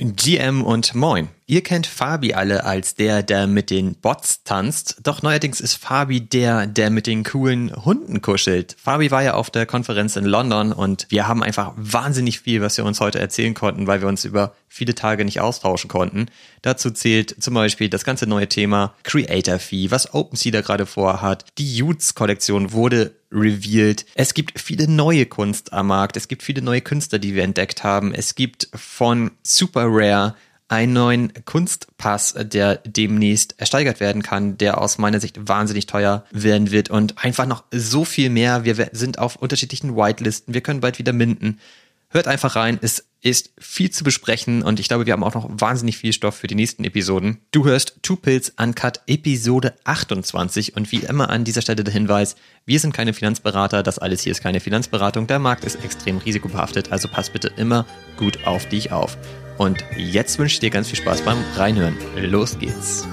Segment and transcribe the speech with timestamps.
[0.00, 1.28] GM und Moin.
[1.50, 4.98] Ihr kennt Fabi alle als der, der mit den Bots tanzt.
[5.02, 8.76] Doch neuerdings ist Fabi der, der mit den coolen Hunden kuschelt.
[8.78, 12.76] Fabi war ja auf der Konferenz in London und wir haben einfach wahnsinnig viel, was
[12.76, 16.26] wir uns heute erzählen konnten, weil wir uns über viele Tage nicht austauschen konnten.
[16.60, 21.46] Dazu zählt zum Beispiel das ganze neue Thema Creator Fee, was OpenSea da gerade vorhat.
[21.56, 24.04] Die Utes Kollektion wurde revealed.
[24.14, 26.18] Es gibt viele neue Kunst am Markt.
[26.18, 28.14] Es gibt viele neue Künstler, die wir entdeckt haben.
[28.14, 30.34] Es gibt von Super Rare
[30.68, 36.70] einen neuen Kunstpass, der demnächst ersteigert werden kann, der aus meiner Sicht wahnsinnig teuer werden
[36.70, 38.64] wird und einfach noch so viel mehr.
[38.64, 40.54] Wir sind auf unterschiedlichen Whitelisten.
[40.54, 41.58] Wir können bald wieder minden.
[42.10, 42.78] Hört einfach rein.
[42.80, 46.36] Es ist viel zu besprechen und ich glaube, wir haben auch noch wahnsinnig viel Stoff
[46.36, 47.38] für die nächsten Episoden.
[47.50, 52.36] Du hörst Two Pills Uncut Episode 28 und wie immer an dieser Stelle der Hinweis,
[52.64, 56.92] wir sind keine Finanzberater, das alles hier ist keine Finanzberatung, der Markt ist extrem risikobehaftet,
[56.92, 59.18] also pass bitte immer gut auf dich auf.
[59.58, 61.96] Und jetzt wünsche ich dir ganz viel Spaß beim Reinhören.
[62.16, 63.06] Los geht's.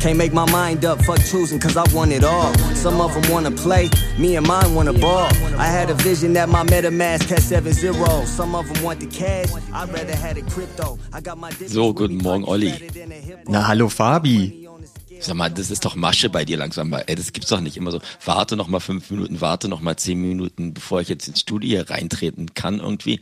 [0.00, 2.52] Can't make my mind up, fuck choosing, cause I want it all.
[2.74, 5.28] Some of them wanna play, me and mine wanna ball.
[5.58, 8.26] I had a vision that my MetaMask had 7 0.
[8.26, 10.98] Some of them want the cash, I'd rather had a crypto.
[11.10, 12.74] I got my So, guten Morgen, Olli.
[13.48, 14.68] Na, hallo Fabi.
[15.20, 16.92] Sag mal, das ist doch Masche bei dir langsam.
[16.92, 18.00] Ey, das gibt's doch nicht immer so.
[18.26, 21.82] Warte noch mal fünf Minuten, warte noch mal zehn Minuten, bevor ich jetzt ins Studio
[21.86, 23.20] reintreten kann irgendwie.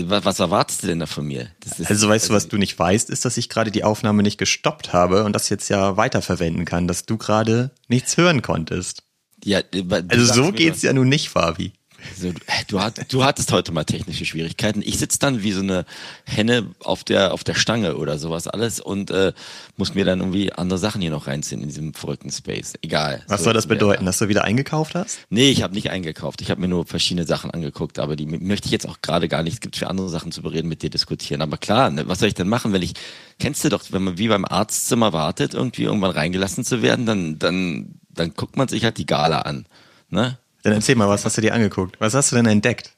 [0.00, 1.48] Was erwartest du denn da von mir?
[1.84, 4.92] also weißt du, was du nicht weißt, ist, dass ich gerade die Aufnahme nicht gestoppt
[4.92, 9.02] habe und das jetzt ja weiterverwenden kann, dass du gerade nichts hören konntest.
[9.44, 9.60] Ja,
[10.08, 11.72] also so geht's ja nun nicht, Fabi.
[12.14, 12.32] So,
[12.68, 14.82] du, hat, du hattest heute mal technische Schwierigkeiten.
[14.84, 15.84] Ich sitze dann wie so eine
[16.24, 19.32] Henne auf der, auf der Stange oder sowas alles und äh,
[19.76, 22.74] muss mir dann irgendwie andere Sachen hier noch reinziehen in diesem verrückten Space.
[22.82, 23.22] Egal.
[23.28, 25.18] Was so soll das bedeuten, dass du wieder eingekauft hast?
[25.30, 26.40] Nee, ich habe nicht eingekauft.
[26.40, 29.42] Ich habe mir nur verschiedene Sachen angeguckt, aber die möchte ich jetzt auch gerade gar
[29.42, 29.54] nicht.
[29.54, 31.42] Es gibt für andere Sachen zu bereden, mit dir diskutieren.
[31.42, 32.94] Aber klar, ne, was soll ich denn machen, wenn ich,
[33.38, 37.38] kennst du doch, wenn man wie beim Arztzimmer wartet, irgendwie irgendwann reingelassen zu werden, dann,
[37.38, 39.66] dann, dann guckt man sich halt die Gala an.
[40.08, 40.38] Ne?
[40.66, 41.94] Dann erzähl mal, was hast du dir angeguckt?
[42.00, 42.90] Was hast du denn entdeckt?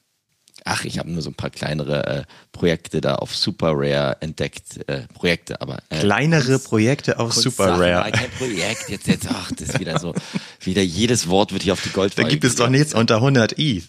[0.65, 4.89] Ach, ich habe nur so ein paar kleinere äh, Projekte da auf Super Rare entdeckt.
[4.89, 5.77] Äh, Projekte, aber.
[5.89, 8.01] Äh, kleinere Kunst, Projekte auf Super Rare.
[8.01, 8.89] Nein, kein Projekt.
[8.89, 10.15] Jetzt, jetzt, ach, das ist wieder so.
[10.61, 12.27] Wieder jedes Wort wird hier auf die Goldwaage.
[12.27, 13.83] Da gibt es doch nichts unter 100 ETH.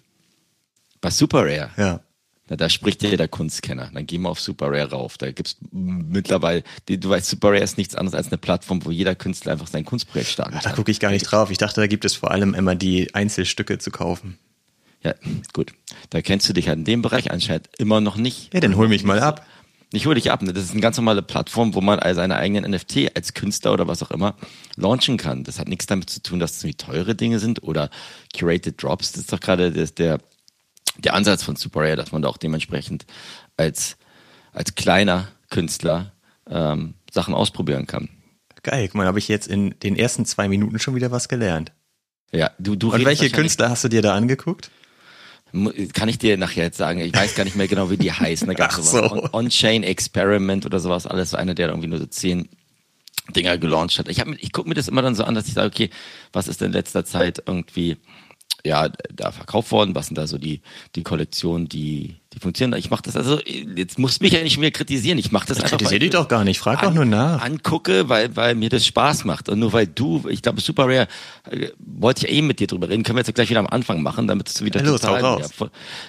[1.00, 1.70] Bei Super Rare?
[1.78, 2.00] Ja.
[2.50, 3.90] Na, da spricht ja der Kunstkenner.
[3.94, 5.16] Dann gehen wir auf Super Rare rauf.
[5.16, 9.14] Da gibt's mittlerweile, du weißt, Super Rare ist nichts anderes als eine Plattform, wo jeder
[9.14, 10.62] Künstler einfach sein Kunstprojekt starten kann.
[10.64, 11.52] Da gucke ich gar nicht drauf.
[11.52, 14.36] Ich dachte, da gibt es vor allem immer die Einzelstücke zu kaufen.
[15.04, 15.14] Ja,
[15.52, 15.72] gut.
[16.10, 18.52] Da kennst du dich halt in dem Bereich anscheinend immer noch nicht.
[18.52, 19.46] Ja, dann hol mich mal ab.
[19.92, 20.42] Ich hole dich ab.
[20.42, 20.52] Ne?
[20.52, 24.02] Das ist eine ganz normale Plattform, wo man seine eigenen NFT als Künstler oder was
[24.02, 24.34] auch immer
[24.74, 25.44] launchen kann.
[25.44, 27.90] Das hat nichts damit zu tun, dass es irgendwie teure Dinge sind oder
[28.36, 29.12] curated Drops.
[29.12, 30.20] Das ist doch gerade der der
[31.08, 33.06] Ansatz von Super Rare, dass man da auch dementsprechend
[33.56, 33.96] als,
[34.52, 36.12] als kleiner Künstler
[36.48, 38.10] ähm, Sachen ausprobieren kann.
[38.62, 41.72] Geil, guck mal, habe ich jetzt in den ersten zwei Minuten schon wieder was gelernt.
[42.32, 44.70] Ja, du, du Und welche Künstler hast du dir da angeguckt?
[45.94, 48.46] Kann ich dir nachher jetzt sagen, ich weiß gar nicht mehr genau, wie die heißen.
[48.46, 49.28] Da gab es so.
[49.32, 52.48] On-Chain Experiment oder sowas, alles so einer, der irgendwie nur so zehn
[53.34, 54.08] Dinger gelauncht hat.
[54.08, 55.90] Ich, hab, ich gucke mir das immer dann so an, dass ich sage, okay,
[56.32, 57.96] was ist denn in letzter Zeit irgendwie
[58.64, 60.60] ja, da verkauft worden, was sind da so die,
[60.94, 62.78] die Kollektionen, die, die funktionieren.
[62.78, 65.64] Ich mache das, also jetzt muss mich ja nicht mehr kritisieren, ich mache das ich
[65.64, 65.78] einfach.
[65.78, 67.42] Kritisiere dich doch gar nicht, frag an, doch nur nach.
[67.42, 69.48] Angucke, weil, weil mir das Spaß macht.
[69.48, 71.08] Und nur weil du, ich glaube, Super Rare,
[71.50, 74.02] äh, wollte ich eh mit dir drüber reden, können wir jetzt gleich wieder am Anfang
[74.02, 75.40] machen, damit du wieder ja, los, total.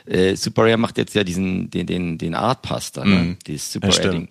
[0.07, 3.15] Ja, äh, Super Rare macht jetzt ja diesen, den, den, den Art Pasta, ne?
[3.15, 4.29] Mm, dieses Super Rare Ding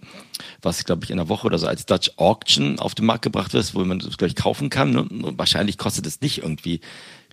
[0.63, 3.53] was, glaube ich, in einer Woche oder so als Dutch Auction auf den Markt gebracht
[3.53, 4.91] wird, wo man das, glaube ich, kaufen kann.
[4.93, 5.07] Ne?
[5.37, 6.81] Wahrscheinlich kostet es nicht irgendwie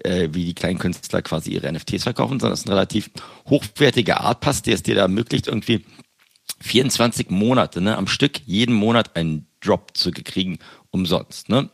[0.06, 3.10] äh, wie die kleinen Künstler quasi ihre NFTs verkaufen, sondern es ist ein relativ
[3.50, 5.86] hochwertiger Artpass, der es dir da ermöglicht, irgendwie
[6.62, 10.60] 24 Monate ne, am Stück jeden Monat einen Drop zu kriegen
[10.92, 11.50] umsonst.
[11.50, 11.70] Ne?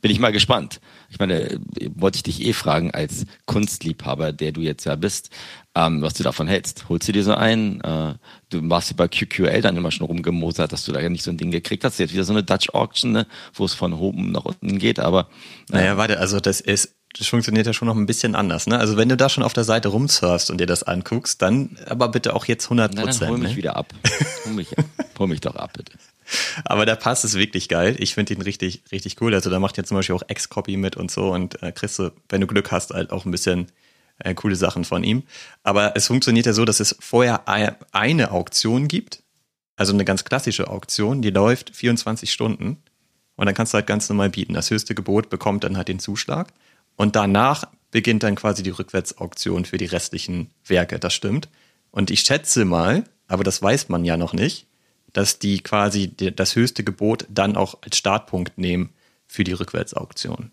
[0.00, 0.80] Bin ich mal gespannt.
[1.10, 1.58] Ich meine,
[1.94, 5.30] wollte ich dich eh fragen als Kunstliebhaber, der du jetzt ja bist,
[5.74, 6.88] ähm, was du davon hältst.
[6.88, 7.80] Holst du dir so einen?
[7.80, 8.14] Äh,
[8.50, 11.30] du warst ja bei QQL dann immer schon rumgemosert, dass du da ja nicht so
[11.30, 11.98] ein Ding gekriegt hast.
[11.98, 15.28] Jetzt wieder so eine Dutch Auction, ne, wo es von oben nach unten geht, aber.
[15.70, 18.66] Äh, naja, warte, also das ist das funktioniert ja schon noch ein bisschen anders.
[18.66, 18.78] Ne?
[18.78, 22.08] Also wenn du da schon auf der Seite rumsurfst und dir das anguckst, dann aber
[22.08, 23.22] bitte auch jetzt 100 Prozent.
[23.22, 23.56] Dann hol mich ne?
[23.56, 23.92] wieder ab.
[24.44, 24.68] Hol mich,
[25.18, 25.92] hol mich doch ab, bitte.
[26.64, 27.96] Aber der Pass ist wirklich geil.
[27.98, 29.34] Ich finde ihn richtig, richtig cool.
[29.34, 32.12] Also da macht jetzt zum Beispiel auch X-Copy mit und so und äh, kriegst du,
[32.28, 33.68] wenn du Glück hast, halt auch ein bisschen
[34.18, 35.22] äh, coole Sachen von ihm.
[35.62, 37.48] Aber es funktioniert ja so, dass es vorher
[37.92, 39.22] eine Auktion gibt.
[39.76, 42.82] Also eine ganz klassische Auktion, die läuft 24 Stunden.
[43.36, 44.54] Und dann kannst du halt ganz normal bieten.
[44.54, 46.48] Das höchste Gebot bekommt dann halt den Zuschlag.
[46.98, 50.98] Und danach beginnt dann quasi die Rückwärtsauktion für die restlichen Werke.
[50.98, 51.48] Das stimmt.
[51.92, 54.66] Und ich schätze mal, aber das weiß man ja noch nicht,
[55.12, 58.90] dass die quasi das höchste Gebot dann auch als Startpunkt nehmen
[59.26, 60.50] für die Rückwärtsauktion.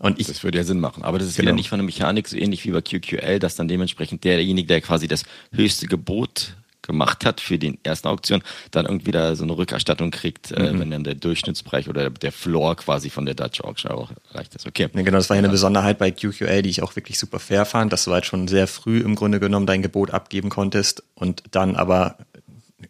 [0.00, 1.04] Und ich, das würde ja Sinn machen.
[1.04, 1.48] Aber das ist genau.
[1.48, 4.80] wieder nicht von der Mechanik so ähnlich wie bei QQL, dass dann dementsprechend derjenige, der
[4.80, 9.56] quasi das höchste Gebot gemacht hat für die ersten Auktion, dann irgendwie da so eine
[9.56, 10.76] Rückerstattung kriegt, äh, mhm.
[10.76, 14.54] äh, wenn dann der Durchschnittsbereich oder der Floor quasi von der Dutch Auction auch erreicht
[14.54, 14.66] ist.
[14.66, 14.88] Okay.
[14.92, 17.64] Ja, genau, das war ja eine Besonderheit bei QQL, die ich auch wirklich super fair
[17.64, 21.42] fand, dass du halt schon sehr früh im Grunde genommen dein Gebot abgeben konntest und
[21.50, 22.16] dann aber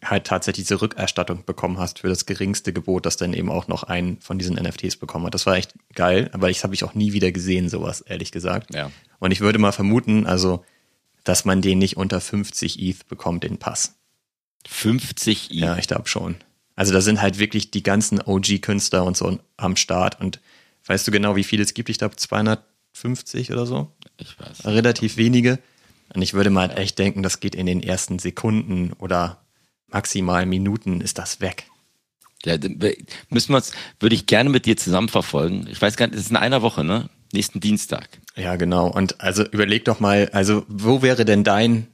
[0.03, 3.83] halt tatsächlich diese Rückerstattung bekommen hast für das geringste Gebot, das dann eben auch noch
[3.83, 5.33] einen von diesen NFTs bekommen hat.
[5.33, 8.73] Das war echt geil, aber ich habe ich auch nie wieder gesehen, sowas, ehrlich gesagt.
[8.73, 8.91] Ja.
[9.19, 10.63] Und ich würde mal vermuten, also,
[11.23, 13.95] dass man den nicht unter 50 ETH bekommt, den Pass.
[14.67, 15.55] 50 ETH?
[15.55, 16.35] Ja, ich glaube schon.
[16.75, 20.19] Also da sind halt wirklich die ganzen OG-Künstler und so am Start.
[20.19, 20.39] Und
[20.85, 21.89] weißt du genau, wie viele es gibt?
[21.89, 23.91] Ich glaube 250 oder so.
[24.17, 24.65] Ich weiß.
[24.65, 25.59] Relativ wenige.
[26.13, 29.41] Und ich würde mal halt echt denken, das geht in den ersten Sekunden oder
[29.87, 31.65] maximal Minuten ist das weg.
[32.43, 32.57] Ja,
[33.29, 35.67] müssen wir uns, würde ich gerne mit dir zusammen verfolgen.
[35.69, 37.09] Ich weiß gar nicht, es ist in einer Woche, ne?
[37.33, 38.09] Nächsten Dienstag.
[38.35, 38.87] Ja, genau.
[38.87, 41.87] Und also überleg doch mal, also wo wäre denn dein,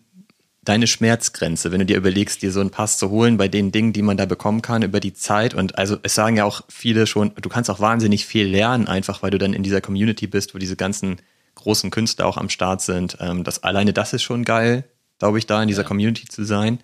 [0.63, 3.93] deine Schmerzgrenze, wenn du dir überlegst, dir so einen Pass zu holen bei den Dingen,
[3.93, 5.53] die man da bekommen kann über die Zeit?
[5.53, 9.23] Und also es sagen ja auch viele schon, du kannst auch wahnsinnig viel lernen, einfach
[9.23, 11.17] weil du dann in dieser Community bist, wo diese ganzen
[11.55, 13.17] großen Künstler auch am Start sind.
[13.19, 14.83] Ähm, das alleine das ist schon geil,
[15.19, 15.87] glaube ich, da in dieser ja.
[15.87, 16.79] Community zu sein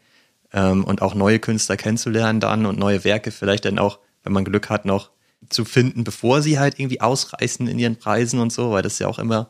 [0.52, 4.46] ähm, und auch neue Künstler kennenzulernen dann und neue Werke vielleicht dann auch, wenn man
[4.46, 5.12] Glück hat, noch
[5.50, 9.00] zu finden, bevor sie halt irgendwie ausreißen in ihren Preisen und so, weil das ist
[9.00, 9.50] ja auch immer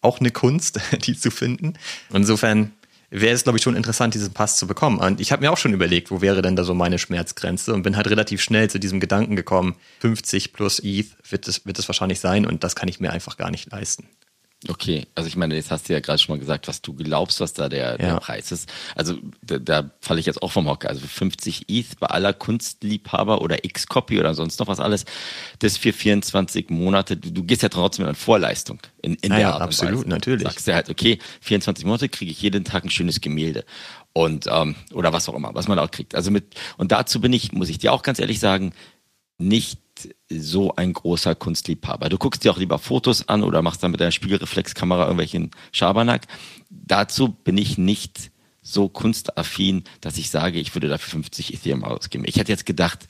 [0.00, 1.74] auch eine Kunst, die zu finden.
[2.12, 2.72] Insofern
[3.10, 4.98] wäre es, glaube ich, schon interessant, diesen Pass zu bekommen.
[4.98, 7.82] Und ich habe mir auch schon überlegt, wo wäre denn da so meine Schmerzgrenze und
[7.82, 11.88] bin halt relativ schnell zu diesem Gedanken gekommen, 50 plus ETH wird es, wird es
[11.88, 14.08] wahrscheinlich sein und das kann ich mir einfach gar nicht leisten.
[14.68, 17.40] Okay, also ich meine, jetzt hast du ja gerade schon mal gesagt, was du glaubst,
[17.40, 17.96] was da der, ja.
[17.96, 18.72] der Preis ist.
[18.94, 20.88] Also da, da falle ich jetzt auch vom Hocker.
[20.88, 25.04] Also 50 ETH bei aller Kunstliebhaber oder X-Copy oder sonst noch was alles,
[25.58, 27.16] das für 24 Monate.
[27.16, 30.08] Du, du gehst ja trotzdem in Vorleistung in, in der Art absolut, Weise.
[30.08, 30.44] natürlich.
[30.44, 33.64] Sagst du halt, okay, 24 Monate kriege ich jeden Tag ein schönes Gemälde
[34.12, 36.14] und ähm, oder was auch immer, was man auch kriegt.
[36.14, 38.72] Also mit und dazu bin ich, muss ich dir auch ganz ehrlich sagen,
[39.38, 39.81] nicht
[40.28, 42.08] so ein großer Kunstliebhaber.
[42.08, 46.26] Du guckst dir auch lieber Fotos an oder machst dann mit deiner Spiegelreflexkamera irgendwelchen Schabernack.
[46.70, 48.30] Dazu bin ich nicht
[48.62, 52.24] so kunstaffin, dass ich sage, ich würde dafür 50 Ethereum ausgeben.
[52.26, 53.08] Ich hätte jetzt gedacht,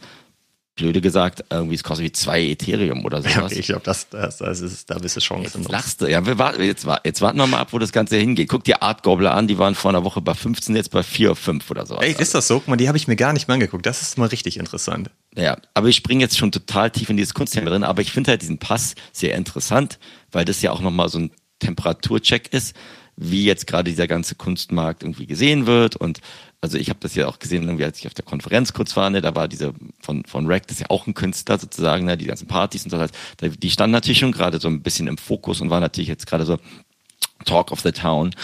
[0.75, 3.35] blöde gesagt, irgendwie es kostet wie zwei Ethereum oder sowas.
[3.35, 5.63] Ja, okay, ich glaube, das, das, das ist, da bist du Chancen.
[5.63, 6.07] Jetzt lachst du.
[6.07, 8.49] Ja, wir warten, jetzt, jetzt warten wir mal ab, wo das Ganze hingeht.
[8.49, 11.37] Guck dir Art Gobbler an, die waren vor einer Woche bei 15, jetzt bei 4,
[11.37, 11.97] 5 oder so.
[11.97, 12.61] Ey, ist das so?
[12.61, 13.85] Guck mal, die habe ich mir gar nicht mehr angeguckt.
[13.85, 15.11] Das ist mal richtig interessant.
[15.37, 18.31] Ja, aber ich springe jetzt schon total tief in dieses Kunstthema drin, aber ich finde
[18.31, 19.99] halt diesen Pass sehr interessant,
[20.31, 22.77] weil das ja auch nochmal so ein Temperaturcheck ist,
[23.17, 26.21] wie jetzt gerade dieser ganze Kunstmarkt irgendwie gesehen wird und
[26.61, 29.11] also ich habe das ja auch gesehen, irgendwie als ich auf der Konferenz kurz war,
[29.11, 32.17] ne, da war diese von von Rack, das ist ja auch ein Künstler sozusagen, ne,
[32.17, 33.05] die ganzen Partys und so,
[33.49, 36.45] die standen natürlich schon gerade so ein bisschen im Fokus und war natürlich jetzt gerade
[36.45, 36.59] so
[37.45, 38.35] Talk of the Town.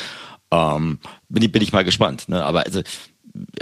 [0.51, 0.99] Ähm,
[1.29, 2.45] bin, ich, bin ich mal gespannt, ne?
[2.45, 2.83] Aber also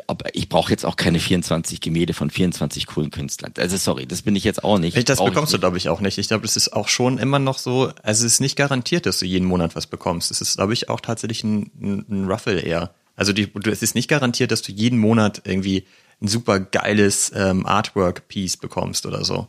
[0.06, 3.52] ob, ich brauche jetzt auch keine 24 Gemälde von 24 coolen Künstlern.
[3.58, 5.08] Also sorry, das bin ich jetzt auch nicht.
[5.08, 6.19] Das bekommst du, glaube ich, auch nicht.
[6.19, 9.19] Ich glaube, das ist auch schon immer noch so, also es ist nicht garantiert, dass
[9.19, 10.31] du jeden Monat was bekommst.
[10.31, 12.94] Es ist, glaube ich, auch tatsächlich ein, ein, ein Ruffle eher.
[13.17, 15.87] Also die, es ist nicht garantiert, dass du jeden Monat irgendwie
[16.20, 19.46] ein super geiles ähm, Artwork-Piece bekommst oder so.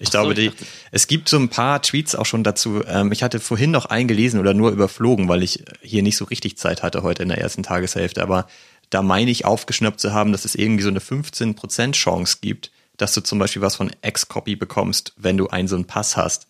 [0.00, 0.50] Ich so, glaube, die,
[0.92, 2.82] es gibt so ein paar Tweets auch schon dazu.
[2.86, 6.24] Ähm, ich hatte vorhin noch einen gelesen oder nur überflogen, weil ich hier nicht so
[6.24, 8.22] richtig Zeit hatte heute in der ersten Tageshälfte.
[8.22, 8.46] Aber
[8.90, 13.14] da meine ich aufgeschnappt zu haben, dass es irgendwie so eine 15% Chance gibt, dass
[13.14, 16.48] du zum Beispiel was von X-Copy bekommst, wenn du einen so einen Pass hast.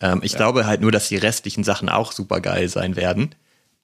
[0.00, 0.38] Ähm, ich ja.
[0.38, 3.34] glaube halt nur, dass die restlichen Sachen auch super geil sein werden.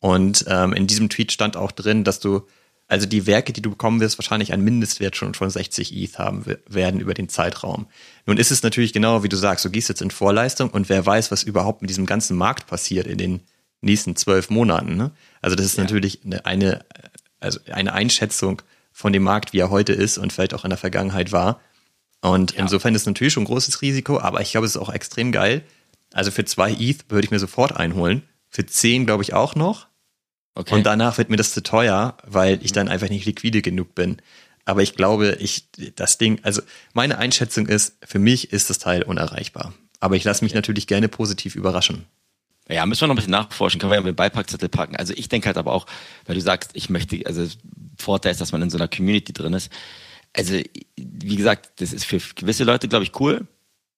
[0.00, 2.46] Und ähm, in diesem Tweet stand auch drin, dass du,
[2.88, 6.44] also die Werke, die du bekommen wirst, wahrscheinlich einen Mindestwert schon von 60 ETH haben
[6.66, 7.86] werden über den Zeitraum.
[8.26, 11.04] Nun ist es natürlich genau, wie du sagst, du gehst jetzt in Vorleistung und wer
[11.04, 13.40] weiß, was überhaupt mit diesem ganzen Markt passiert in den
[13.80, 14.96] nächsten zwölf Monaten.
[14.96, 15.10] Ne?
[15.40, 15.84] Also das ist ja.
[15.84, 16.84] natürlich eine, eine,
[17.40, 20.78] also eine Einschätzung von dem Markt, wie er heute ist und vielleicht auch in der
[20.78, 21.61] Vergangenheit war.
[22.21, 22.61] Und ja.
[22.61, 25.30] insofern ist es natürlich schon ein großes Risiko, aber ich glaube, es ist auch extrem
[25.30, 25.62] geil.
[26.12, 28.23] Also für zwei ETH würde ich mir sofort einholen.
[28.49, 29.87] Für zehn glaube ich auch noch.
[30.54, 30.75] Okay.
[30.75, 34.21] Und danach wird mir das zu teuer, weil ich dann einfach nicht liquide genug bin.
[34.64, 39.02] Aber ich glaube, ich, das Ding, also meine Einschätzung ist, für mich ist das Teil
[39.02, 39.73] unerreichbar.
[40.00, 42.07] Aber ich lasse mich natürlich gerne positiv überraschen.
[42.68, 44.96] Ja, müssen wir noch ein bisschen nachforschen, können wir ja mit Beipackzettel packen.
[44.96, 45.87] Also ich denke halt aber auch,
[46.26, 47.46] weil du sagst, ich möchte, also
[47.96, 49.72] Vorteil ist, dass man in so einer Community drin ist.
[50.37, 50.54] Also,
[50.96, 53.46] wie gesagt, das ist für gewisse Leute, glaube ich, cool.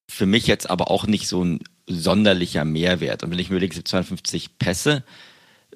[0.09, 3.23] Für mich jetzt aber auch nicht so ein sonderlicher Mehrwert.
[3.23, 5.05] Und wenn ich mir überlege, 52 Pässe,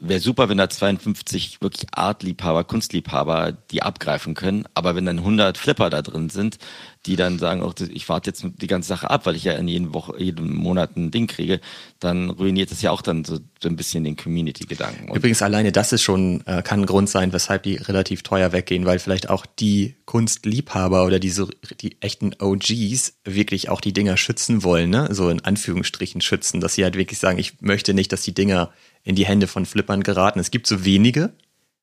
[0.09, 4.65] wäre super, wenn da 52 wirklich Artliebhaber, Kunstliebhaber die abgreifen können.
[4.75, 6.59] Aber wenn dann 100 Flipper da drin sind,
[7.07, 9.69] die dann sagen, auch ich warte jetzt die ganze Sache ab, weil ich ja in
[9.69, 11.61] jedem Woche, jedem Monat ein Ding kriege,
[12.01, 15.15] dann ruiniert es ja auch dann so, so ein bisschen den Community-Gedanken.
[15.15, 18.87] Übrigens alleine das ist schon äh, kann ein Grund sein, weshalb die relativ teuer weggehen,
[18.87, 21.49] weil vielleicht auch die Kunstliebhaber oder diese
[21.81, 25.09] die echten OGs wirklich auch die Dinger schützen wollen, ne?
[25.11, 28.73] So in Anführungsstrichen schützen, dass sie halt wirklich sagen, ich möchte nicht, dass die Dinger
[29.05, 30.41] in die Hände von Flippern geraten.
[30.41, 31.33] Es gibt so wenige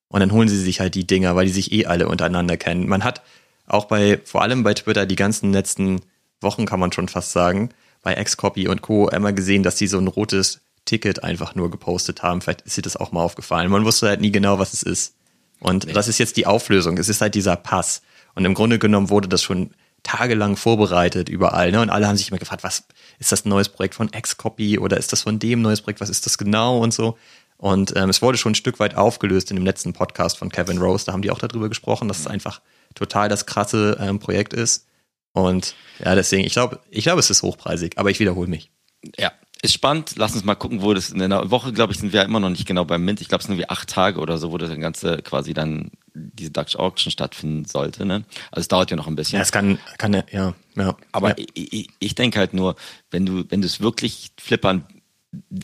[0.08, 2.88] und dann holen sie sich halt die Dinger, weil die sich eh alle untereinander kennen.
[2.88, 3.22] Man hat
[3.68, 6.02] auch bei, vor allem bei Twitter, die ganzen letzten
[6.42, 7.70] Wochen kann man schon fast sagen,
[8.02, 9.08] bei Xcopy und Co.
[9.10, 12.42] immer gesehen, dass sie so ein rotes Ticket einfach nur gepostet haben.
[12.42, 13.70] Vielleicht ist dir das auch mal aufgefallen.
[13.70, 15.16] Man wusste halt nie genau, was es ist.
[15.60, 15.94] Und nee.
[15.94, 16.98] das ist jetzt die Auflösung.
[16.98, 18.02] Es ist halt dieser Pass.
[18.34, 19.72] Und im Grunde genommen wurde das schon
[20.04, 21.72] tagelang vorbereitet überall.
[21.72, 21.82] Ne?
[21.82, 22.84] Und alle haben sich immer gefragt, was
[23.20, 26.02] ist das ein neues Projekt von Xcopy oder ist das von dem neues Projekt?
[26.02, 27.18] Was ist das genau und so?
[27.58, 30.80] Und ähm, es wurde schon ein Stück weit aufgelöst in dem letzten Podcast von Kevin
[30.80, 31.06] Rose.
[31.06, 32.62] Da haben die auch darüber gesprochen, dass es einfach
[32.96, 34.88] total das krasse ähm, Projekt ist.
[35.34, 38.72] Und ja, deswegen, ich glaube, ich glaube, es ist hochpreisig, aber ich wiederhole mich.
[39.18, 39.32] Ja,
[39.62, 40.14] ist spannend.
[40.18, 42.50] Lass uns mal gucken, wo das in einer Woche, glaube ich, sind wir immer noch
[42.50, 43.22] nicht genau beim Mint.
[43.22, 46.52] Ich glaube, es sind wie acht Tage oder so, wo das Ganze quasi dann diese
[46.52, 48.06] Dutch Auction stattfinden sollte.
[48.06, 48.24] Ne?
[48.52, 49.38] Also es dauert ja noch ein bisschen.
[49.38, 50.98] Ja, es kann, kann ja, ja.
[51.12, 51.46] Aber ja.
[51.54, 52.76] ich, ich denke halt nur,
[53.10, 54.86] wenn du, wenn du es wirklich flippern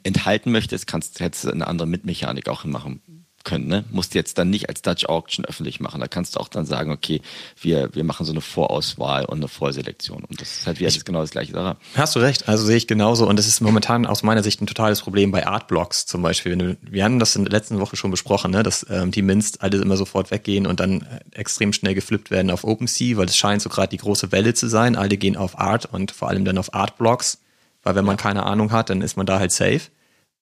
[0.04, 3.02] enthalten möchtest, kannst hättest du eine andere Mitmechanik auch machen
[3.48, 3.68] können.
[3.68, 3.86] Ne?
[3.92, 6.02] Musst du jetzt dann nicht als Dutch Auction öffentlich machen.
[6.02, 7.22] Da kannst du auch dann sagen, okay,
[7.60, 10.26] wir, wir machen so eine Vorauswahl und eine Vorselektion.
[10.26, 11.78] Und das ist halt wieder ich, genau das gleiche Sache.
[11.96, 13.26] Hast du recht, also sehe ich genauso.
[13.26, 16.78] Und das ist momentan aus meiner Sicht ein totales Problem bei Artblocks zum Beispiel.
[16.82, 18.64] Wir haben das in der letzten Woche schon besprochen, ne?
[18.64, 22.52] dass ähm, die Mints alle immer sofort weggehen und dann äh, extrem schnell geflippt werden
[22.52, 24.98] auf OpenSea, weil es scheint so gerade die große Welle zu sein.
[24.98, 27.40] Alle gehen auf Art und vor allem dann auf Artblocks,
[27.82, 29.84] weil wenn man keine Ahnung hat, dann ist man da halt safe.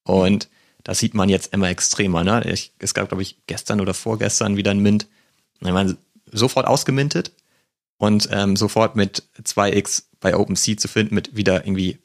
[0.03, 0.49] Und
[0.85, 2.23] das sieht man jetzt immer extremer.
[2.23, 2.43] Ne?
[2.51, 5.07] Ich, es gab, glaube ich, gestern oder vorgestern wieder ein Mint.
[5.59, 5.97] Ich meine,
[6.31, 7.31] sofort ausgemintet
[7.97, 11.97] und ähm, sofort mit 2x bei OpenSea zu finden mit wieder irgendwie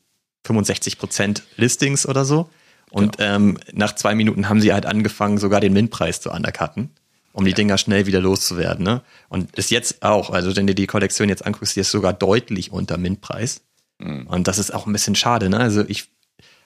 [0.46, 2.48] 65% Listings oder so.
[2.90, 3.36] Und ja.
[3.36, 6.88] ähm, nach zwei Minuten haben sie halt angefangen, sogar den Mintpreis zu undercutten,
[7.34, 7.56] um die ja.
[7.56, 8.82] Dinger schnell wieder loszuwerden.
[8.82, 9.02] Ne?
[9.28, 12.72] Und ist jetzt auch, also wenn du die Kollektion jetzt anguckst, die ist sogar deutlich
[12.72, 13.60] unter Mintpreis.
[13.98, 14.26] Mhm.
[14.26, 15.50] Und das ist auch ein bisschen schade.
[15.50, 15.58] Ne?
[15.58, 16.08] Also ich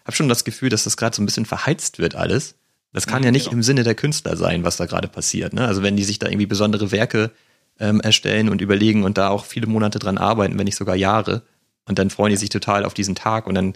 [0.04, 2.56] habe schon das Gefühl, dass das gerade so ein bisschen verheizt wird alles.
[2.92, 3.56] Das kann mhm, ja nicht genau.
[3.56, 5.52] im Sinne der Künstler sein, was da gerade passiert.
[5.52, 5.66] Ne?
[5.66, 7.32] Also wenn die sich da irgendwie besondere Werke
[7.80, 11.42] ähm, erstellen und überlegen und da auch viele Monate dran arbeiten, wenn nicht sogar Jahre,
[11.86, 13.74] und dann freuen die sich total auf diesen Tag und dann,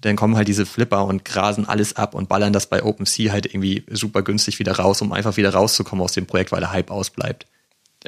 [0.00, 3.46] dann kommen halt diese Flipper und grasen alles ab und ballern das bei OpenSea halt
[3.46, 6.90] irgendwie super günstig wieder raus, um einfach wieder rauszukommen aus dem Projekt, weil der Hype
[6.90, 7.46] ausbleibt.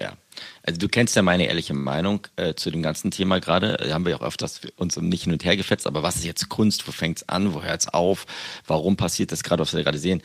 [0.00, 0.12] Ja.
[0.62, 3.76] Also du kennst ja meine ehrliche Meinung äh, zu dem ganzen Thema gerade.
[3.76, 6.48] Da haben wir auch öfters uns nicht hin und her gefetzt, aber was ist jetzt
[6.48, 6.86] Kunst?
[6.86, 7.54] Wo fängt es an?
[7.54, 8.26] Wo hört es auf?
[8.66, 10.22] Warum passiert das gerade, was wir gerade sehen?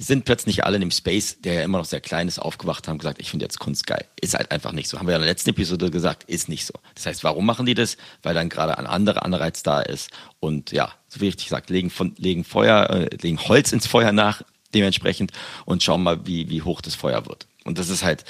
[0.00, 2.96] sind plötzlich alle in dem Space, der ja immer noch sehr klein ist, aufgewacht haben
[2.96, 4.06] gesagt, ich finde jetzt Kunst geil.
[4.18, 4.98] Ist halt einfach nicht so.
[4.98, 6.72] Haben wir ja in der letzten Episode gesagt, ist nicht so.
[6.94, 7.98] Das heißt, warum machen die das?
[8.22, 10.10] Weil dann gerade ein anderer Anreiz da ist.
[10.40, 14.12] Und ja, so wie ich gesagt, legen, von, legen Feuer, äh, legen Holz ins Feuer
[14.12, 14.40] nach,
[14.74, 15.32] dementsprechend,
[15.66, 17.46] und schauen mal, wie, wie hoch das Feuer wird.
[17.64, 18.24] Und das ist halt,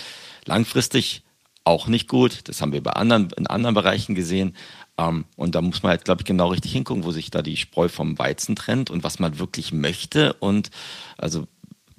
[0.45, 1.23] Langfristig
[1.65, 2.49] auch nicht gut.
[2.49, 4.57] Das haben wir bei anderen, in anderen Bereichen gesehen.
[4.99, 7.57] Ähm, und da muss man halt, glaube ich, genau richtig hingucken, wo sich da die
[7.57, 10.35] Spreu vom Weizen trennt und was man wirklich möchte.
[10.35, 10.71] Und
[11.19, 11.47] also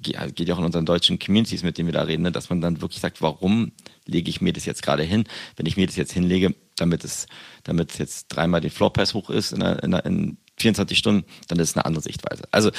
[0.02, 2.60] geht ja auch in unseren deutschen Communities, mit denen wir da reden, ne, dass man
[2.60, 3.72] dann wirklich sagt, warum
[4.04, 5.24] lege ich mir das jetzt gerade hin?
[5.56, 7.26] Wenn ich mir das jetzt hinlege, damit es,
[7.62, 11.24] damit es jetzt dreimal den Floorpreis hoch ist in, einer, in, einer, in 24 Stunden,
[11.48, 12.44] dann ist es eine andere Sichtweise.
[12.50, 12.72] Also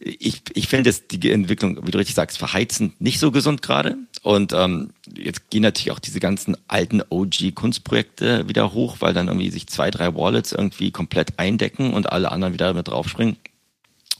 [0.00, 3.96] ich, ich finde die Entwicklung, wie du richtig sagst, verheizend nicht so gesund gerade.
[4.24, 9.50] Und ähm, jetzt gehen natürlich auch diese ganzen alten OG-Kunstprojekte wieder hoch, weil dann irgendwie
[9.50, 13.36] sich zwei, drei Wallets irgendwie komplett eindecken und alle anderen wieder damit draufspringen.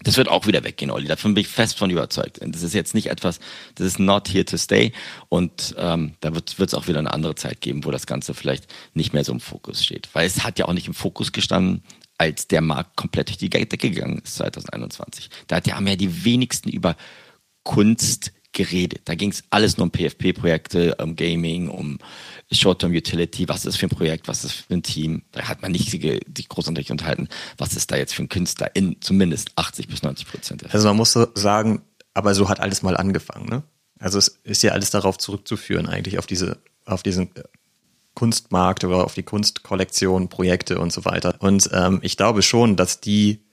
[0.03, 1.07] Das wird auch wieder weggehen, Olli.
[1.07, 2.39] Davon bin ich fest von überzeugt.
[2.43, 3.41] Das ist jetzt nicht etwas,
[3.77, 4.93] das ist not here to stay.
[5.31, 8.67] Und ähm, da wird es auch wieder eine andere Zeit geben, wo das Ganze vielleicht
[8.93, 10.11] nicht mehr so im Fokus steht.
[10.13, 11.83] Weil es hat ja auch nicht im Fokus gestanden,
[12.19, 15.31] als der Markt komplett durch die Decke gegangen ist 2021.
[15.47, 16.95] Da haben ja die wenigsten über
[17.63, 19.03] Kunst geredet.
[19.05, 21.99] Da ging es alles nur um PFP-Projekte, um Gaming, um
[22.51, 25.23] Short-Term Utility, was ist das für ein Projekt, was ist das für ein Team.
[25.33, 28.97] Da hat man nicht sich großartig unterhalten, was ist da jetzt für ein Künstler in
[29.01, 30.75] zumindest 80 bis 90 Prozent.
[30.75, 31.83] Also man muss so sagen,
[32.15, 33.63] aber so hat alles mal angefangen, ne?
[33.99, 37.31] Also es ist ja alles darauf zurückzuführen, eigentlich auf diese, auf diesen
[38.15, 41.37] Kunstmarkt oder auf die Kunstkollektion, Projekte und so weiter.
[41.41, 43.45] Und ähm, ich glaube schon, dass die,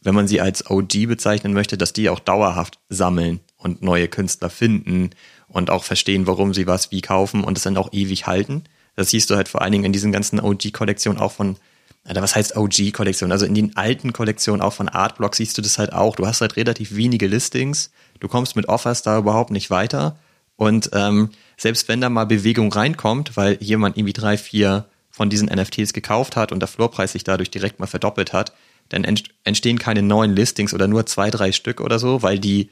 [0.00, 4.50] wenn man sie als OG bezeichnen möchte, dass die auch dauerhaft sammeln und neue Künstler
[4.50, 5.10] finden
[5.48, 8.64] und auch verstehen, warum sie was wie kaufen und es dann auch ewig halten.
[8.96, 11.56] Das siehst du halt vor allen Dingen in diesen ganzen OG-Kollektionen auch von
[12.04, 13.30] Alter, was heißt OG-Kollektion?
[13.30, 16.16] Also in den alten Kollektionen auch von Artblock siehst du das halt auch.
[16.16, 17.90] Du hast halt relativ wenige Listings.
[18.20, 20.16] Du kommst mit Offers da überhaupt nicht weiter.
[20.56, 25.48] Und ähm, selbst wenn da mal Bewegung reinkommt, weil jemand irgendwie drei, vier von diesen
[25.48, 28.54] NFTs gekauft hat und der Floorpreis sich dadurch direkt mal verdoppelt hat,
[28.88, 29.04] dann
[29.44, 32.70] entstehen keine neuen Listings oder nur zwei, drei Stück oder so, weil die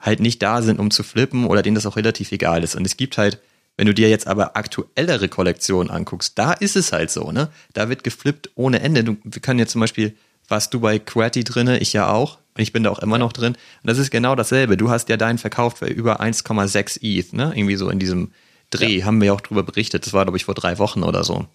[0.00, 2.76] halt nicht da sind, um zu flippen oder denen das auch relativ egal ist.
[2.76, 3.40] Und es gibt halt,
[3.76, 7.48] wenn du dir jetzt aber aktuellere Kollektionen anguckst, da ist es halt so, ne?
[7.72, 9.04] Da wird geflippt ohne Ende.
[9.04, 10.16] Du, wir können jetzt zum Beispiel,
[10.48, 12.38] warst du bei QWERTY drinne, ich ja auch.
[12.56, 13.54] Und ich bin da auch immer noch drin.
[13.54, 14.76] Und das ist genau dasselbe.
[14.76, 17.52] Du hast ja deinen verkauft für über 1,6 ETH, ne?
[17.54, 18.32] Irgendwie so in diesem
[18.70, 19.06] Dreh, ja.
[19.06, 20.06] haben wir ja auch drüber berichtet.
[20.06, 21.46] Das war, glaube ich, vor drei Wochen oder so.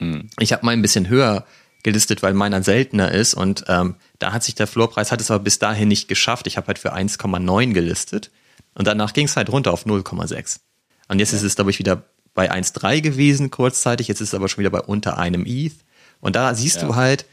[0.00, 0.28] Mhm.
[0.38, 1.46] Ich habe mal ein bisschen höher
[1.82, 3.34] gelistet, weil meiner seltener ist.
[3.34, 6.46] Und ähm, da hat sich der Floorpreis, hat es aber bis dahin nicht geschafft.
[6.46, 8.30] Ich habe halt für 1,9 gelistet.
[8.74, 10.60] Und danach ging es halt runter auf 0,6.
[11.08, 11.38] Und jetzt ja.
[11.38, 14.08] ist es, glaube ich, wieder bei 1,3 gewesen kurzzeitig.
[14.08, 15.74] Jetzt ist es aber schon wieder bei unter einem ETH.
[16.20, 16.88] Und da siehst ja.
[16.88, 17.26] du halt,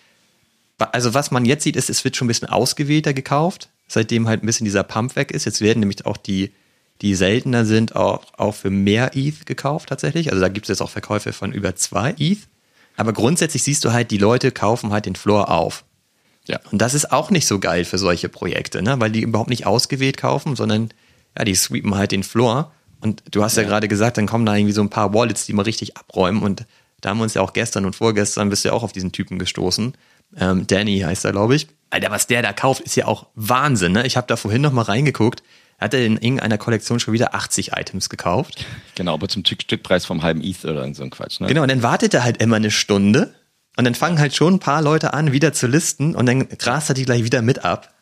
[0.78, 4.44] also was man jetzt sieht, ist, es wird schon ein bisschen ausgewählter gekauft, seitdem halt
[4.44, 5.46] ein bisschen dieser Pump weg ist.
[5.46, 6.52] Jetzt werden nämlich auch die,
[7.02, 10.32] die seltener sind, auch, auch für mehr ETH gekauft tatsächlich.
[10.32, 12.48] Also da gibt es jetzt auch Verkäufe von über zwei ETH.
[12.98, 15.86] Aber grundsätzlich siehst du halt, die Leute kaufen halt den Floor auf.
[16.48, 16.60] Ja.
[16.72, 19.00] Und das ist auch nicht so geil für solche Projekte, ne?
[19.00, 20.90] weil die überhaupt nicht ausgewählt kaufen, sondern
[21.38, 22.72] ja, die sweepen halt den Floor.
[23.00, 25.46] Und du hast ja, ja gerade gesagt, dann kommen da irgendwie so ein paar Wallets,
[25.46, 26.42] die mal richtig abräumen.
[26.42, 26.66] Und
[27.02, 29.12] da haben wir uns ja auch gestern und vorgestern bist du ja auch auf diesen
[29.12, 29.94] Typen gestoßen.
[30.36, 31.68] Ähm, Danny heißt er, glaube ich.
[31.90, 33.92] Alter, was der da kauft, ist ja auch Wahnsinn.
[33.92, 34.08] Ne?
[34.08, 35.44] Ich habe da vorhin noch mal reingeguckt
[35.78, 38.66] hat er in irgendeiner Kollektion schon wieder 80 Items gekauft.
[38.96, 41.40] Genau, aber zum Stückpreis vom halben ETH oder so ein Quatsch.
[41.40, 41.48] Ne?
[41.48, 43.34] Genau, und dann wartet er halt immer eine Stunde
[43.76, 46.90] und dann fangen halt schon ein paar Leute an, wieder zu listen und dann grast
[46.90, 47.94] er die gleich wieder mit ab.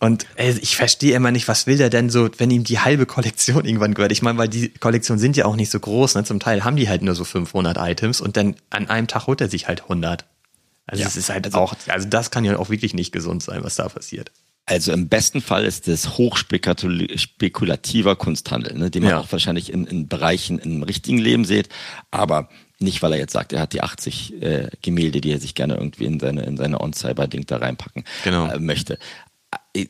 [0.00, 3.04] Und ey, ich verstehe immer nicht, was will der denn so, wenn ihm die halbe
[3.04, 4.12] Kollektion irgendwann gehört.
[4.12, 6.14] Ich meine, weil die Kollektionen sind ja auch nicht so groß.
[6.14, 6.24] Ne?
[6.24, 9.42] Zum Teil haben die halt nur so 500 Items und dann an einem Tag holt
[9.42, 10.24] er sich halt 100.
[10.86, 13.62] Also es ist halt also, auch, also das kann ja auch wirklich nicht gesund sein,
[13.62, 14.32] was da passiert.
[14.66, 19.18] Also im besten Fall ist es hochspekulativer Kunsthandel, ne, den man ja.
[19.18, 21.68] auch wahrscheinlich in, in Bereichen im richtigen Leben sieht,
[22.10, 22.48] aber
[22.80, 25.74] nicht, weil er jetzt sagt, er hat die 80 äh, Gemälde, die er sich gerne
[25.74, 28.48] irgendwie in seine, in seine On-Cyber-Ding da reinpacken genau.
[28.48, 28.98] äh, möchte.
[29.74, 29.86] Äh,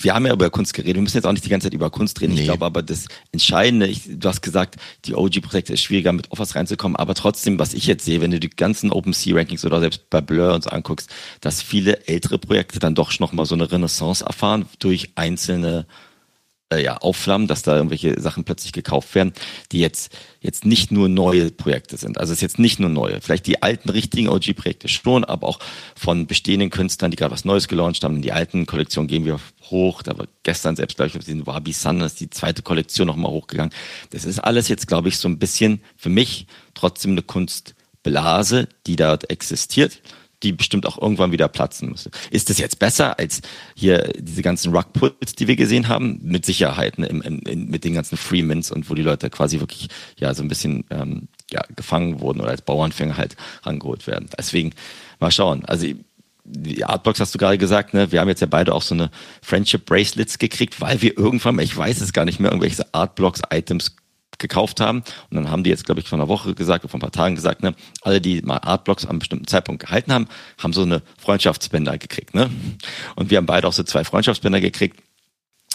[0.00, 1.90] wir haben ja über Kunst geredet, wir müssen jetzt auch nicht die ganze Zeit über
[1.90, 2.34] Kunst reden.
[2.34, 2.40] Nee.
[2.40, 6.54] Ich glaube aber das Entscheidende, ich, du hast gesagt, die OG-Projekte ist schwieriger mit Offers
[6.54, 10.20] reinzukommen, aber trotzdem, was ich jetzt sehe, wenn du die ganzen OpenSea-Rankings oder selbst bei
[10.20, 14.24] Blur und so anguckst, dass viele ältere Projekte dann doch noch mal so eine Renaissance
[14.24, 15.86] erfahren durch einzelne
[16.70, 19.32] äh, ja, aufflammen, dass da irgendwelche Sachen plötzlich gekauft werden,
[19.72, 22.18] die jetzt, jetzt nicht nur neue Projekte sind.
[22.18, 23.20] Also es ist jetzt nicht nur neue.
[23.20, 25.58] Vielleicht die alten, richtigen OG-Projekte schon, aber auch
[25.96, 28.16] von bestehenden Künstlern, die gerade was Neues gelauncht haben.
[28.16, 30.02] In die alten Kollektionen gehen wir hoch.
[30.02, 33.72] Da war gestern selbst, glaube ich, den Wabi Sun, ist die zweite Kollektion nochmal hochgegangen.
[34.10, 38.96] Das ist alles jetzt, glaube ich, so ein bisschen für mich trotzdem eine Kunstblase, die
[38.96, 40.00] dort existiert
[40.42, 42.10] die bestimmt auch irgendwann wieder platzen müsste.
[42.30, 43.42] Ist das jetzt besser als
[43.74, 46.20] hier diese ganzen Rugpulls, die wir gesehen haben?
[46.22, 47.06] Mit Sicherheit, ne?
[47.06, 50.48] Im, im, mit den ganzen Freemans und wo die Leute quasi wirklich ja so ein
[50.48, 54.28] bisschen ähm, ja, gefangen wurden oder als Bauernfänger halt rangeholt werden.
[54.36, 54.72] Deswegen
[55.18, 55.64] mal schauen.
[55.64, 55.86] Also
[56.44, 58.10] die Artbox hast du gerade gesagt, ne?
[58.12, 59.10] Wir haben jetzt ja beide auch so eine
[59.42, 63.96] Friendship Bracelets gekriegt, weil wir irgendwann, ich weiß es gar nicht mehr, irgendwelche Artblocks Items
[64.38, 64.98] gekauft haben.
[65.30, 67.12] Und dann haben die jetzt, glaube ich, vor einer Woche gesagt, oder vor ein paar
[67.12, 71.02] Tagen gesagt, ne, alle, die mal Artblocks am bestimmten Zeitpunkt gehalten haben, haben so eine
[71.18, 72.34] Freundschaftsbänder gekriegt.
[72.34, 72.50] Ne?
[73.16, 74.98] Und wir haben beide auch so zwei Freundschaftsbänder gekriegt.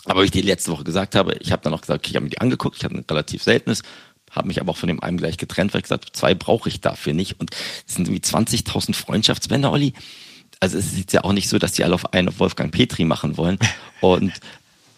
[0.06, 2.16] Aber wie ich die letzte Woche gesagt habe, ich habe dann auch gesagt, okay, ich
[2.16, 3.84] habe mir die angeguckt, ich hatte ein relativ seltenes,
[4.32, 6.82] habe mich aber auch von dem einen gleich getrennt, weil ich gesagt zwei brauche ich
[6.82, 7.40] dafür nicht.
[7.40, 7.52] Und
[7.88, 9.94] es sind irgendwie 20.000 Freundschaftsbänder, Olli.
[10.60, 13.06] Also es ist ja auch nicht so, dass die alle auf einen auf Wolfgang Petri
[13.06, 13.58] machen wollen.
[14.02, 14.34] Und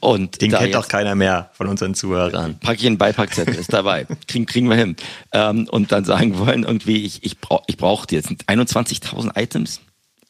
[0.06, 2.60] und Den kennt doch keiner mehr von unseren Zuhörern.
[2.60, 4.06] Pack ich einen Beipackzettel, ist dabei.
[4.28, 4.96] Kriegen, kriegen wir hin.
[5.32, 8.16] Ähm, und dann sagen wollen irgendwie, ich, ich brauche ich brauch die.
[8.16, 9.82] Jetzt sind 21.000 Items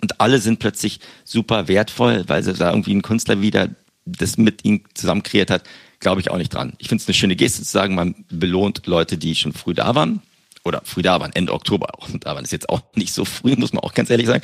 [0.01, 3.69] und alle sind plötzlich super wertvoll, weil sie da irgendwie ein Künstler wieder
[4.05, 5.63] das mit ihnen zusammen kreiert hat.
[5.99, 6.73] Glaube ich auch nicht dran.
[6.77, 9.95] Ich finde es eine schöne Geste zu sagen, man belohnt Leute, die schon früh da
[9.95, 10.21] waren
[10.63, 12.07] oder früh da waren, Ende Oktober auch.
[12.09, 14.43] Und da waren es jetzt auch nicht so früh, muss man auch ganz ehrlich sagen.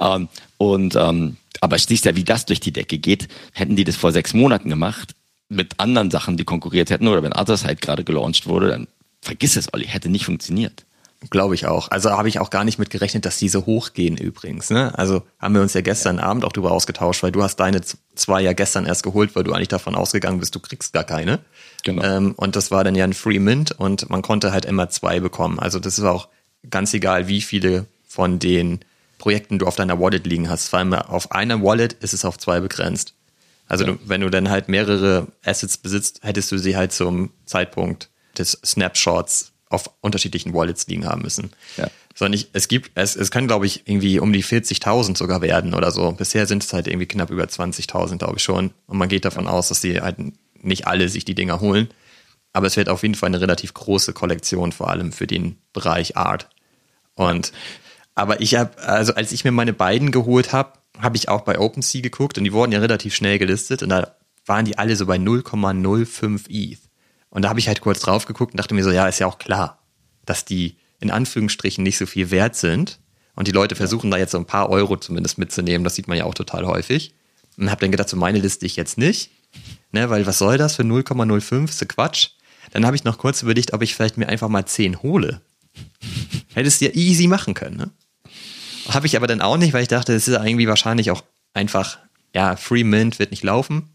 [0.00, 3.28] Ähm, und ähm, aber siehst ja, wie das durch die Decke geht.
[3.52, 5.14] Hätten die das vor sechs Monaten gemacht,
[5.48, 8.86] mit anderen Sachen, die konkurriert hätten, oder wenn Others halt gerade gelauncht wurde, dann
[9.22, 10.84] vergiss es, Olli, hätte nicht funktioniert.
[11.30, 11.90] Glaube ich auch.
[11.90, 14.68] Also habe ich auch gar nicht mit gerechnet, dass die so hochgehen übrigens.
[14.68, 14.96] Ne?
[14.98, 16.24] Also haben wir uns ja gestern ja.
[16.24, 17.80] Abend auch drüber ausgetauscht, weil du hast deine
[18.14, 21.38] zwei ja gestern erst geholt, weil du eigentlich davon ausgegangen bist, du kriegst gar keine.
[21.82, 22.02] Genau.
[22.02, 25.18] Ähm, und das war dann ja ein Free Mint und man konnte halt immer zwei
[25.18, 25.58] bekommen.
[25.58, 26.28] Also das ist auch
[26.68, 28.80] ganz egal, wie viele von den
[29.24, 30.68] Projekten du auf deiner Wallet liegen hast.
[30.68, 33.14] Vor allem auf einer Wallet ist es auf zwei begrenzt.
[33.66, 33.92] Also ja.
[33.92, 38.60] du, wenn du dann halt mehrere Assets besitzt, hättest du sie halt zum Zeitpunkt des
[38.62, 41.52] Snapshots auf unterschiedlichen Wallets liegen haben müssen.
[41.78, 41.88] Ja.
[42.14, 45.72] Sondern ich, es gibt, es, es kann, glaube ich, irgendwie um die 40.000 sogar werden
[45.72, 46.12] oder so.
[46.12, 48.72] Bisher sind es halt irgendwie knapp über 20.000, glaube ich schon.
[48.86, 50.16] Und man geht davon aus, dass sie halt
[50.60, 51.88] nicht alle sich die Dinger holen.
[52.52, 56.18] Aber es wird auf jeden Fall eine relativ große Kollektion, vor allem für den Bereich
[56.18, 56.50] Art.
[57.14, 57.52] Und,
[58.14, 61.58] aber ich habe, also als ich mir meine beiden geholt habe, habe ich auch bei
[61.58, 64.14] OpenSea geguckt und die wurden ja relativ schnell gelistet und da
[64.46, 66.78] waren die alle so bei 0,05 ETH.
[67.30, 69.26] Und da habe ich halt kurz drauf geguckt und dachte mir so, ja, ist ja
[69.26, 69.82] auch klar,
[70.24, 73.00] dass die in Anführungsstrichen nicht so viel wert sind.
[73.34, 75.82] Und die Leute versuchen da jetzt so ein paar Euro zumindest mitzunehmen.
[75.82, 77.14] Das sieht man ja auch total häufig.
[77.56, 79.30] Und habe dann gedacht, so meine liste ich jetzt nicht.
[79.90, 81.68] Ne, weil was soll das für 0,05?
[81.68, 82.30] Ist so Quatsch.
[82.72, 85.40] Dann habe ich noch kurz überlegt, ob ich vielleicht mir einfach mal 10 hole.
[86.54, 87.90] Hättest du ja easy machen können, ne?
[88.88, 91.98] Habe ich aber dann auch nicht, weil ich dachte, es ist irgendwie wahrscheinlich auch einfach,
[92.34, 93.90] ja, Free Mint wird nicht laufen.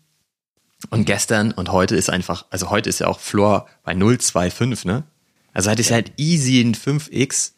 [0.90, 5.04] Und gestern und heute ist einfach, also heute ist ja auch Floor bei 0,25, ne?
[5.54, 7.52] Also hättest du halt easy ein 5x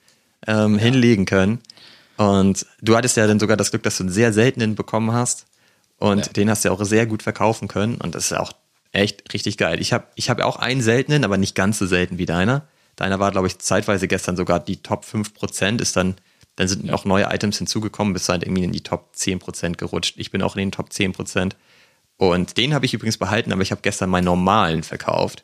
[0.47, 0.79] ähm, ja.
[0.81, 1.59] hinlegen können.
[2.17, 5.45] Und du hattest ja dann sogar das Glück, dass du einen sehr seltenen bekommen hast.
[5.97, 6.33] Und ja.
[6.33, 7.95] den hast du ja auch sehr gut verkaufen können.
[7.95, 8.53] Und das ist ja auch
[8.91, 9.79] echt richtig geil.
[9.79, 12.67] Ich habe ich hab auch einen seltenen, aber nicht ganz so selten wie deiner.
[12.95, 16.15] Deiner war, glaube ich, zeitweise gestern sogar die Top 5%, ist dann,
[16.61, 16.91] dann sind ja.
[16.91, 20.13] noch neue Items hinzugekommen, bist halt irgendwie in die Top 10% gerutscht.
[20.17, 21.53] Ich bin auch in den Top 10%.
[22.17, 25.43] Und den habe ich übrigens behalten, aber ich habe gestern meinen normalen verkauft.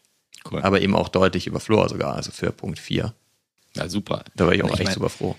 [0.49, 0.62] Cool.
[0.62, 3.15] Aber eben auch deutlich über Floor sogar, also für Punkt 4.
[3.75, 4.25] Ja, super.
[4.36, 5.36] Da war ich auch ich echt mein, super froh.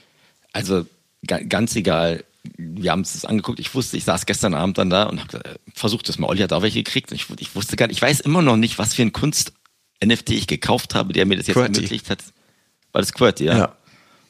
[0.53, 0.85] Also
[1.25, 2.25] ganz egal,
[2.57, 3.61] wir haben es angeguckt.
[3.61, 6.27] Ich wusste, ich saß gestern Abend dann da und habe äh, versucht, das mal.
[6.27, 7.13] Olli hat auch welche gekriegt.
[7.13, 10.49] Ich, ich, wusste gar nicht, ich weiß immer noch nicht, was für ein Kunst-NFT ich
[10.49, 11.77] gekauft habe, der mir das jetzt Qwerty.
[11.77, 12.25] ermöglicht hat.
[12.91, 13.59] War das QWERTY, ja?
[13.59, 13.78] Ja.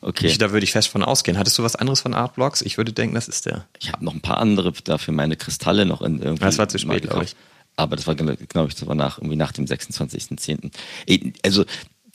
[0.00, 0.26] Okay.
[0.26, 1.38] Ich, da würde ich fest von ausgehen.
[1.38, 2.62] Hattest du was anderes von Artblocks?
[2.62, 3.66] Ich würde denken, das ist der.
[3.80, 6.44] Ich habe noch ein paar andere dafür meine Kristalle noch in irgendwie.
[6.44, 7.37] Das war zu spät, glaube ich.
[7.76, 8.37] Aber das war, glaube
[8.68, 10.72] ich, das war nach, irgendwie nach dem 26.10.
[11.44, 11.64] Also,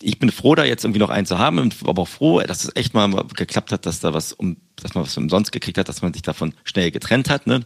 [0.02, 2.76] ich bin froh, da jetzt irgendwie noch einen zu haben, aber auch froh, dass es
[2.76, 6.02] echt mal geklappt hat, dass da was um, dass man was umsonst gekriegt hat, dass
[6.02, 7.62] man sich davon schnell getrennt hat, ne?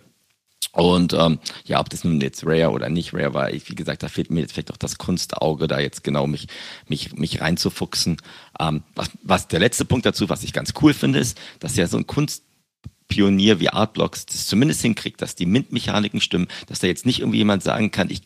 [0.72, 4.04] Und ähm, ja, ob das nun jetzt Rare oder nicht Rare war, ich, wie gesagt,
[4.04, 6.48] da fehlt mir jetzt vielleicht auch das Kunstauge, da jetzt genau mich,
[6.88, 8.18] mich, mich reinzufuchsen.
[8.60, 11.88] Ähm, was, was der letzte Punkt dazu, was ich ganz cool finde, ist, dass ja
[11.88, 17.06] so ein Kunstpionier wie Artblocks das zumindest hinkriegt, dass die MINT-Mechaniken stimmen, dass da jetzt
[17.06, 18.22] nicht irgendwie jemand sagen kann, ich,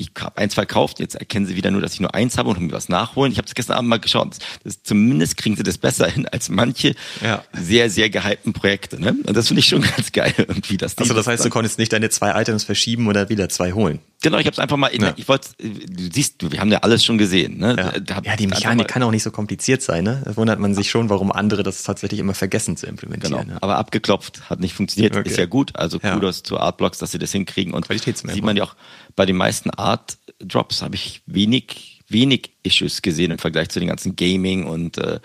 [0.00, 2.58] ich habe eins verkauft, jetzt erkennen sie wieder nur, dass ich nur eins habe und
[2.58, 3.32] mir was nachholen.
[3.32, 4.36] Ich habe es gestern Abend mal geschaut.
[4.64, 7.44] Das, zumindest kriegen sie das besser hin als manche ja.
[7.52, 8.98] sehr, sehr gehypten Projekte.
[8.98, 9.14] Ne?
[9.26, 10.78] Und das finde ich schon ganz geil irgendwie.
[10.78, 14.00] Dass also das heißt, du konntest nicht deine zwei Items verschieben oder wieder zwei holen?
[14.22, 15.14] Genau, ich habe es einfach mal, ja.
[15.16, 17.58] ich wollte, du siehst, wir haben ja alles schon gesehen.
[17.58, 17.74] Ne?
[18.06, 20.04] Ja, ja die Mechanik kann auch nicht so kompliziert sein.
[20.04, 20.22] Ne?
[20.24, 23.46] Da wundert man sich schon, warum andere das tatsächlich immer vergessen zu implementieren.
[23.46, 23.58] Genau.
[23.62, 25.28] Aber abgeklopft, hat nicht funktioniert, okay.
[25.28, 25.74] ist ja gut.
[25.74, 27.72] Also Kudos zu Artblocks, dass sie das hinkriegen.
[27.72, 28.76] Und sieht man ja auch
[29.16, 33.88] bei den meisten Art Drops habe ich wenig, wenig Issues gesehen im Vergleich zu den
[33.88, 35.20] ganzen Gaming und äh,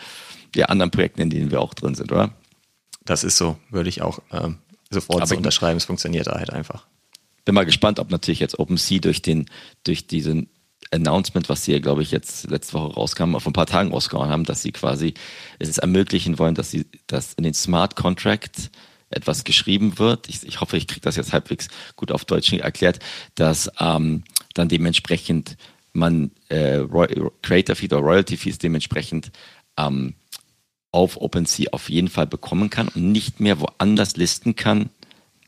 [0.56, 2.34] ja, anderen Projekten, in denen wir auch drin sind, oder?
[3.04, 4.58] Das ist so, würde ich auch ähm,
[4.90, 5.78] sofort Aber so unterschreiben.
[5.78, 6.86] Es funktioniert halt einfach.
[7.44, 9.46] Bin mal gespannt, ob natürlich jetzt OpenSea durch den,
[9.84, 10.50] durch diesen
[10.92, 14.30] Announcement, was sie ja, glaube ich, jetzt letzte Woche rauskam, vor ein paar Tagen rausgehauen
[14.30, 15.14] haben, dass sie quasi
[15.60, 18.72] es ermöglichen wollen, dass sie das in den Smart Contract
[19.16, 20.30] etwas geschrieben wird.
[20.30, 23.00] Ich, ich hoffe, ich kriege das jetzt halbwegs gut auf Deutsch erklärt,
[23.36, 24.24] dass ähm,
[24.54, 25.58] dann dementsprechend
[25.94, 26.82] man äh,
[27.42, 29.32] Creator Feed oder Royalty Fees dementsprechend
[29.78, 30.16] ähm,
[30.92, 34.90] auf OpenSea auf jeden Fall bekommen kann und nicht mehr woanders listen kann,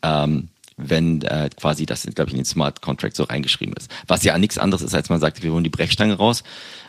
[0.02, 3.90] ähm, wenn äh, quasi das, glaube ich, in den Smart Contract so reingeschrieben ist.
[4.08, 6.44] Was ja nichts anderes ist, als man sagt, wir holen die Brechstange raus.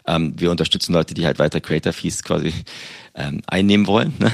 [0.07, 2.53] Ähm, wir unterstützen Leute, die halt weiter Creator Fees quasi
[3.15, 4.15] ähm, einnehmen wollen.
[4.19, 4.31] Ne?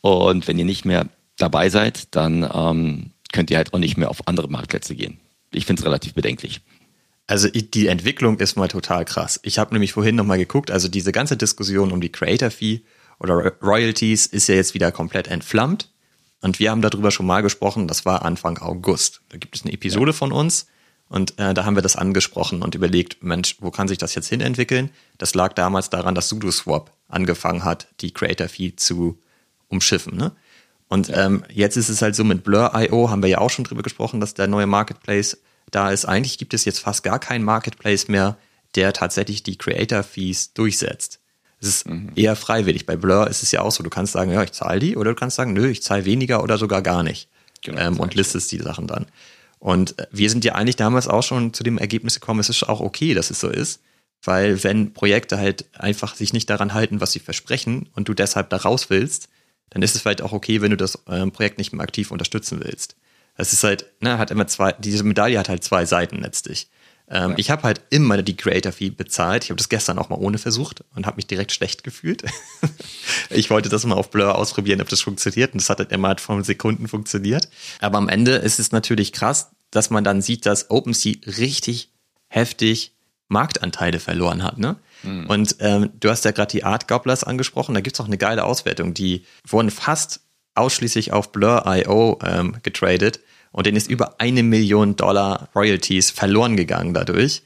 [0.00, 4.10] Und wenn ihr nicht mehr dabei seid, dann ähm, könnt ihr halt auch nicht mehr
[4.10, 5.18] auf andere Marktplätze gehen.
[5.52, 6.60] Ich finde es relativ bedenklich.
[7.26, 9.40] Also die Entwicklung ist mal total krass.
[9.42, 12.82] Ich habe nämlich vorhin nochmal geguckt, also diese ganze Diskussion um die Creator Fee
[13.18, 15.90] oder Royalties ist ja jetzt wieder komplett entflammt.
[16.40, 19.22] Und wir haben darüber schon mal gesprochen, das war Anfang August.
[19.30, 20.16] Da gibt es eine Episode ja.
[20.16, 20.66] von uns
[21.08, 24.28] und äh, da haben wir das angesprochen und überlegt, Mensch, wo kann sich das jetzt
[24.28, 24.90] hin entwickeln?
[25.18, 29.18] Das lag damals daran, dass SudoSwap angefangen hat, die Creator Fee zu
[29.68, 30.16] umschiffen.
[30.16, 30.32] Ne?
[30.88, 33.82] Und ähm, jetzt ist es halt so mit Blur.io, haben wir ja auch schon drüber
[33.82, 35.38] gesprochen, dass der neue Marketplace
[35.70, 36.04] da ist.
[36.04, 38.36] Eigentlich gibt es jetzt fast gar keinen Marketplace mehr,
[38.76, 41.20] der tatsächlich die Creator-Fees durchsetzt.
[41.60, 42.12] Es ist mhm.
[42.14, 42.86] eher freiwillig.
[42.86, 45.10] Bei Blur ist es ja auch so, du kannst sagen, ja, ich zahle die, oder
[45.10, 47.28] du kannst sagen, nö, ich zahle weniger oder sogar gar nicht.
[47.62, 49.06] Genau, ähm, und listest die Sachen dann.
[49.58, 52.68] Und äh, wir sind ja eigentlich damals auch schon zu dem Ergebnis gekommen, es ist
[52.68, 53.80] auch okay, dass es so ist.
[54.22, 58.50] Weil wenn Projekte halt einfach sich nicht daran halten, was sie versprechen und du deshalb
[58.50, 59.28] da raus willst,
[59.70, 62.60] dann ist es vielleicht auch okay, wenn du das ähm, Projekt nicht mehr aktiv unterstützen
[62.62, 62.96] willst.
[63.36, 66.70] Das ist halt, ne, hat immer zwei, diese Medaille hat halt zwei Seiten letztlich.
[67.08, 67.38] Ähm, ja.
[67.38, 69.44] Ich habe halt immer die Creator Fee bezahlt.
[69.44, 72.24] Ich habe das gestern auch mal ohne versucht und habe mich direkt schlecht gefühlt.
[73.30, 76.08] ich wollte das mal auf Blur ausprobieren, ob das funktioniert und das hat halt immer
[76.08, 77.48] halt von Sekunden funktioniert.
[77.80, 81.92] Aber am Ende ist es natürlich krass, dass man dann sieht, dass OpenSea richtig
[82.28, 82.92] heftig
[83.28, 84.58] Marktanteile verloren hat.
[84.58, 84.76] Ne?
[85.02, 85.26] Mhm.
[85.26, 88.44] Und ähm, du hast ja gerade die Art Gobblers angesprochen, da gibt's auch eine geile
[88.44, 88.94] Auswertung.
[88.94, 90.20] Die wurden fast
[90.54, 93.20] ausschließlich auf Blur.io ähm, getradet
[93.52, 97.42] und denen ist über eine Million Dollar Royalties verloren gegangen dadurch.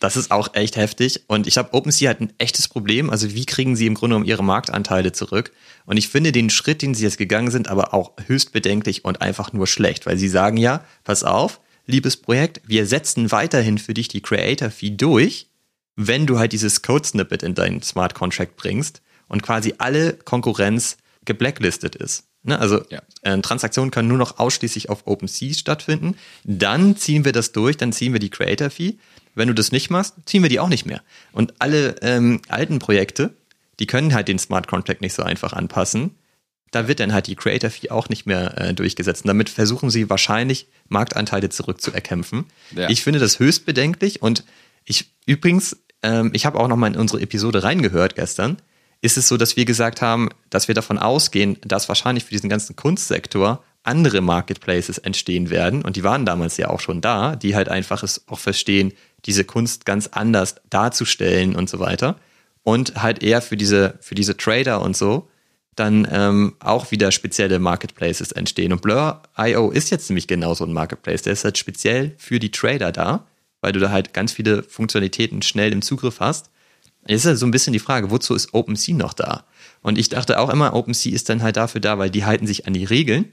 [0.00, 1.24] Das ist auch echt heftig.
[1.26, 3.10] Und ich glaube, OpenSea hat ein echtes Problem.
[3.10, 5.52] Also wie kriegen sie im Grunde um ihre Marktanteile zurück?
[5.84, 9.20] Und ich finde den Schritt, den sie jetzt gegangen sind, aber auch höchst bedenklich und
[9.20, 13.92] einfach nur schlecht, weil sie sagen ja, pass auf, liebes Projekt, wir setzen weiterhin für
[13.92, 15.49] dich die Creator Fee durch,
[16.06, 20.96] wenn du halt dieses Code Snippet in deinen Smart Contract bringst und quasi alle Konkurrenz
[21.26, 22.24] geblacklistet ist.
[22.42, 22.58] Ne?
[22.58, 23.02] Also ja.
[23.22, 26.16] äh, Transaktionen können nur noch ausschließlich auf OpenSea stattfinden.
[26.44, 28.96] Dann ziehen wir das durch, dann ziehen wir die Creator Fee.
[29.34, 31.02] Wenn du das nicht machst, ziehen wir die auch nicht mehr.
[31.32, 33.34] Und alle ähm, alten Projekte,
[33.78, 36.16] die können halt den Smart Contract nicht so einfach anpassen.
[36.70, 39.24] Da wird dann halt die Creator Fee auch nicht mehr äh, durchgesetzt.
[39.24, 42.46] Und damit versuchen sie wahrscheinlich Marktanteile zurückzuerkämpfen.
[42.74, 42.88] Ja.
[42.88, 44.44] Ich finde das höchst bedenklich und
[44.84, 48.56] ich übrigens, ähm, ich habe auch noch mal in unsere Episode reingehört gestern
[49.02, 52.50] ist es so, dass wir gesagt haben, dass wir davon ausgehen, dass wahrscheinlich für diesen
[52.50, 55.82] ganzen Kunstsektor andere Marketplaces entstehen werden.
[55.82, 58.92] Und die waren damals ja auch schon da, die halt einfach es auch verstehen,
[59.24, 62.16] diese Kunst ganz anders darzustellen und so weiter.
[62.62, 65.28] Und halt eher für diese, für diese Trader und so
[65.76, 68.72] dann ähm, auch wieder spezielle Marketplaces entstehen.
[68.72, 71.22] Und Blur.io ist jetzt nämlich genau so ein Marketplace.
[71.22, 73.24] Der ist halt speziell für die Trader da,
[73.60, 76.50] weil du da halt ganz viele Funktionalitäten schnell im Zugriff hast.
[77.06, 79.44] Jetzt ist ja so ein bisschen die Frage, wozu ist OpenSea noch da?
[79.82, 82.66] Und ich dachte auch immer, OpenSea ist dann halt dafür da, weil die halten sich
[82.66, 83.32] an die Regeln.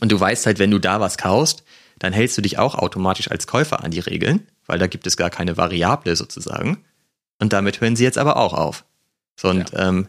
[0.00, 1.62] Und du weißt halt, wenn du da was kaufst,
[1.98, 5.16] dann hältst du dich auch automatisch als Käufer an die Regeln, weil da gibt es
[5.16, 6.84] gar keine Variable sozusagen.
[7.38, 8.84] Und damit hören sie jetzt aber auch auf.
[9.36, 9.88] So, und ja.
[9.88, 10.08] ähm,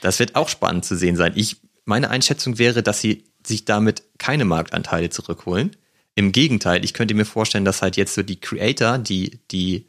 [0.00, 1.32] das wird auch spannend zu sehen sein.
[1.34, 5.76] Ich, meine Einschätzung wäre, dass sie sich damit keine Marktanteile zurückholen.
[6.14, 9.86] Im Gegenteil, ich könnte mir vorstellen, dass halt jetzt so die Creator, die, die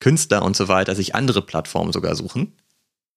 [0.00, 2.52] Künstler und so weiter sich andere Plattformen sogar suchen.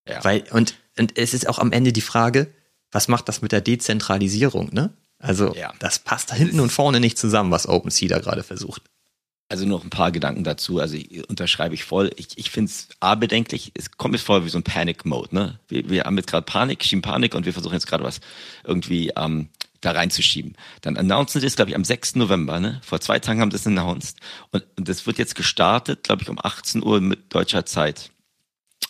[0.08, 0.24] Ja.
[0.24, 2.52] Weil, und, und es ist auch am Ende die Frage,
[2.90, 4.92] was macht das mit der Dezentralisierung, ne?
[5.18, 5.72] Also, ja.
[5.80, 8.82] das passt da hinten und vorne nicht zusammen, was OpenSea da gerade versucht.
[9.50, 10.78] Also noch ein paar Gedanken dazu.
[10.78, 12.10] Also ich, unterschreibe ich voll.
[12.16, 15.34] Ich, ich finde es A bedenklich, es kommt mir vor wie so ein Panic-Mode.
[15.34, 15.58] Ne?
[15.68, 18.20] Wir, wir haben jetzt gerade Panik, schieben Panik und wir versuchen jetzt gerade was
[18.64, 19.48] irgendwie ähm,
[19.80, 20.56] da reinzuschieben.
[20.80, 22.16] Dann announcen sie es, glaube ich, am 6.
[22.16, 22.60] November.
[22.60, 22.80] Ne?
[22.84, 24.18] Vor zwei Tagen haben sie es announced.
[24.50, 28.10] Und, und das wird jetzt gestartet, glaube ich, um 18 Uhr mit deutscher Zeit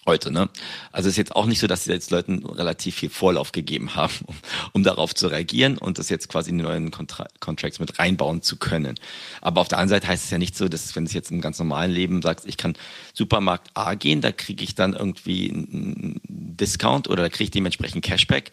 [0.08, 0.32] heute.
[0.32, 0.48] Ne?
[0.90, 3.94] Also es ist jetzt auch nicht so, dass sie jetzt Leuten relativ viel Vorlauf gegeben
[3.94, 4.34] haben, um,
[4.72, 8.42] um darauf zu reagieren und das jetzt quasi in die neuen Contra Contracts mit reinbauen
[8.42, 8.98] zu können.
[9.40, 11.40] Aber auf der anderen Seite heißt es ja nicht so, dass wenn du jetzt im
[11.40, 12.74] ganz normalen Leben sagst, ich kann
[13.14, 18.04] Supermarkt A gehen, da kriege ich dann irgendwie einen Discount oder da kriege ich dementsprechend
[18.04, 18.50] Cashback.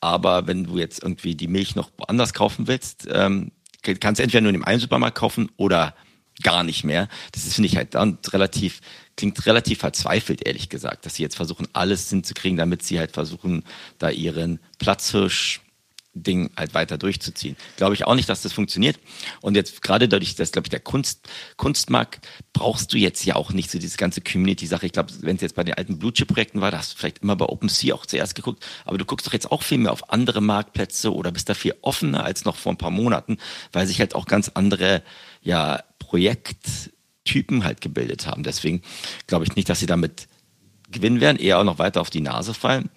[0.00, 3.50] Aber wenn du jetzt irgendwie die Milch noch woanders kaufen willst, ähm,
[3.82, 5.94] kannst du entweder nur in dem einen Supermarkt kaufen oder
[6.42, 7.08] gar nicht mehr.
[7.32, 8.80] Das ist, finde ich, halt dann relativ,
[9.16, 13.64] klingt relativ verzweifelt, ehrlich gesagt, dass sie jetzt versuchen, alles hinzukriegen, damit sie halt versuchen,
[13.98, 15.60] da ihren Platzhirsch
[16.22, 17.56] Ding halt weiter durchzuziehen.
[17.76, 18.98] Glaube ich auch nicht, dass das funktioniert.
[19.40, 23.52] Und jetzt gerade dadurch, dass, glaube ich, der Kunst, Kunstmarkt brauchst du jetzt ja auch
[23.52, 24.86] nicht so diese ganze Community-Sache.
[24.86, 27.18] Ich glaube, wenn es jetzt bei den alten Blue Chip-Projekten war, da hast du vielleicht
[27.18, 30.10] immer bei OpenSea auch zuerst geguckt, aber du guckst doch jetzt auch viel mehr auf
[30.10, 33.38] andere Marktplätze oder bist da viel offener als noch vor ein paar Monaten,
[33.72, 35.02] weil sich halt auch ganz andere,
[35.42, 38.42] ja, Projekttypen halt gebildet haben.
[38.42, 38.82] Deswegen
[39.26, 40.28] glaube ich nicht, dass sie damit
[40.90, 42.88] gewinnen werden, eher auch noch weiter auf die Nase fallen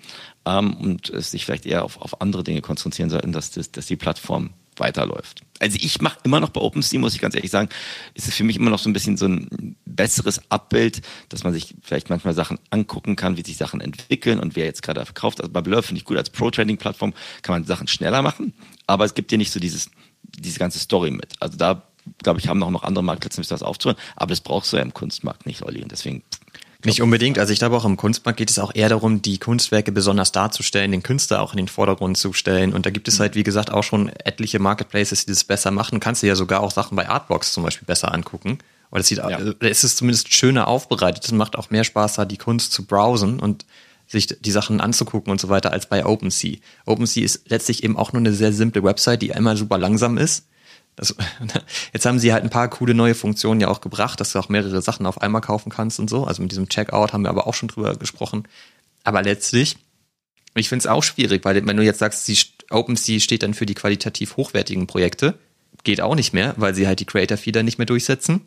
[0.46, 3.98] ähm, und sich vielleicht eher auf, auf andere Dinge konzentrieren sollten, dass, das, dass die
[3.98, 5.42] Plattform weiterläuft.
[5.60, 7.70] Also ich mache immer noch bei OpenSea, muss ich ganz ehrlich sagen,
[8.14, 11.54] ist es für mich immer noch so ein bisschen so ein besseres Abbild, dass man
[11.54, 15.42] sich vielleicht manchmal Sachen angucken kann, wie sich Sachen entwickeln und wer jetzt gerade verkauft.
[15.42, 18.54] Also bei Blur finde ich gut, als Pro-Trading-Plattform kann man Sachen schneller machen,
[18.88, 19.92] aber es gibt dir nicht so dieses,
[20.24, 21.34] diese ganze Story mit.
[21.40, 21.88] Also da,
[22.24, 24.94] glaube ich, haben auch noch andere Marktplätze, das aufzuhören, aber das brauchst du ja im
[24.94, 26.24] Kunstmarkt nicht, Olli, und deswegen
[26.86, 27.38] nicht unbedingt.
[27.38, 30.92] Also ich glaube auch im Kunstmarkt geht es auch eher darum, die Kunstwerke besonders darzustellen,
[30.92, 32.74] den Künstler auch in den Vordergrund zu stellen.
[32.74, 36.00] Und da gibt es halt, wie gesagt, auch schon etliche Marketplaces, die das besser machen.
[36.00, 38.60] Kannst du ja sogar auch Sachen bei Artbox zum Beispiel besser angucken.
[38.90, 39.26] Oder es sieht, ja.
[39.26, 41.24] Also, es ist zumindest schöner aufbereitet.
[41.24, 43.66] Es macht auch mehr Spaß, da die Kunst zu browsen und
[44.08, 46.58] sich die Sachen anzugucken und so weiter als bei OpenSea.
[46.86, 50.46] OpenSea ist letztlich eben auch nur eine sehr simple Website, die einmal super langsam ist
[50.96, 51.16] das,
[51.94, 54.50] jetzt haben sie halt ein paar coole neue Funktionen ja auch gebracht, dass du auch
[54.50, 56.26] mehrere Sachen auf einmal kaufen kannst und so.
[56.26, 58.48] Also mit diesem Checkout haben wir aber auch schon drüber gesprochen.
[59.04, 59.78] Aber letztlich,
[60.56, 62.38] ich finde es auch schwierig, weil wenn du jetzt sagst, sie,
[62.70, 65.38] OpenSea steht dann für die qualitativ hochwertigen Projekte,
[65.84, 68.42] geht auch nicht mehr, weil sie halt die Creator Feeder nicht mehr durchsetzen.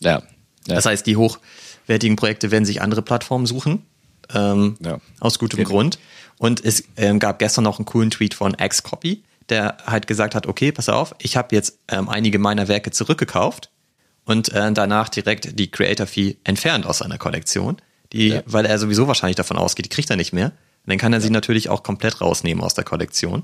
[0.00, 0.22] Ja.
[0.66, 0.74] Ja.
[0.74, 3.86] Das heißt, die hochwertigen Projekte werden sich andere Plattformen suchen.
[4.34, 5.00] Ähm, ja.
[5.20, 5.64] Aus gutem ja.
[5.64, 5.98] Grund.
[6.38, 10.46] Und es ähm, gab gestern noch einen coolen Tweet von Xcopy, der halt gesagt hat,
[10.46, 13.70] okay, pass auf, ich habe jetzt ähm, einige meiner Werke zurückgekauft
[14.24, 17.76] und äh, danach direkt die Creator Fee entfernt aus seiner Kollektion,
[18.12, 18.42] die, ja.
[18.46, 20.46] weil er sowieso wahrscheinlich davon ausgeht, die kriegt er nicht mehr.
[20.46, 21.22] Und dann kann er ja.
[21.22, 23.42] sie natürlich auch komplett rausnehmen aus der Kollektion.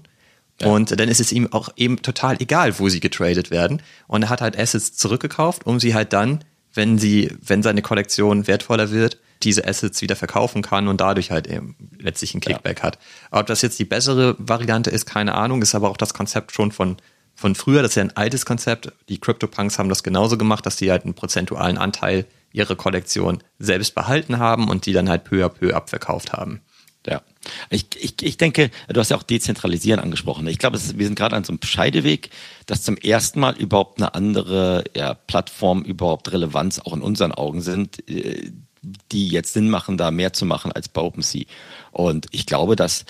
[0.61, 0.69] Ja.
[0.69, 3.83] Und dann ist es ihm auch eben total egal, wo sie getradet werden.
[4.07, 8.47] Und er hat halt Assets zurückgekauft, um sie halt dann, wenn sie, wenn seine Kollektion
[8.47, 12.85] wertvoller wird, diese Assets wieder verkaufen kann und dadurch halt eben letztlich ein Kickback ja.
[12.85, 12.99] hat.
[13.31, 16.73] Ob das jetzt die bessere Variante ist, keine Ahnung, ist aber auch das Konzept schon
[16.73, 16.97] von,
[17.35, 17.83] von früher.
[17.83, 18.93] Das ist ja ein altes Konzept.
[19.09, 23.95] Die CryptoPunks haben das genauso gemacht, dass die halt einen prozentualen Anteil ihrer Kollektion selbst
[23.95, 26.63] behalten haben und die dann halt peu à peu abverkauft haben.
[27.07, 27.23] Ja.
[27.71, 30.47] Ich, ich, ich denke, du hast ja auch Dezentralisieren angesprochen.
[30.49, 32.31] Ich glaube, ist, wir sind gerade an so einem Scheideweg,
[32.67, 37.61] dass zum ersten Mal überhaupt eine andere ja, Plattform überhaupt Relevanz auch in unseren Augen
[37.61, 38.51] sind, äh,
[39.13, 41.45] die jetzt Sinn machen, da mehr zu machen als bei OpenSea.
[41.93, 43.05] Und ich glaube, dass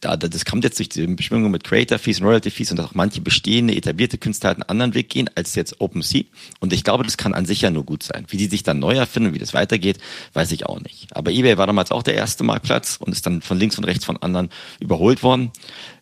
[0.00, 2.86] da, das kommt jetzt durch die Beschwingung mit Creator Fees und Royalty Fees und dass
[2.86, 6.24] auch manche bestehende, etablierte Künstler halt einen anderen Weg gehen als jetzt OpenSea.
[6.60, 8.24] Und ich glaube, das kann an sich ja nur gut sein.
[8.28, 9.98] Wie die sich dann neu erfinden, wie das weitergeht,
[10.32, 11.14] weiß ich auch nicht.
[11.14, 14.04] Aber eBay war damals auch der erste Marktplatz und ist dann von links und rechts
[14.04, 15.50] von anderen überholt worden.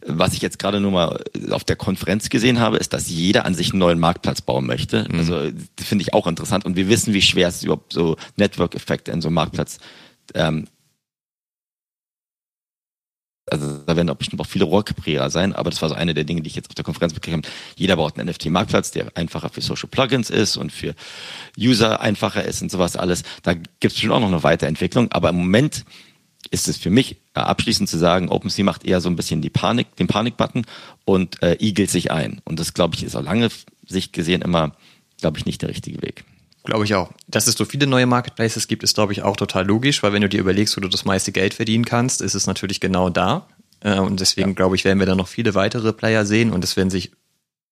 [0.07, 3.55] Was ich jetzt gerade nur mal auf der Konferenz gesehen habe, ist, dass jeder an
[3.55, 5.07] sich einen neuen Marktplatz bauen möchte.
[5.11, 5.19] Mhm.
[5.19, 6.65] Also finde ich auch interessant.
[6.65, 9.79] Und wir wissen, wie schwer es ist, überhaupt so Network-Effekte in so einem Marktplatz
[10.35, 10.67] ähm,
[13.51, 16.25] also da werden auch bestimmt auch viele Rohrkrepierer sein, aber das war so eine der
[16.25, 17.55] Dinge, die ich jetzt auf der Konferenz mitgekriegt habe.
[17.77, 20.95] Jeder braucht einen NFT-Marktplatz, der einfacher für Social Plugins ist und für
[21.59, 23.23] User einfacher ist und sowas alles.
[23.43, 25.85] Da gibt es bestimmt auch noch eine Weiterentwicklung, aber im Moment
[26.51, 29.51] ist es für mich äh, abschließend zu sagen, OpenSea macht eher so ein bisschen die
[29.51, 30.65] Panik, den Panikbutton
[31.05, 32.41] und äh, igelt sich ein.
[32.45, 33.49] Und das, glaube ich, ist auf lange
[33.87, 34.75] Sicht gesehen immer,
[35.21, 36.25] glaube ich, nicht der richtige Weg.
[36.65, 37.11] Glaube ich auch.
[37.27, 40.23] Dass es so viele neue Marketplaces gibt, ist, glaube ich, auch total logisch, weil wenn
[40.23, 43.49] du dir überlegst, wo du das meiste Geld verdienen kannst, ist es natürlich genau da.
[43.81, 44.55] Äh, und deswegen, ja.
[44.55, 47.13] glaube ich, werden wir da noch viele weitere Player sehen und es werden sich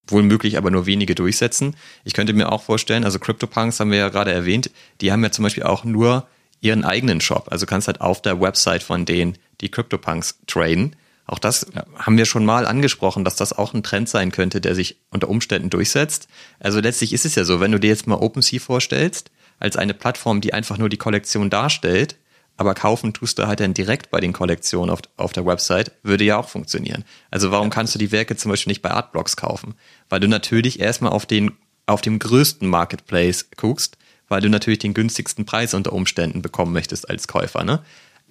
[0.07, 1.77] wohl möglich aber nur wenige durchsetzen.
[2.05, 4.71] Ich könnte mir auch vorstellen, also CryptoPunks haben wir ja gerade erwähnt,
[5.01, 6.27] die haben ja zum Beispiel auch nur
[6.61, 7.49] ihren eigenen Shop.
[7.51, 10.97] Also kannst halt auf der Website von denen die CryptoPunks traden.
[11.29, 11.85] Auch das ja.
[11.95, 15.29] haben wir schon mal angesprochen, dass das auch ein Trend sein könnte, der sich unter
[15.29, 16.27] Umständen durchsetzt.
[16.59, 19.93] Also letztlich ist es ja so, wenn du dir jetzt mal OpenSea vorstellst, als eine
[19.93, 22.17] Plattform, die einfach nur die Kollektion darstellt,
[22.57, 26.25] aber kaufen tust du halt dann direkt bei den Kollektionen auf, auf der Website, würde
[26.25, 27.05] ja auch funktionieren.
[27.31, 29.75] Also warum kannst du die Werke zum Beispiel nicht bei Artblocks kaufen?
[30.09, 31.53] Weil du natürlich erstmal auf den,
[31.87, 37.09] auf dem größten Marketplace guckst, weil du natürlich den günstigsten Preis unter Umständen bekommen möchtest
[37.09, 37.83] als Käufer, ne?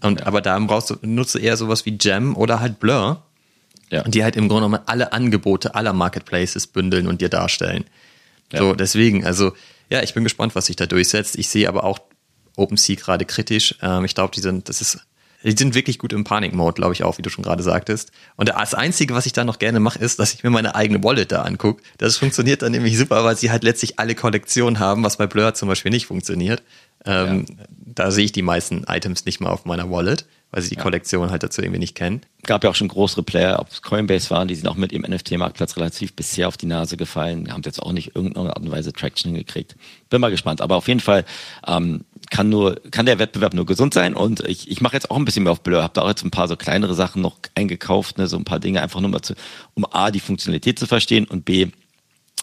[0.01, 0.25] Und, ja.
[0.27, 3.23] Aber da brauchst du, nutze eher sowas wie Gem oder halt Blur,
[3.89, 4.03] ja.
[4.03, 7.85] die halt im Grunde genommen alle Angebote aller Marketplaces bündeln und dir darstellen.
[8.51, 8.59] Ja.
[8.59, 9.53] So, deswegen, also,
[9.89, 11.37] ja, ich bin gespannt, was sich da durchsetzt.
[11.37, 11.99] Ich sehe aber auch
[12.55, 13.75] OpenSea gerade kritisch.
[13.81, 14.99] Ähm, ich glaube, die sind, das ist,
[15.43, 18.11] die sind wirklich gut im Panic-Mode, glaube ich auch, wie du schon gerade sagtest.
[18.35, 21.03] Und das Einzige, was ich da noch gerne mache, ist, dass ich mir meine eigene
[21.03, 21.83] Wallet da angucke.
[21.97, 25.53] Das funktioniert dann nämlich super, weil sie halt letztlich alle Kollektionen haben, was bei Blur
[25.53, 26.63] zum Beispiel nicht funktioniert.
[27.05, 27.65] Ähm, ja.
[27.69, 30.83] Da sehe ich die meisten Items nicht mal auf meiner Wallet, weil sie die ja.
[30.83, 32.21] Kollektion halt dazu irgendwie nicht kennen.
[32.45, 35.01] Gab ja auch schon größere Player, ob es Coinbase waren, die sind auch mit im
[35.01, 38.93] NFT-Marktplatz relativ bisher auf die Nase gefallen, haben jetzt auch nicht irgendeine Art und Weise
[38.93, 39.75] Traction hingekriegt.
[40.09, 40.61] Bin mal gespannt.
[40.61, 41.25] Aber auf jeden Fall
[41.65, 45.17] ähm, kann nur, kann der Wettbewerb nur gesund sein und ich, ich mache jetzt auch
[45.17, 47.37] ein bisschen mehr auf Blur, habe da auch jetzt ein paar so kleinere Sachen noch
[47.55, 49.33] eingekauft, ne, so ein paar Dinge einfach nur mal zu,
[49.73, 51.67] um A, die Funktionalität zu verstehen und B,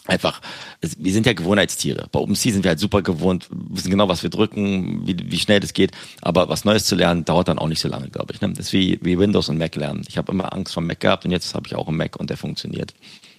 [0.07, 0.41] einfach,
[0.81, 2.07] wir sind ja Gewohnheitstiere.
[2.11, 5.59] Bei OpenSea sind wir halt super gewohnt, wissen genau, was wir drücken, wie, wie schnell
[5.59, 5.91] das geht.
[6.21, 8.41] Aber was Neues zu lernen, dauert dann auch nicht so lange, glaube ich.
[8.41, 8.49] Ne?
[8.49, 10.03] Das ist wie, wie Windows und Mac lernen.
[10.07, 12.29] Ich habe immer Angst vor Mac gehabt und jetzt habe ich auch einen Mac und
[12.29, 12.93] der funktioniert.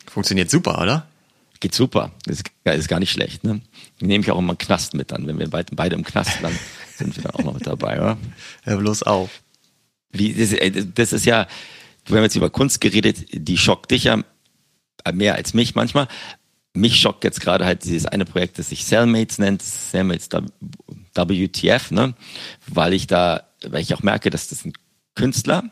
[0.07, 1.07] Funktioniert super, oder?
[1.61, 2.13] Geht super.
[2.27, 3.45] Ist, ist gar nicht schlecht.
[3.45, 3.61] Ne?
[4.01, 5.27] Nehme ich auch immer einen Knast mit dann.
[5.27, 6.53] Wenn wir beide, beide im Knast, dann
[6.97, 8.19] sind wir dann auch noch mit dabei, oder?
[8.67, 9.31] Ja, bloß auf.
[10.11, 10.55] Wie, das,
[10.95, 11.47] das ist ja,
[12.07, 14.23] wir haben jetzt über Kunst geredet, die schockt dich ja
[15.13, 16.09] mehr als mich manchmal
[16.77, 20.29] mich schockt jetzt gerade halt dieses eine Projekt, das sich Cellmates nennt, Cellmates
[21.15, 22.15] WTF, ne?
[22.67, 24.77] Weil ich da, weil ich auch merke, dass das sind
[25.15, 25.65] Künstler,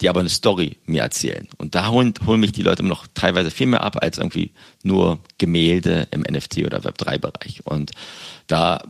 [0.00, 1.48] die aber eine Story mir erzählen.
[1.56, 5.18] Und da holen, holen mich die Leute noch teilweise viel mehr ab als irgendwie nur
[5.38, 7.62] Gemälde im NFT oder Web3-Bereich.
[7.64, 7.92] Und
[8.46, 8.82] da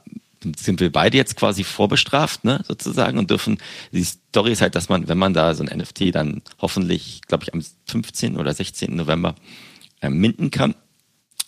[0.56, 3.58] sind wir beide jetzt quasi vorbestraft, ne, sozusagen, und dürfen,
[3.90, 7.44] die Story ist halt, dass man, wenn man da so ein NFT dann hoffentlich, glaube
[7.44, 8.36] ich, am 15.
[8.36, 8.94] oder 16.
[8.94, 9.34] November
[10.00, 10.74] äh, minden kann,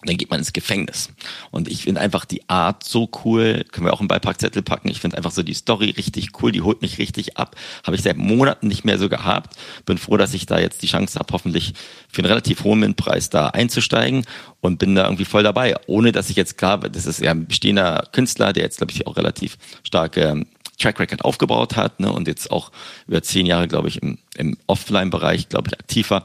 [0.05, 1.11] dann geht man ins Gefängnis.
[1.51, 4.89] Und ich finde einfach die Art so cool, können wir auch einen Beipackzettel packen.
[4.91, 7.57] Ich finde einfach so die Story richtig cool, die holt mich richtig ab.
[7.85, 9.57] Habe ich seit Monaten nicht mehr so gehabt.
[9.87, 11.75] Bin froh, dass ich da jetzt die Chance habe, hoffentlich
[12.09, 14.25] für einen relativ hohen Mintpreis da einzusteigen
[14.61, 15.75] und bin da irgendwie voll dabei.
[15.89, 19.05] Ohne dass ich jetzt klar, das ist ja ein bestehender Künstler, der jetzt, glaube ich,
[19.09, 20.47] auch relativ starke ähm,
[20.79, 22.71] Track Record aufgebaut hat ne, und jetzt auch
[23.09, 26.25] über zehn Jahre, glaube ich, im, im Offline-Bereich, glaube ich, aktiver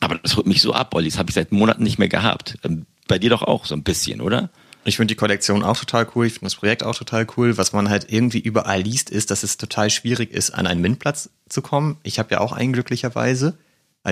[0.00, 1.08] aber das holt mich so ab, Olli.
[1.08, 2.58] Das habe ich seit Monaten nicht mehr gehabt.
[2.64, 4.50] Ähm, bei dir doch auch so ein bisschen, oder?
[4.84, 6.26] Ich finde die Kollektion auch total cool.
[6.26, 7.58] Ich finde das Projekt auch total cool.
[7.58, 11.30] Was man halt irgendwie überall liest, ist, dass es total schwierig ist, an einen MINT-Platz
[11.48, 11.98] zu kommen.
[12.04, 13.58] Ich habe ja auch einen glücklicherweise.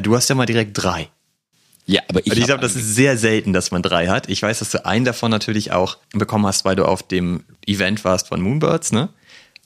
[0.03, 1.09] Du hast ja mal direkt drei.
[1.87, 4.29] Ja, aber ich, also ich glaube, das ist sehr selten, dass man drei hat.
[4.29, 8.05] Ich weiß, dass du einen davon natürlich auch bekommen hast, weil du auf dem Event
[8.05, 9.11] warst von Moonbirds, ne?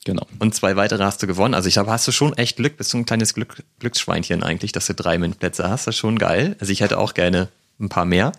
[0.05, 0.25] Genau.
[0.39, 1.53] Und zwei weitere hast du gewonnen.
[1.53, 4.71] Also ich glaube, hast du schon echt Glück, bist du ein kleines Glück, Glücksschweinchen eigentlich,
[4.71, 5.87] dass du drei MINT-Plätze hast.
[5.87, 6.55] Das ist schon geil.
[6.59, 8.31] Also ich hätte auch gerne ein paar mehr.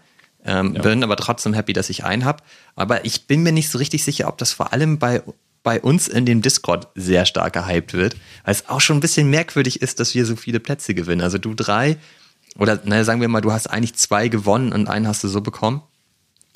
[0.44, 0.82] Ähm, ja.
[0.82, 2.42] Bin aber trotzdem happy, dass ich einen habe.
[2.76, 5.22] Aber ich bin mir nicht so richtig sicher, ob das vor allem bei,
[5.62, 8.16] bei uns in dem Discord sehr stark gehypt wird.
[8.44, 11.20] Weil es auch schon ein bisschen merkwürdig ist, dass wir so viele Plätze gewinnen.
[11.20, 11.98] Also du drei,
[12.56, 15.42] oder naja, sagen wir mal, du hast eigentlich zwei gewonnen und einen hast du so
[15.42, 15.82] bekommen.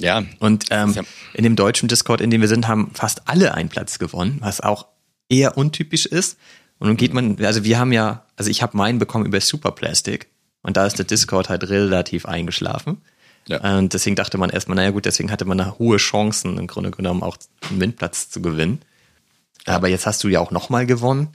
[0.01, 0.25] Ja.
[0.41, 0.95] Und ähm,
[1.35, 4.61] in dem deutschen Discord, in dem wir sind, haben fast alle einen Platz gewonnen, was
[4.61, 4.87] auch
[5.29, 6.39] eher untypisch ist.
[6.79, 10.29] Und dann geht man, also wir haben ja, also ich habe meinen bekommen über Superplastic
[10.63, 13.03] und da ist der Discord halt relativ eingeschlafen.
[13.47, 13.79] Ja.
[13.79, 16.91] Und deswegen dachte man erstmal, naja gut, deswegen hatte man da hohe Chancen, im Grunde
[16.91, 17.37] genommen auch
[17.69, 18.81] einen Windplatz zu gewinnen.
[19.67, 21.29] Aber jetzt hast du ja auch nochmal gewonnen.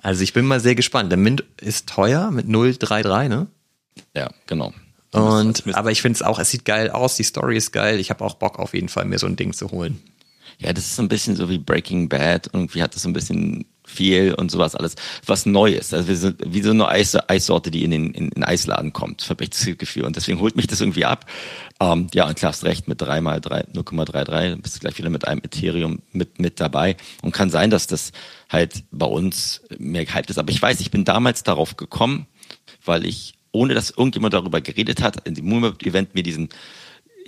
[0.00, 1.10] Also ich bin mal sehr gespannt.
[1.10, 3.46] Der Mint ist teuer mit 033, ne?
[4.14, 4.72] Ja, genau.
[5.12, 7.98] Und, aber ich finde es auch, es sieht geil aus, die Story ist geil.
[7.98, 10.02] Ich habe auch Bock auf jeden Fall, mir so ein Ding zu holen.
[10.58, 12.50] Ja, das ist so ein bisschen so wie Breaking Bad.
[12.52, 15.94] Irgendwie hat das so ein bisschen viel und sowas alles, was Neues.
[15.94, 19.28] Also wir sind wie so eine Eis, Eissorte, die in den in, in Eisladen kommt,
[19.30, 20.04] habe ich das Gefühl.
[20.04, 21.26] Und deswegen holt mich das irgendwie ab.
[21.80, 25.10] Ähm, ja, und klar hast recht, mit 3 mal 3, 0,33 bist du gleich wieder
[25.10, 26.96] mit einem Ethereum mit, mit dabei.
[27.22, 28.12] Und kann sein, dass das
[28.50, 30.38] halt bei uns mehr gehypt ist.
[30.38, 32.26] Aber ich weiß, ich bin damals darauf gekommen,
[32.84, 36.48] weil ich, ohne dass irgendjemand darüber geredet hat, in dem Moonweb-Event mir diesen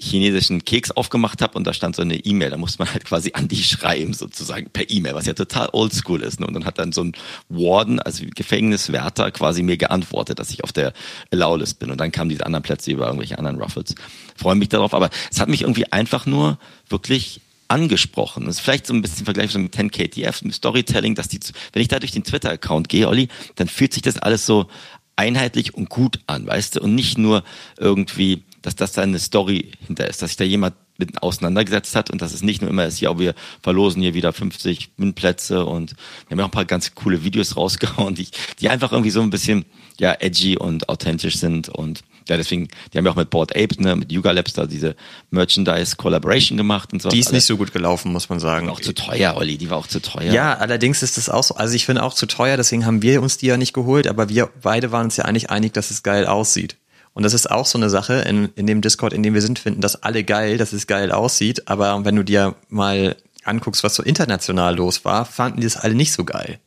[0.01, 3.33] chinesischen Keks aufgemacht habe und da stand so eine E-Mail, da musste man halt quasi
[3.35, 6.41] an die schreiben sozusagen per E-Mail, was ja total oldschool ist.
[6.41, 6.47] Ne?
[6.47, 7.13] Und dann hat dann so ein
[7.49, 10.93] Warden, also Gefängniswärter quasi mir geantwortet, dass ich auf der
[11.31, 13.95] Allow-List bin und dann kamen diese anderen Plätze über irgendwelche anderen Ruffles.
[14.37, 18.47] Freue mich darauf, aber es hat mich irgendwie einfach nur wirklich angesprochen.
[18.47, 21.39] Das ist vielleicht so ein bisschen Vergleich mit 10KTF, mit Storytelling, dass die,
[21.73, 24.69] wenn ich da durch den Twitter-Account gehe, Olli, dann fühlt sich das alles so
[25.17, 27.43] einheitlich und gut an, weißt du, und nicht nur
[27.77, 32.11] irgendwie dass das da eine Story hinter ist, dass sich da jemand mit auseinandergesetzt hat
[32.11, 35.93] und dass es nicht nur immer ist, ja, wir verlosen hier wieder 50 Windplätze und
[36.27, 38.27] wir haben ja auch ein paar ganz coole Videos rausgehauen, die,
[38.61, 39.65] die einfach irgendwie so ein bisschen,
[40.01, 43.83] ja, edgy und authentisch sind und ja, deswegen, die haben ja auch mit Board Ape,
[43.83, 44.97] ne, mit Yuga Labs da diese
[45.31, 47.09] Merchandise Collaboration gemacht und so.
[47.09, 48.69] Die ist nicht so gut gelaufen, muss man sagen.
[48.69, 50.33] Auch zu teuer, Olli, die war auch zu teuer.
[50.33, 53.23] Ja, allerdings ist das auch so, also ich finde auch zu teuer, deswegen haben wir
[53.23, 56.03] uns die ja nicht geholt, aber wir beide waren uns ja eigentlich einig, dass es
[56.03, 56.77] geil aussieht.
[57.19, 59.59] Und das ist auch so eine Sache in, in dem Discord, in dem wir sind,
[59.59, 61.67] finden das alle geil, dass es geil aussieht.
[61.67, 65.97] Aber wenn du dir mal anguckst, was so international los war, fanden die das alle
[65.97, 66.61] nicht so geil.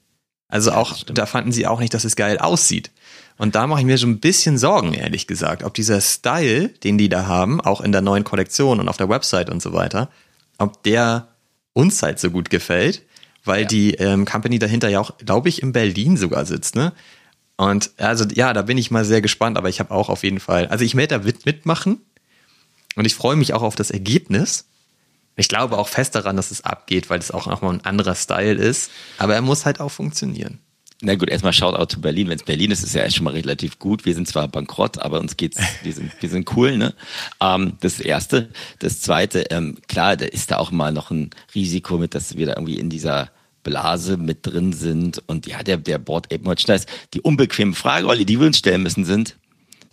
[0.49, 2.91] Also auch, da fanden sie auch nicht, dass es geil aussieht.
[3.37, 6.97] Und da mache ich mir so ein bisschen Sorgen, ehrlich gesagt, ob dieser Style, den
[6.97, 10.09] die da haben, auch in der neuen Kollektion und auf der Website und so weiter,
[10.57, 11.29] ob der
[11.71, 13.03] uns halt so gut gefällt,
[13.45, 13.67] weil ja.
[13.69, 16.91] die ähm, Company dahinter ja auch, glaube ich, in Berlin sogar sitzt, ne?
[17.61, 20.39] Und also ja, da bin ich mal sehr gespannt, aber ich habe auch auf jeden
[20.39, 22.01] Fall, also ich werde da mitmachen
[22.95, 24.65] und ich freue mich auch auf das Ergebnis.
[25.35, 28.55] Ich glaube auch fest daran, dass es abgeht, weil es auch nochmal ein anderer Style
[28.55, 28.89] ist.
[29.19, 30.57] Aber er muss halt auch funktionieren.
[31.01, 32.29] Na gut, erstmal Shoutout zu Berlin.
[32.29, 34.05] Wenn es Berlin ist, ist ja schon mal relativ gut.
[34.05, 36.95] Wir sind zwar bankrott, aber uns geht's, wir sind, wir sind cool, ne?
[37.39, 38.49] Ähm, das erste.
[38.79, 42.47] Das zweite, ähm, klar, da ist da auch mal noch ein Risiko mit, dass wir
[42.47, 43.29] da irgendwie in dieser
[43.63, 45.21] Blase mit drin sind.
[45.27, 48.83] Und ja, der, der Board Ape Merchandise, die unbequeme Frage, Olli, die wir uns stellen
[48.83, 49.35] müssen, sind,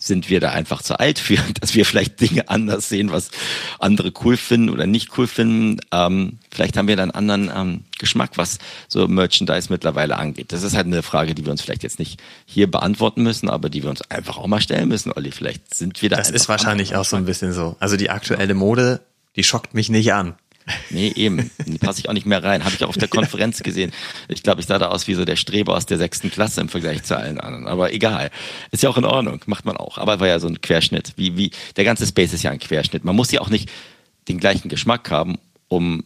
[0.01, 3.29] sind wir da einfach zu alt für, dass wir vielleicht Dinge anders sehen, was
[3.77, 5.81] andere cool finden oder nicht cool finden.
[5.91, 8.57] Ähm, vielleicht haben wir dann einen anderen ähm, Geschmack, was
[8.87, 10.53] so Merchandise mittlerweile angeht.
[10.53, 13.69] Das ist halt eine Frage, die wir uns vielleicht jetzt nicht hier beantworten müssen, aber
[13.69, 15.31] die wir uns einfach auch mal stellen müssen, Olli.
[15.31, 16.15] Vielleicht sind wir da.
[16.15, 17.75] Das ist wahrscheinlich auch so ein bisschen so.
[17.79, 19.01] Also die aktuelle Mode,
[19.35, 20.35] die schockt mich nicht an.
[20.89, 21.51] Nee, eben.
[21.79, 22.63] Passe ich auch nicht mehr rein.
[22.63, 23.91] Habe ich auch auf der Konferenz gesehen.
[24.27, 26.69] Ich glaube, ich sah da aus wie so der Streber aus der sechsten Klasse im
[26.69, 27.67] Vergleich zu allen anderen.
[27.67, 28.31] Aber egal.
[28.71, 29.41] Ist ja auch in Ordnung.
[29.45, 29.97] Macht man auch.
[29.97, 31.13] Aber war ja so ein Querschnitt.
[31.15, 33.03] Wie, wie, der ganze Space ist ja ein Querschnitt.
[33.03, 33.69] Man muss ja auch nicht
[34.27, 36.03] den gleichen Geschmack haben, um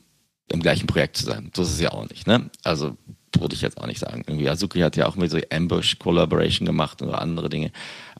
[0.50, 1.52] im gleichen Projekt zu sein.
[1.56, 2.50] So ist ja auch nicht, ne?
[2.64, 2.98] Also,
[3.40, 4.24] würde ich jetzt auch nicht sagen.
[4.28, 7.72] Irgendwie Azuki hat ja auch mit so Ambush Collaboration gemacht oder andere Dinge.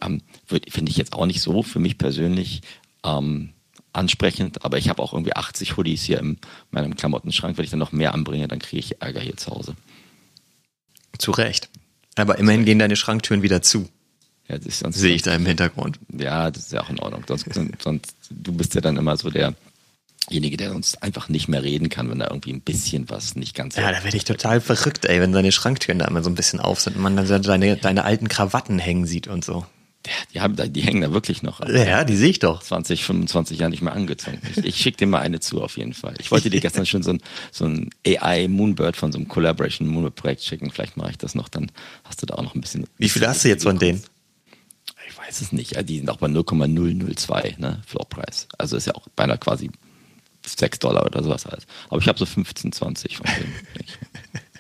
[0.02, 2.62] Ähm, Finde ich jetzt auch nicht so für mich persönlich.
[3.04, 3.53] Ähm,
[3.94, 6.38] ansprechend, aber ich habe auch irgendwie 80 Hoodies hier in
[6.72, 7.58] meinem Klamottenschrank.
[7.58, 9.76] Wenn ich dann noch mehr anbringe, dann kriege ich Ärger hier zu Hause.
[11.18, 11.70] Zu Recht.
[12.16, 13.90] Aber immerhin gehen deine Schranktüren wieder zu.
[14.48, 16.00] Ja, sonst Sehe ich da im Hintergrund.
[16.12, 17.24] Ja, das ist ja auch in Ordnung.
[17.28, 17.48] Sonst,
[17.82, 22.10] sonst, du bist ja dann immer so derjenige, der uns einfach nicht mehr reden kann,
[22.10, 23.78] wenn da irgendwie ein bisschen was nicht ganz.
[23.78, 26.60] Ja, da werde ich total verrückt, ey, wenn deine Schranktüren da immer so ein bisschen
[26.60, 29.66] auf sind und man dann so deine, deine alten Krawatten hängen sieht und so.
[30.34, 31.62] Die, haben, die hängen da wirklich noch.
[31.62, 32.62] Also ja, die sehe ich doch.
[32.62, 34.40] 20, 25 Jahre nicht mehr angezogen.
[34.50, 36.16] Ich, ich schicke dir mal eine zu, auf jeden Fall.
[36.20, 39.88] Ich wollte dir gestern schon so ein, so ein AI Moonbird von so einem Collaboration
[39.88, 40.72] Moonbird Projekt schicken.
[40.72, 41.72] Vielleicht mache ich das noch, dann
[42.04, 42.86] hast du da auch noch ein bisschen.
[42.98, 44.04] Wie viele hast du jetzt von denen?
[45.08, 45.78] Ich weiß es nicht.
[45.90, 48.48] Die sind auch bei 0,002, ne, Floorpreis.
[48.58, 49.70] Also ist ja auch beinahe quasi
[50.46, 51.66] 6 Dollar oder sowas halt.
[51.90, 53.54] Aber ich habe so 15, 20 von denen.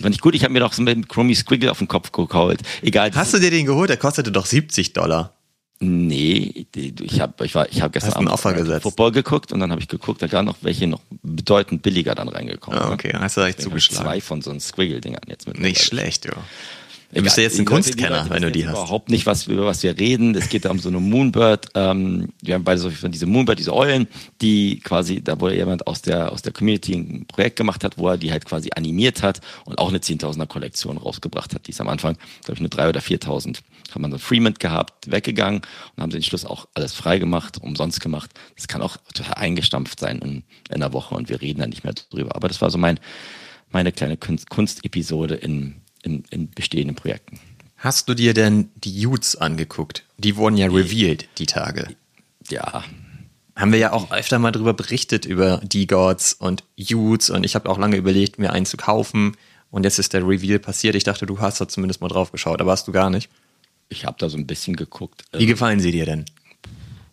[0.00, 0.34] Fand ich gut.
[0.34, 2.60] Ich habe mir doch so mit Chromie Squiggle auf den Kopf geholt.
[2.82, 3.10] Egal.
[3.14, 3.90] Hast du dir den geholt?
[3.90, 5.34] Der kostete doch 70 Dollar.
[5.80, 8.84] Nee, ich habe ich war, ich hab gestern Abend Offer gesetzt.
[8.84, 12.28] Football geguckt und dann habe ich geguckt, da waren noch welche noch bedeutend billiger dann
[12.28, 12.78] reingekommen.
[12.78, 14.04] Ah, okay, hast du echt zugeschlagen.
[14.04, 15.58] Zwei von so einen Squiggle-Dingern jetzt mit.
[15.58, 16.32] Nicht schlecht, ja.
[17.14, 18.76] Du bist ja jetzt ein Kunstkenner, wenn du die hast.
[18.76, 20.34] Überhaupt nicht, was, über was wir reden.
[20.34, 21.68] Es geht da um so eine Moonbird.
[21.74, 24.08] Ähm, wir haben beide so von diese Moonbird, diese Eulen,
[24.40, 28.08] die quasi, da wo jemand aus der, aus der Community ein Projekt gemacht hat, wo
[28.08, 31.66] er die halt quasi animiert hat und auch eine 10.000er Kollektion rausgebracht hat.
[31.66, 33.58] Die ist am Anfang, glaube ich, eine 3.000 oder 4.000.
[33.92, 35.62] Hat man so ein Freemint gehabt, weggegangen
[35.94, 38.30] und haben den Schluss auch alles frei gemacht, umsonst gemacht.
[38.56, 41.84] Das kann auch total eingestampft sein in, in einer Woche und wir reden da nicht
[41.84, 42.34] mehr drüber.
[42.34, 42.98] Aber das war so mein,
[43.70, 47.40] meine kleine Kunst, Kunstepisode in, in, in bestehenden Projekten.
[47.76, 50.04] Hast du dir denn die Utes angeguckt?
[50.18, 51.88] Die wurden ja revealed, die Tage.
[52.48, 52.84] Ja.
[53.56, 57.68] Haben wir ja auch öfter mal drüber berichtet, über D-Gods und Utes und ich habe
[57.68, 59.36] auch lange überlegt, mir einen zu kaufen
[59.70, 60.94] und jetzt ist der Reveal passiert.
[60.94, 63.28] Ich dachte, du hast da zumindest mal drauf geschaut, aber hast du gar nicht.
[63.88, 65.24] Ich habe da so ein bisschen geguckt.
[65.32, 66.24] Wie gefallen sie dir denn?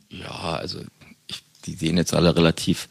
[0.09, 0.79] Ja, also
[1.27, 2.87] ich, die sehen jetzt alle relativ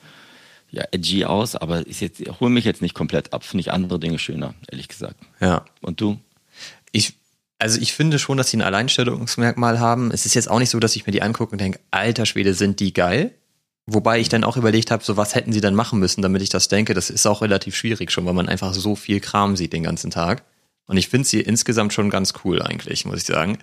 [0.71, 3.99] ja, edgy aus, aber ich jetzt, hole mich jetzt nicht komplett ab, finde ich andere
[3.99, 5.17] Dinge schöner, ehrlich gesagt.
[5.41, 5.65] Ja.
[5.81, 6.19] Und du?
[6.93, 7.15] Ich,
[7.59, 10.11] also ich finde schon, dass sie ein Alleinstellungsmerkmal haben.
[10.13, 12.55] Es ist jetzt auch nicht so, dass ich mir die angucke und denke, alter Schwede,
[12.55, 13.35] sind die geil.
[13.87, 16.49] Wobei ich dann auch überlegt habe, so was hätten sie dann machen müssen, damit ich
[16.49, 16.95] das denke.
[16.95, 20.11] Das ist auch relativ schwierig schon, weil man einfach so viel Kram sieht den ganzen
[20.11, 20.45] Tag.
[20.87, 23.59] Und ich finde sie insgesamt schon ganz cool eigentlich, muss ich sagen.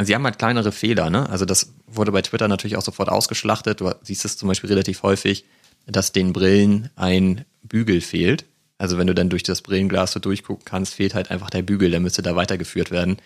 [0.00, 1.28] Sie haben halt kleinere Fehler, ne?
[1.28, 3.80] Also das wurde bei Twitter natürlich auch sofort ausgeschlachtet.
[3.80, 5.44] Du siehst es zum Beispiel relativ häufig,
[5.90, 8.44] dass den Brillen ein Bügel fehlt.
[8.76, 11.90] Also wenn du dann durch das Brillenglas so durchgucken kannst, fehlt halt einfach der Bügel,
[11.90, 13.16] der müsste da weitergeführt werden.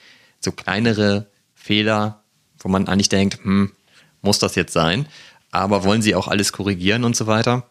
[0.41, 2.23] So kleinere Fehler,
[2.59, 3.73] wo man eigentlich denkt, hm,
[4.23, 5.07] muss das jetzt sein?
[5.51, 7.69] Aber wollen sie auch alles korrigieren und so weiter?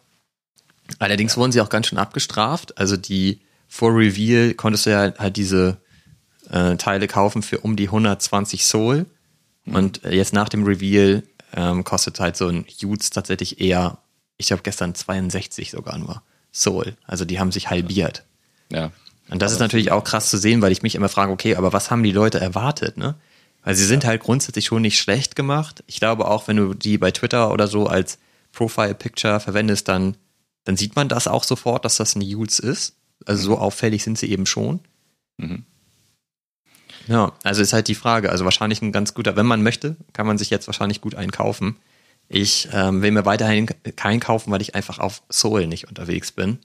[0.98, 2.78] Allerdings wurden sie auch ganz schön abgestraft.
[2.78, 5.78] Also die vor Reveal konntest du ja halt diese
[6.50, 9.06] äh, Teile kaufen für um die 120 Soul.
[9.64, 11.22] Und jetzt nach dem Reveal
[11.54, 13.98] ähm, kostet halt so ein Utes tatsächlich eher
[14.42, 16.22] ich glaube gestern 62 sogar nur
[16.52, 16.96] Soul.
[17.06, 18.24] Also die haben sich halbiert.
[18.70, 18.90] Ja.
[19.30, 21.72] Und das ist natürlich auch krass zu sehen, weil ich mich immer frage, okay, aber
[21.72, 23.14] was haben die Leute erwartet, ne?
[23.64, 25.84] Weil sie sind halt grundsätzlich schon nicht schlecht gemacht.
[25.86, 28.18] Ich glaube auch, wenn du die bei Twitter oder so als
[28.50, 30.16] Profile Picture verwendest, dann,
[30.64, 32.96] dann sieht man das auch sofort, dass das ein Utes ist.
[33.24, 34.80] Also so auffällig sind sie eben schon.
[35.36, 35.64] Mhm.
[37.06, 38.30] Ja, also ist halt die Frage.
[38.30, 41.76] Also wahrscheinlich ein ganz guter, wenn man möchte, kann man sich jetzt wahrscheinlich gut einkaufen.
[42.32, 43.66] Ich ähm, will mir weiterhin
[43.96, 46.58] keinen kaufen, weil ich einfach auf Soul nicht unterwegs bin.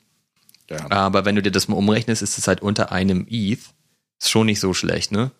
[0.69, 0.89] Ja.
[0.89, 3.59] Aber wenn du dir das mal umrechnest, ist es halt unter einem ETH.
[4.19, 5.31] Ist schon nicht so schlecht, ne?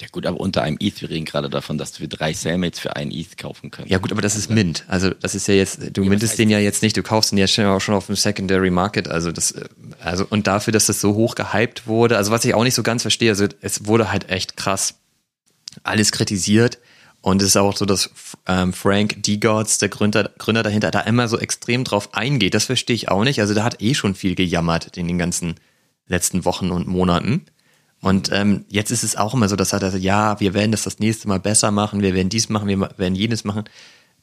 [0.00, 2.96] Ja gut, aber unter einem ETH, wir reden gerade davon, dass wir drei Cellmates für
[2.96, 3.88] einen ETH kaufen können.
[3.88, 4.84] Ja gut, aber das ist Mint.
[4.88, 7.38] Also das ist ja jetzt, du ja, mintest den ja jetzt nicht, du kaufst den
[7.38, 9.08] ja schon auf dem Secondary Market.
[9.08, 9.68] Also das, äh,
[10.00, 12.82] also und dafür, dass das so hoch gehypt wurde, also was ich auch nicht so
[12.82, 14.94] ganz verstehe, also es wurde halt echt krass
[15.82, 16.78] alles kritisiert.
[17.24, 18.10] Und es ist auch so, dass
[18.46, 19.38] ähm, Frank D.
[19.38, 22.52] Gods, der Gründer, Gründer dahinter, da immer so extrem drauf eingeht.
[22.52, 23.40] Das verstehe ich auch nicht.
[23.40, 25.54] Also der hat eh schon viel gejammert in den ganzen
[26.06, 27.46] letzten Wochen und Monaten.
[28.02, 30.82] Und ähm, jetzt ist es auch immer so, dass er sagt, ja, wir werden das
[30.82, 33.64] das nächste Mal besser machen, wir werden dies machen, wir werden jenes machen.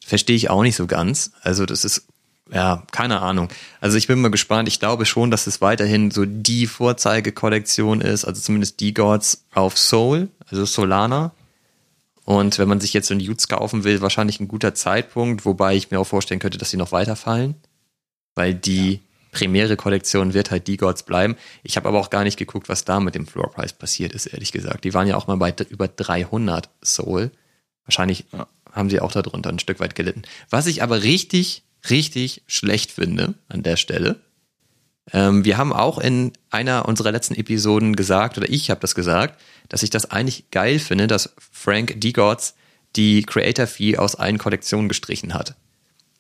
[0.06, 1.32] Verstehe ich auch nicht so ganz.
[1.42, 2.06] Also das ist,
[2.54, 3.48] ja, keine Ahnung.
[3.80, 4.68] Also ich bin mal gespannt.
[4.68, 9.80] Ich glaube schon, dass es weiterhin so die Vorzeigekollektion ist, also zumindest die Gods auf
[9.80, 11.32] Soul, also Solana.
[12.32, 15.76] Und wenn man sich jetzt so einen Utes kaufen will, wahrscheinlich ein guter Zeitpunkt, wobei
[15.76, 17.56] ich mir auch vorstellen könnte, dass sie noch weiterfallen.
[18.36, 19.00] Weil die ja.
[19.34, 21.36] primäre Kollektion wird halt die Gods bleiben.
[21.62, 24.28] Ich habe aber auch gar nicht geguckt, was da mit dem Floor Price passiert ist,
[24.28, 24.86] ehrlich gesagt.
[24.86, 27.32] Die waren ja auch mal bei über 300 Soul.
[27.84, 28.48] Wahrscheinlich ja.
[28.72, 30.22] haben sie auch darunter ein Stück weit gelitten.
[30.50, 34.22] Was ich aber richtig, richtig schlecht finde an der Stelle.
[35.12, 39.38] Ähm, wir haben auch in einer unserer letzten Episoden gesagt, oder ich habe das gesagt,
[39.72, 42.12] dass ich das eigentlich geil finde, dass Frank D.
[42.12, 42.56] Gods
[42.98, 45.56] die Creator Fee aus allen Kollektionen gestrichen hat.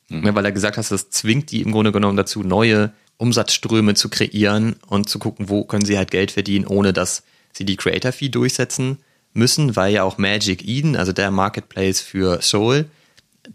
[0.07, 0.33] Mhm.
[0.33, 4.77] Weil er gesagt hat, das zwingt die im Grunde genommen dazu, neue Umsatzströme zu kreieren
[4.87, 8.29] und zu gucken, wo können sie halt Geld verdienen, ohne dass sie die Creator Fee
[8.29, 8.99] durchsetzen
[9.33, 12.85] müssen, weil ja auch Magic Eden, also der Marketplace für Soul,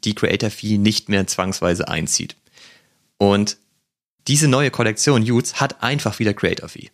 [0.04, 2.36] die Creator Fee nicht mehr zwangsweise einzieht.
[3.16, 3.56] Und
[4.28, 6.90] diese neue Kollektion Utes hat einfach wieder Creator Fee.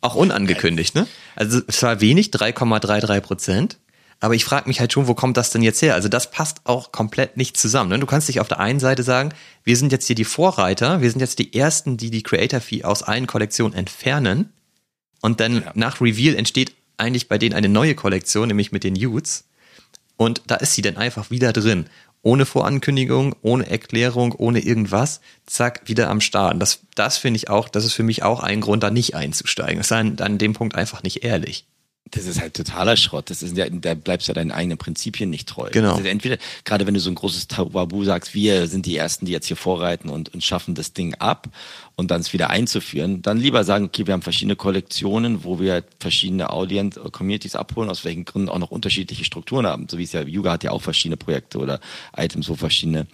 [0.00, 1.06] Auch unangekündigt, ne?
[1.34, 3.78] Also es war wenig, 3,33 Prozent.
[4.18, 5.94] Aber ich frage mich halt schon, wo kommt das denn jetzt her?
[5.94, 7.90] Also das passt auch komplett nicht zusammen.
[7.90, 7.98] Ne?
[7.98, 11.10] Du kannst dich auf der einen Seite sagen, wir sind jetzt hier die Vorreiter, wir
[11.10, 14.52] sind jetzt die Ersten, die die Creator Fee aus allen Kollektionen entfernen.
[15.20, 15.72] Und dann ja.
[15.74, 19.44] nach Reveal entsteht eigentlich bei denen eine neue Kollektion, nämlich mit den Utes.
[20.16, 21.86] Und da ist sie dann einfach wieder drin.
[22.26, 25.20] Ohne Vorankündigung, ohne Erklärung, ohne irgendwas.
[25.46, 26.60] Zack, wieder am Start.
[26.60, 29.76] Das, das finde ich auch, das ist für mich auch ein Grund, da nicht einzusteigen.
[29.76, 31.68] Das ist an, an dem Punkt einfach nicht ehrlich.
[32.12, 33.30] Das ist halt totaler Schrott.
[33.30, 35.70] Das ist ja, da bleibst du ja deinen eigenen Prinzipien nicht treu.
[35.72, 35.96] Genau.
[35.96, 39.32] Also entweder, gerade wenn du so ein großes Tabu sagst, wir sind die Ersten, die
[39.32, 41.48] jetzt hier vorreiten und, und schaffen das Ding ab
[41.96, 45.82] und dann es wieder einzuführen, dann lieber sagen, okay, wir haben verschiedene Kollektionen, wo wir
[45.98, 49.88] verschiedene Audience äh, Communities abholen, aus welchen Gründen auch noch unterschiedliche Strukturen haben.
[49.88, 51.80] So wie es ja, Yuga hat ja auch verschiedene Projekte oder
[52.16, 53.08] Items, wo verschiedene,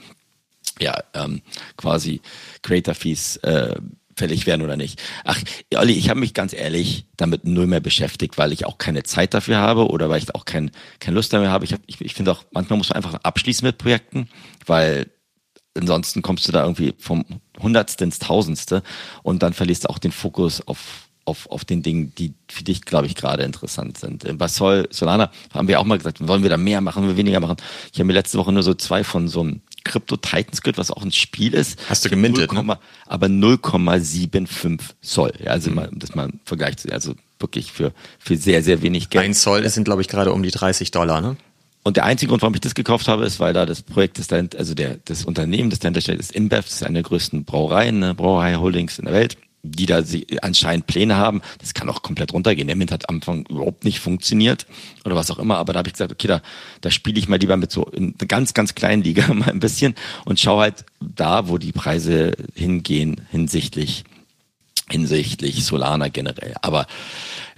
[0.81, 1.41] ja, ähm,
[1.79, 2.21] quasi
[2.61, 3.77] Creator Fees, äh,
[4.17, 5.01] fällig werden oder nicht.
[5.25, 5.41] Ach,
[5.75, 9.35] Olli, ich habe mich ganz ehrlich damit null mehr beschäftigt, weil ich auch keine Zeit
[9.35, 11.65] dafür habe oder weil ich auch kein, keine Lust mehr habe.
[11.65, 14.29] Ich, hab, ich, ich finde auch, manchmal muss man einfach abschließen mit Projekten,
[14.67, 15.11] weil
[15.77, 17.25] ansonsten kommst du da irgendwie vom
[17.61, 18.83] Hundertste ins Tausendste
[19.23, 22.83] und dann verlierst du auch den Fokus auf auf, auf den Dingen, die für dich,
[22.83, 24.27] glaube ich, gerade interessant sind.
[24.39, 27.17] Bei Sol, Solana haben wir auch mal gesagt, wollen wir da mehr machen, wollen wir
[27.17, 27.57] weniger machen.
[27.93, 30.91] Ich habe mir letzte Woche nur so zwei von so einem Crypto Titans gehört, was
[30.91, 31.79] auch ein Spiel ist.
[31.89, 32.79] Hast du gemintet, 0, ne?
[33.07, 35.33] Aber 0,75 Zoll.
[35.43, 35.77] Ja, also mhm.
[35.77, 39.25] mal, das mal im Vergleich zu, also wirklich für, für sehr, sehr wenig Geld.
[39.25, 41.37] Ein Zoll sind, glaube ich, gerade um die 30 Dollar, ne?
[41.85, 44.33] Und der einzige Grund, warum ich das gekauft habe, ist, weil da das Projekt ist,
[44.33, 47.99] also der, das Unternehmen, das dahinter steht, ist InBev, das ist eine der größten Brauereien,
[47.99, 50.03] ne, Brauerei-Holdings in der Welt die da
[50.43, 51.41] anscheinend Pläne haben.
[51.59, 52.67] Das kann auch komplett runtergehen.
[52.67, 54.67] Der Mint hat am Anfang überhaupt nicht funktioniert
[55.05, 55.59] oder was auch immer.
[55.59, 56.43] Aber da habe ich gesagt, okay, da,
[56.81, 59.61] da spiele ich mal lieber mit so in einer ganz, ganz kleinen Liga mal ein
[59.61, 59.95] bisschen
[60.25, 64.05] und schaue halt da, wo die Preise hingehen hinsichtlich
[64.91, 66.55] hinsichtlich Solana generell.
[66.61, 66.87] Aber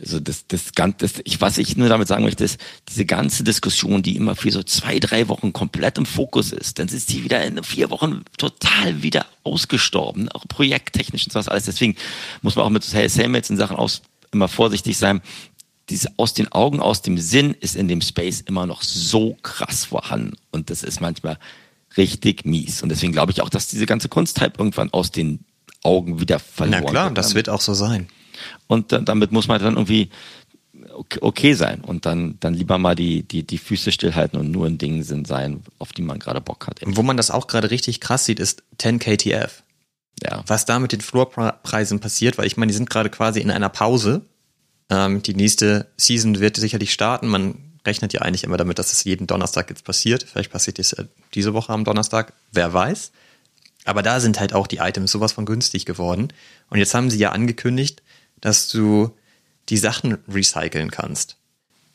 [0.05, 3.43] also das, das Ganze, das, ich, was ich nur damit sagen möchte, ist, diese ganze
[3.45, 7.25] Diskussion, die immer für so zwei, drei Wochen komplett im Fokus ist, dann ist sie
[7.25, 11.65] wieder in vier Wochen total wieder ausgestorben, auch projekttechnisch und sowas alles.
[11.65, 11.97] Deswegen
[12.43, 14.03] muss man auch mit Sales in Sachen aus
[14.33, 15.23] immer vorsichtig sein.
[15.91, 19.85] Diese aus den Augen, aus dem Sinn ist in dem Space immer noch so krass
[19.85, 20.37] vorhanden.
[20.51, 21.39] Und das ist manchmal
[21.97, 22.83] richtig mies.
[22.83, 25.45] Und deswegen glaube ich auch, dass diese ganze Kunsttype irgendwann aus den
[25.83, 26.83] Augen wieder verloren.
[26.85, 28.09] Na klar, das wird auch so sein.
[28.67, 30.11] Und dann, damit muss man dann irgendwie
[31.21, 34.79] okay sein und dann, dann lieber mal die, die, die Füße stillhalten und nur in
[34.79, 36.81] Dingen sind sein, auf die man gerade Bock hat.
[36.85, 39.63] Wo man das auch gerade richtig krass sieht, ist 10 KTF.
[40.23, 40.43] Ja.
[40.47, 43.69] Was da mit den Floorpreisen passiert, weil ich meine, die sind gerade quasi in einer
[43.69, 44.23] Pause.
[44.91, 47.29] Ähm, die nächste Season wird sicherlich starten.
[47.29, 47.57] Man
[47.87, 50.23] rechnet ja eigentlich immer damit, dass es jeden Donnerstag jetzt passiert.
[50.23, 50.95] Vielleicht passiert es
[51.35, 52.33] diese Woche am Donnerstag.
[52.53, 53.11] Wer weiß.
[53.85, 56.29] Aber da sind halt auch die Items sowas von günstig geworden.
[56.71, 58.03] Und jetzt haben sie ja angekündigt,
[58.45, 59.11] dass du
[59.71, 61.37] die Sachen recyceln kannst.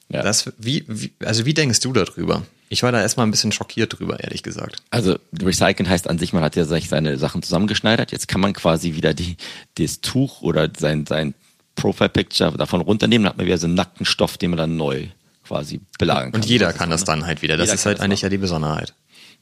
[0.09, 0.23] Ja.
[0.23, 2.43] Das, wie, wie, also wie denkst du darüber?
[2.69, 4.81] Ich war da erstmal ein bisschen schockiert drüber, ehrlich gesagt.
[4.89, 8.11] Also recyceln heißt an sich, man hat ja seine Sachen zusammengeschneidert.
[8.11, 9.37] Jetzt kann man quasi wieder die,
[9.77, 11.35] das Tuch oder sein, sein
[11.75, 13.25] Profile-Picture davon runternehmen.
[13.25, 15.07] Dann hat man wieder so einen nackten Stoff, den man dann neu
[15.47, 16.41] quasi belagern kann.
[16.41, 17.57] Und jeder kann das dann halt wieder.
[17.57, 18.25] Das ist halt eigentlich machen.
[18.25, 18.93] ja die Besonderheit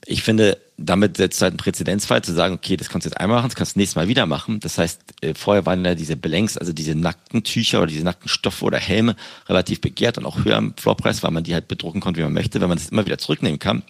[0.06, 3.20] ich finde, damit setzt du halt einen Präzedenzfall zu sagen, okay, das kannst du jetzt
[3.20, 4.60] einmal machen, das kannst du nächstes Mal wieder machen.
[4.60, 8.30] Das heißt, äh, vorher waren ja diese Blanks, also diese nackten Tücher oder diese nackten
[8.30, 9.16] Stoffe oder Helme
[9.50, 12.34] relativ begehrt und auch höher im Floorpreis, weil man die halt bedrucken konnte, wie man
[12.34, 12.62] möchte.
[12.62, 13.84] Wenn man das immer wieder zurücknehmen kann,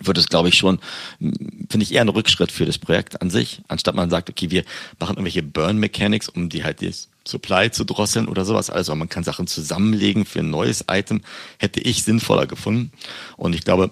[0.00, 0.78] wird es, glaube ich, schon,
[1.18, 4.64] finde ich, eher ein Rückschritt für das Projekt an sich, anstatt man sagt, okay, wir
[4.98, 8.70] machen irgendwelche Burn Mechanics, um die halt das Supply zu drosseln oder sowas.
[8.70, 11.22] Also man kann Sachen zusammenlegen für ein neues Item,
[11.58, 12.92] hätte ich sinnvoller gefunden.
[13.36, 13.90] Und ich glaube,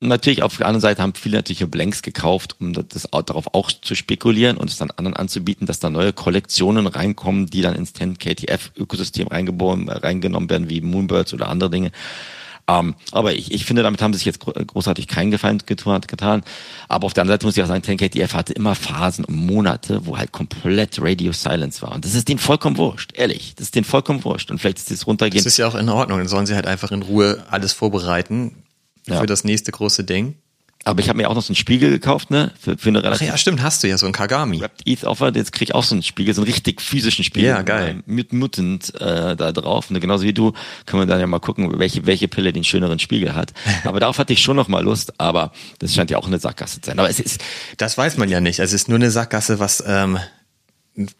[0.00, 3.94] natürlich auf der anderen Seite haben viele natürlich Blanks gekauft, um das darauf auch zu
[3.94, 8.18] spekulieren und es dann anderen anzubieten, dass da neue Kollektionen reinkommen, die dann ins 10
[8.18, 11.90] KTF-Ökosystem reingenommen werden, wie Moonbirds oder andere Dinge.
[12.66, 16.42] Ähm, aber ich, ich finde, damit haben sie sich jetzt großartig keinen Gefallen getan.
[16.88, 20.06] Aber auf der anderen Seite muss ich auch sagen, 10KTF hatte immer Phasen und Monate,
[20.06, 21.92] wo halt komplett Radio Silence war.
[21.92, 23.54] Und das ist denen vollkommen wurscht, ehrlich.
[23.56, 24.50] Das ist denen vollkommen wurscht.
[24.50, 25.44] Und vielleicht ist das runtergehen.
[25.44, 26.18] Das ist ja auch in Ordnung.
[26.18, 28.63] Dann sollen sie halt einfach in Ruhe alles vorbereiten
[29.06, 29.20] ja.
[29.20, 30.36] für das nächste große Ding.
[30.86, 32.52] Aber ich habe mir auch noch so einen Spiegel gekauft, ne?
[32.60, 34.60] Für, für eine relativ Ach ja, stimmt, hast du ja so ein Kagami.
[34.60, 35.32] Wrapped ETH Offer.
[35.34, 37.48] Jetzt krieg ich auch so einen Spiegel, so einen richtig physischen Spiegel.
[37.48, 38.02] Ja, geil.
[38.04, 39.88] Mit Mutant äh, da drauf.
[39.88, 40.52] Und genauso wie du,
[40.84, 43.54] können wir dann ja mal gucken, welche, welche Pille den schöneren Spiegel hat.
[43.84, 46.80] Aber darauf hatte ich schon noch mal Lust, aber das scheint ja auch eine Sackgasse
[46.82, 46.98] zu sein.
[46.98, 47.40] Aber es ist.
[47.78, 48.58] Das weiß man ja nicht.
[48.58, 50.18] Es ist nur eine Sackgasse, was ähm,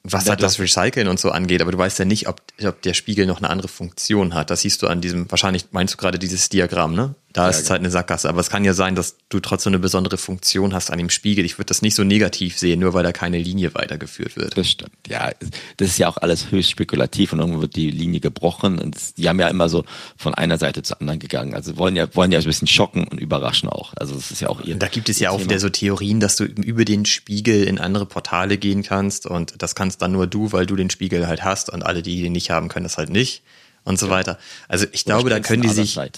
[0.05, 2.95] was halt das Recyceln und so angeht, aber du weißt ja nicht, ob, ob der
[2.95, 4.51] Spiegel noch eine andere Funktion hat.
[4.51, 7.17] Das siehst du an diesem, wahrscheinlich meinst du gerade dieses Diagramm, ne?
[7.35, 8.29] Da ja, ist es halt eine Sackgasse.
[8.29, 11.45] Aber es kann ja sein, dass du trotzdem eine besondere Funktion hast an dem Spiegel.
[11.45, 14.57] Ich würde das nicht so negativ sehen, nur weil da keine Linie weitergeführt wird.
[14.57, 14.93] Das stimmt.
[15.09, 15.33] Ja,
[15.77, 18.79] das ist ja auch alles höchst spekulativ und irgendwo wird die Linie gebrochen.
[18.79, 19.85] Und die haben ja immer so
[20.17, 21.55] von einer Seite zur anderen gegangen.
[21.55, 23.95] Also wollen ja, wollen ja ein bisschen schocken und überraschen auch.
[23.97, 24.77] Also das ist ja auch ihr.
[24.77, 28.07] Da gibt es ja auch wieder so Theorien, dass du über den Spiegel in andere
[28.07, 31.69] Portale gehen kannst und das kannst dann nur du, weil du den Spiegel halt hast
[31.69, 33.43] und alle, die ihn nicht haben, können das halt nicht
[33.83, 34.13] und so ja.
[34.13, 34.39] weiter.
[34.69, 35.95] Also ich glaube, da können die sich.
[35.95, 36.13] Side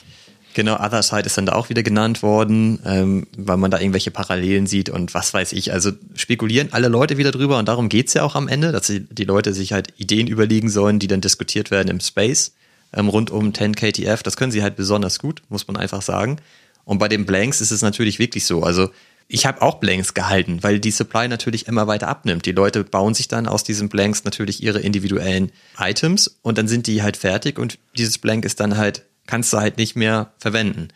[0.56, 4.10] Genau, Other Side ist dann da auch wieder genannt worden, ähm, weil man da irgendwelche
[4.10, 5.70] Parallelen sieht und was weiß ich.
[5.74, 9.24] Also spekulieren alle Leute wieder drüber und darum geht's ja auch am Ende, dass die
[9.24, 12.54] Leute sich halt Ideen überlegen sollen, die dann diskutiert werden im Space
[12.94, 14.22] ähm, rund um 10KTF.
[14.22, 16.38] Das können sie halt besonders gut, muss man einfach sagen.
[16.86, 18.62] Und bei den Blanks ist es natürlich wirklich so.
[18.62, 18.88] Also
[19.28, 22.46] ich habe auch Blanks gehalten, weil die Supply natürlich immer weiter abnimmt.
[22.46, 26.86] Die Leute bauen sich dann aus diesen Blanks natürlich ihre individuellen Items und dann sind
[26.86, 30.88] die halt fertig und dieses Blank ist dann halt kannst du halt nicht mehr verwenden.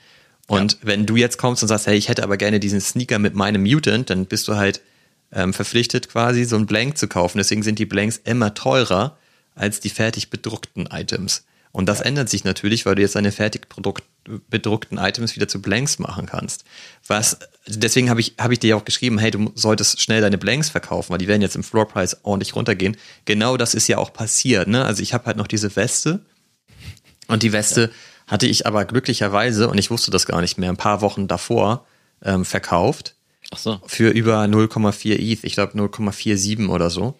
[0.46, 0.78] Und ja.
[0.82, 3.62] wenn du jetzt kommst und sagst, hey, ich hätte aber gerne diesen Sneaker mit meinem
[3.62, 4.80] Mutant, dann bist du halt
[5.32, 7.38] ähm, verpflichtet quasi so ein Blank zu kaufen.
[7.38, 9.16] Deswegen sind die Blanks immer teurer
[9.54, 11.44] als die fertig bedruckten Items.
[11.72, 12.06] Und das ja.
[12.06, 13.68] ändert sich natürlich, weil du jetzt deine fertig
[14.48, 16.64] bedruckten Items wieder zu Blanks machen kannst.
[17.06, 20.38] Was, deswegen habe ich, habe ich dir ja auch geschrieben, hey, du solltest schnell deine
[20.38, 22.96] Blanks verkaufen, weil die werden jetzt im Floorpreis ordentlich runtergehen.
[23.24, 24.84] Genau das ist ja auch passiert, ne?
[24.84, 26.24] Also ich habe halt noch diese Weste
[27.30, 27.88] und die Weste ja
[28.30, 31.84] hatte ich aber glücklicherweise, und ich wusste das gar nicht mehr, ein paar Wochen davor
[32.22, 33.16] ähm, verkauft.
[33.50, 33.80] Ach so.
[33.86, 37.18] Für über 0,4 ETH, ich glaube 0,47 oder so.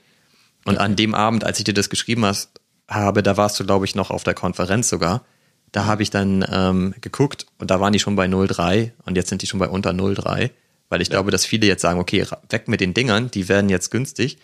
[0.65, 0.85] Und okay.
[0.85, 3.97] an dem Abend, als ich dir das geschrieben hast, habe, da warst du, glaube ich,
[3.97, 5.25] noch auf der Konferenz sogar.
[5.73, 9.31] Da habe ich dann ähm, geguckt und da waren die schon bei 0,3 und jetzt
[9.31, 10.51] sind die schon bei unter 0,3.
[10.89, 11.15] Weil ich ja.
[11.15, 14.39] glaube, dass viele jetzt sagen, okay, weg mit den Dingern, die werden jetzt günstig.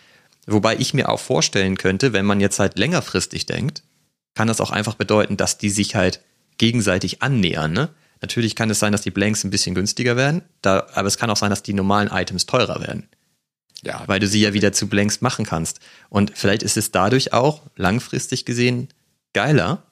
[0.47, 3.83] Wobei ich mir auch vorstellen könnte, wenn man jetzt halt längerfristig denkt,
[4.37, 6.21] kann das auch einfach bedeuten, dass die sich halt
[6.59, 7.73] gegenseitig annähern.
[7.73, 7.89] Ne?
[8.21, 11.31] Natürlich kann es sein, dass die Blanks ein bisschen günstiger werden, da, aber es kann
[11.31, 13.09] auch sein, dass die normalen Items teurer werden.
[13.81, 14.03] Ja.
[14.05, 15.79] Weil du sie ja wieder zu Blanks machen kannst.
[16.09, 18.89] Und vielleicht ist es dadurch auch langfristig gesehen
[19.33, 19.83] geiler,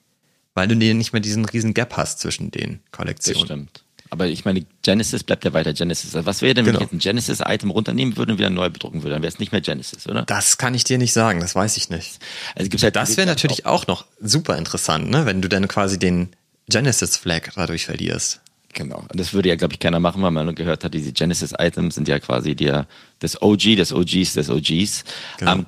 [0.53, 3.39] weil du nicht mehr diesen riesen Gap hast zwischen den Kollektionen.
[3.39, 3.84] Das stimmt.
[4.15, 6.15] Aber ich meine, Genesis bleibt ja weiter Genesis.
[6.15, 6.85] Also was wäre denn, wenn genau.
[6.85, 9.15] ich jetzt ein Genesis-Item runternehmen würde und wieder neu bedrucken würde?
[9.15, 10.21] Dann wäre es nicht mehr Genesis, oder?
[10.21, 12.19] Das kann ich dir nicht sagen, das weiß ich nicht.
[12.55, 15.25] Also gibt's halt das wäre natürlich auch noch super interessant, ne?
[15.25, 16.29] wenn du dann quasi den
[16.69, 18.39] Genesis Flag dadurch verlierst.
[18.73, 18.99] Genau.
[18.99, 21.95] Und das würde ja, glaube ich, keiner machen, weil man nur gehört hat, diese Genesis-Items
[21.95, 22.87] sind ja quasi der,
[23.19, 25.03] das OG, des OGs, des OGs.
[25.39, 25.51] Genau.
[25.51, 25.65] Ähm,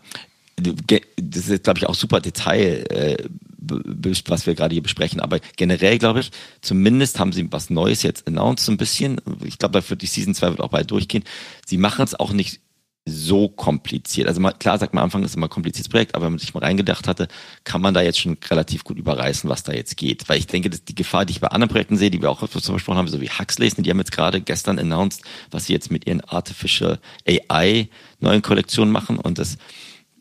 [1.18, 3.18] das ist, glaube ich, auch super Detail, äh,
[3.58, 5.20] was wir gerade hier besprechen.
[5.20, 6.32] Aber generell, glaube ich,
[6.62, 9.20] zumindest haben sie was Neues jetzt announced, so ein bisschen.
[9.44, 11.24] Ich glaube, dafür die Season 2 wird auch bald durchgehen.
[11.66, 12.62] Sie machen es auch nicht
[13.08, 14.28] so kompliziert.
[14.28, 16.34] Also mal, klar sagt man am Anfang, das ist immer ein kompliziertes Projekt, aber wenn
[16.34, 17.28] man sich mal reingedacht hatte,
[17.64, 20.28] kann man da jetzt schon relativ gut überreißen, was da jetzt geht.
[20.28, 22.48] Weil ich denke, dass die Gefahr, die ich bei anderen Projekten sehe, die wir auch
[22.48, 25.90] zum besprochen haben, so wie Huxleys, die haben jetzt gerade gestern announced, was sie jetzt
[25.90, 27.90] mit ihren Artificial AI
[28.20, 29.58] neuen Kollektionen machen und das,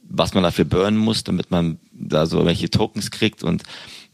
[0.08, 3.62] was man dafür burnen muss, damit man da so welche Tokens kriegt und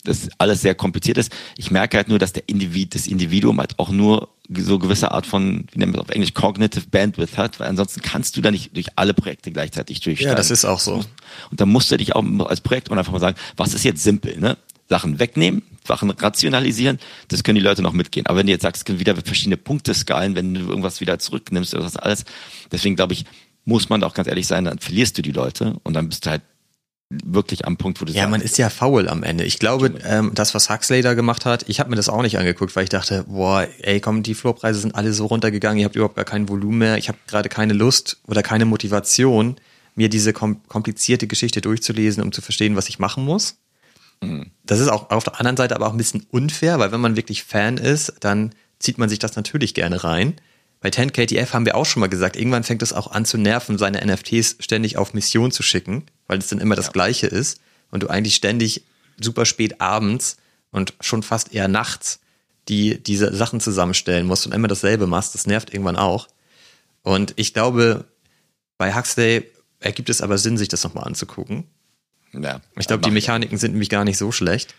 [0.04, 1.32] das alles sehr kompliziert ist.
[1.56, 5.26] Ich merke halt nur, dass der Individ, das Individuum halt auch nur so gewisse Art
[5.26, 8.50] von, wie nennt man das auf Englisch, Cognitive Bandwidth hat, weil ansonsten kannst du da
[8.50, 10.32] nicht durch alle Projekte gleichzeitig durchsteigen.
[10.32, 11.04] Ja, das ist auch so.
[11.50, 14.02] Und da musst du dich auch als Projekt und einfach mal sagen, was ist jetzt
[14.02, 14.56] simpel, ne?
[14.88, 18.26] Sachen wegnehmen, Sachen rationalisieren, das können die Leute noch mitgehen.
[18.26, 21.18] Aber wenn du jetzt sagst, es können wieder verschiedene Punkte skalen, wenn du irgendwas wieder
[21.18, 22.24] zurücknimmst oder das alles,
[22.70, 23.24] deswegen glaube ich,
[23.64, 26.30] muss man auch ganz ehrlich sein, dann verlierst du die Leute und dann bist du
[26.30, 26.42] halt
[27.24, 29.44] wirklich am Punkt, wo du Ja, man ist ja faul am Ende.
[29.44, 32.38] Ich glaube, ähm, das, was Huxley da gemacht hat, ich habe mir das auch nicht
[32.38, 35.96] angeguckt, weil ich dachte, boah, ey, komm, die Floorpreise sind alle so runtergegangen, ihr habt
[35.96, 39.56] überhaupt gar kein Volumen mehr, ich habe gerade keine Lust oder keine Motivation,
[39.94, 43.56] mir diese kom komplizierte Geschichte durchzulesen, um zu verstehen, was ich machen muss.
[44.22, 44.50] Mhm.
[44.64, 47.16] Das ist auch auf der anderen Seite aber auch ein bisschen unfair, weil wenn man
[47.16, 50.34] wirklich Fan ist, dann zieht man sich das natürlich gerne rein.
[50.82, 53.78] Bei 10KTF haben wir auch schon mal gesagt, irgendwann fängt es auch an zu nerven,
[53.78, 57.60] seine NFTs ständig auf Mission zu schicken, weil es dann immer das Gleiche ist
[57.90, 58.82] und du eigentlich ständig
[59.20, 60.36] super spät abends
[60.70, 62.18] und schon fast eher nachts
[62.68, 65.34] die diese Sachen zusammenstellen musst und immer dasselbe machst.
[65.34, 66.28] Das nervt irgendwann auch.
[67.02, 68.04] Und ich glaube,
[68.78, 71.64] bei Huxley ergibt es aber Sinn, sich das nochmal anzugucken.
[72.32, 72.60] Ja.
[72.78, 74.74] Ich glaube, die Mechaniken sind nämlich gar nicht so schlecht.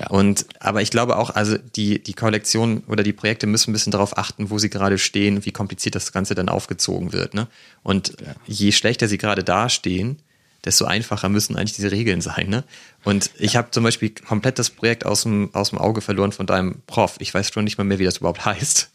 [0.00, 0.08] Ja.
[0.08, 3.92] Und, aber ich glaube auch, also die, die Kollektion oder die Projekte müssen ein bisschen
[3.92, 7.34] darauf achten, wo sie gerade stehen, wie kompliziert das Ganze dann aufgezogen wird.
[7.34, 7.48] Ne?
[7.82, 8.34] Und ja.
[8.46, 10.18] je schlechter sie gerade dastehen,
[10.64, 12.48] desto einfacher müssen eigentlich diese Regeln sein.
[12.48, 12.64] Ne?
[13.04, 16.46] Und ich habe zum Beispiel komplett das Projekt aus dem, aus dem Auge verloren von
[16.46, 17.16] deinem Prof.
[17.18, 18.90] Ich weiß schon nicht mal mehr, wie das überhaupt heißt.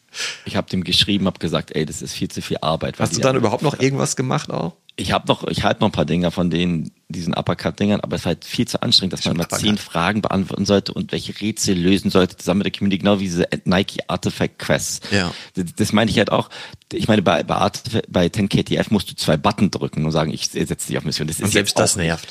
[0.45, 2.99] Ich habe dem geschrieben, habe gesagt, ey, das ist viel zu viel Arbeit.
[2.99, 4.73] Hast du dann überhaupt noch irgendwas gemacht auch?
[4.97, 8.21] Ich habe noch, ich halte noch ein paar Dinger von denen, diesen Uppercut-Dingern, aber es
[8.21, 11.77] ist halt viel zu anstrengend, dass man mal zehn Fragen beantworten sollte und welche Rätsel
[11.77, 15.01] lösen sollte zusammen mit der Community, genau wie diese Nike Artifact Quests.
[15.11, 15.33] Ja.
[15.55, 16.49] Das, das meine ich halt auch.
[16.93, 17.69] Ich meine, bei, bei,
[18.07, 21.27] bei 10KTF musst du zwei Button drücken und sagen, ich setze dich auf Mission.
[21.27, 22.29] Das und selbst das nervt.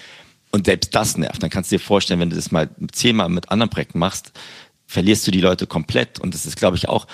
[0.51, 1.43] Und selbst das nervt.
[1.43, 4.32] Dann kannst du dir vorstellen, wenn du das mal zehnmal mit anderen Projekten machst,
[4.87, 6.18] verlierst du die Leute komplett.
[6.18, 7.07] Und das ist, glaube ich, auch,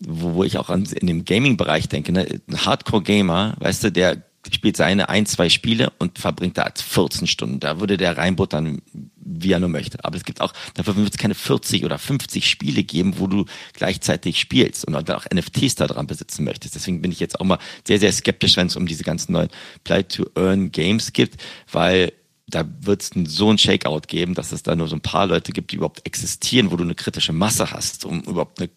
[0.00, 2.26] wo, wo ich auch an, in dem Gaming-Bereich denke, ne?
[2.48, 4.22] ein Hardcore-Gamer, weißt du, der
[4.52, 7.60] spielt seine ein, zwei Spiele und verbringt da 14 Stunden.
[7.60, 8.82] Da würde der reinbuttern,
[9.16, 10.04] wie er nur möchte.
[10.04, 13.44] Aber es gibt auch, dafür wird es keine 40 oder 50 Spiele geben, wo du
[13.72, 16.74] gleichzeitig spielst und auch NFTs da dran besitzen möchtest.
[16.74, 19.48] Deswegen bin ich jetzt auch mal sehr, sehr skeptisch, wenn es um diese ganzen neuen
[19.84, 21.42] Play-to-Earn-Games gibt,
[21.72, 22.12] weil
[22.48, 25.50] da wird es so ein Shakeout geben, dass es da nur so ein paar Leute
[25.50, 28.70] gibt, die überhaupt existieren, wo du eine kritische Masse hast, um überhaupt eine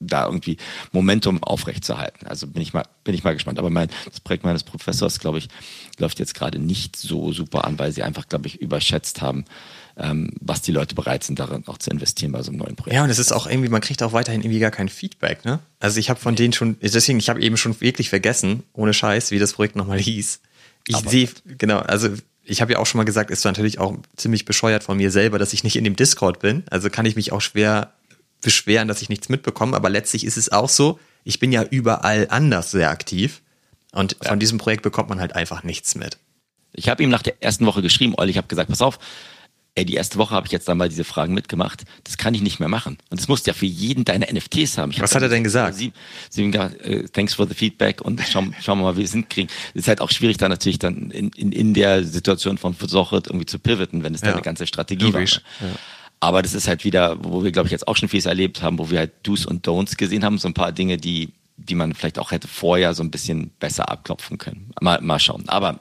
[0.00, 0.56] da irgendwie
[0.92, 2.26] Momentum aufrechtzuerhalten.
[2.26, 3.58] Also bin ich mal, bin ich mal gespannt.
[3.58, 5.48] Aber mein, das Projekt meines Professors, glaube ich,
[5.98, 9.44] läuft jetzt gerade nicht so super an, weil sie einfach, glaube ich, überschätzt haben,
[9.96, 12.94] ähm, was die Leute bereit sind, darin auch zu investieren bei so einem neuen Projekt.
[12.94, 15.60] Ja, und es ist auch irgendwie, man kriegt auch weiterhin irgendwie gar kein Feedback, ne?
[15.80, 19.30] Also ich habe von denen schon, deswegen, ich habe eben schon wirklich vergessen, ohne Scheiß,
[19.30, 20.40] wie das Projekt nochmal hieß.
[20.88, 21.28] Ich sehe,
[21.58, 22.10] genau, also
[22.44, 25.38] ich habe ja auch schon mal gesagt, ist natürlich auch ziemlich bescheuert von mir selber,
[25.38, 26.62] dass ich nicht in dem Discord bin.
[26.70, 27.92] Also kann ich mich auch schwer
[28.46, 32.28] beschweren, dass ich nichts mitbekomme, aber letztlich ist es auch so, ich bin ja überall
[32.30, 33.42] anders sehr aktiv
[33.90, 34.28] und ja.
[34.28, 36.18] von diesem Projekt bekommt man halt einfach nichts mit.
[36.72, 39.00] Ich habe ihm nach der ersten Woche geschrieben, Olli, ich habe gesagt, pass auf,
[39.74, 41.82] ey, die erste Woche habe ich jetzt dann mal diese Fragen mitgemacht.
[42.04, 42.98] Das kann ich nicht mehr machen.
[43.10, 44.92] Und das musst ja für jeden deine NFTs haben.
[44.98, 45.74] Was hat er denn gesagt?
[45.74, 45.92] Sie,
[46.30, 49.12] sie gesagt, äh, thanks for the feedback und schauen, schauen wir mal, wie wir es
[49.12, 49.50] hinkriegen.
[49.74, 53.26] Es ist halt auch schwierig, dann natürlich dann in, in, in der Situation von Versuchet
[53.26, 54.30] irgendwie zu pivoten, wenn es ja.
[54.30, 55.40] deine ganze Strategie Logisch.
[55.60, 55.68] war.
[55.68, 55.74] Ja.
[56.20, 58.78] Aber das ist halt wieder, wo wir, glaube ich, jetzt auch schon vieles erlebt haben,
[58.78, 61.94] wo wir halt Do's und Don'ts gesehen haben, so ein paar Dinge, die, die man
[61.94, 64.70] vielleicht auch hätte vorher so ein bisschen besser abklopfen können.
[64.80, 65.48] Mal, mal schauen.
[65.48, 65.80] Aber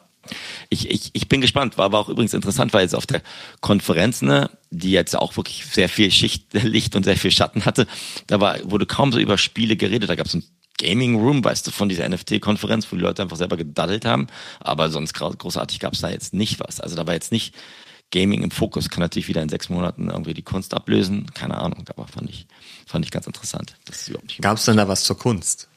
[0.70, 1.78] ich, ich, ich bin gespannt.
[1.78, 3.22] War aber auch übrigens interessant, weil jetzt auf der
[3.62, 7.88] Konferenz, ne, die jetzt auch wirklich sehr viel Schicht, Licht und sehr viel Schatten hatte,
[8.28, 10.10] da war, wurde kaum so über Spiele geredet.
[10.10, 10.44] Da gab es ein
[10.78, 14.28] Gaming Room, weißt du, von dieser NFT-Konferenz, wo die Leute einfach selber gedaddelt haben.
[14.60, 16.82] Aber sonst großartig gab es da jetzt nicht was.
[16.82, 17.56] Also da war jetzt nicht
[18.12, 18.90] Gaming im Fokus.
[18.90, 21.32] Kann natürlich wieder in sechs Monaten irgendwie die Kunst ablösen.
[21.34, 22.48] Keine Ahnung, aber fand ich,
[22.86, 23.76] fand ich ganz interessant.
[24.42, 25.68] Gab es denn da was zur Kunst?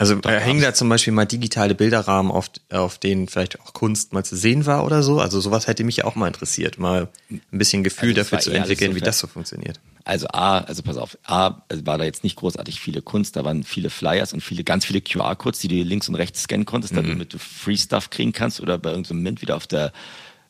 [0.00, 4.14] Also da hängen da zum Beispiel mal digitale Bilderrahmen, auf, auf denen vielleicht auch Kunst
[4.14, 5.20] mal zu sehen war oder so.
[5.20, 8.50] Also sowas hätte mich ja auch mal interessiert, mal ein bisschen Gefühl also dafür zu
[8.50, 9.78] entwickeln, so wie das so funktioniert.
[10.04, 13.64] Also A, also pass auf, A, war da jetzt nicht großartig viele Kunst, da waren
[13.64, 17.08] viele Flyers und viele, ganz viele QR-Codes, die du links und rechts scannen konntest, mhm.
[17.08, 19.92] damit du Free Stuff kriegen kannst oder bei irgendeinem Mint wieder auf der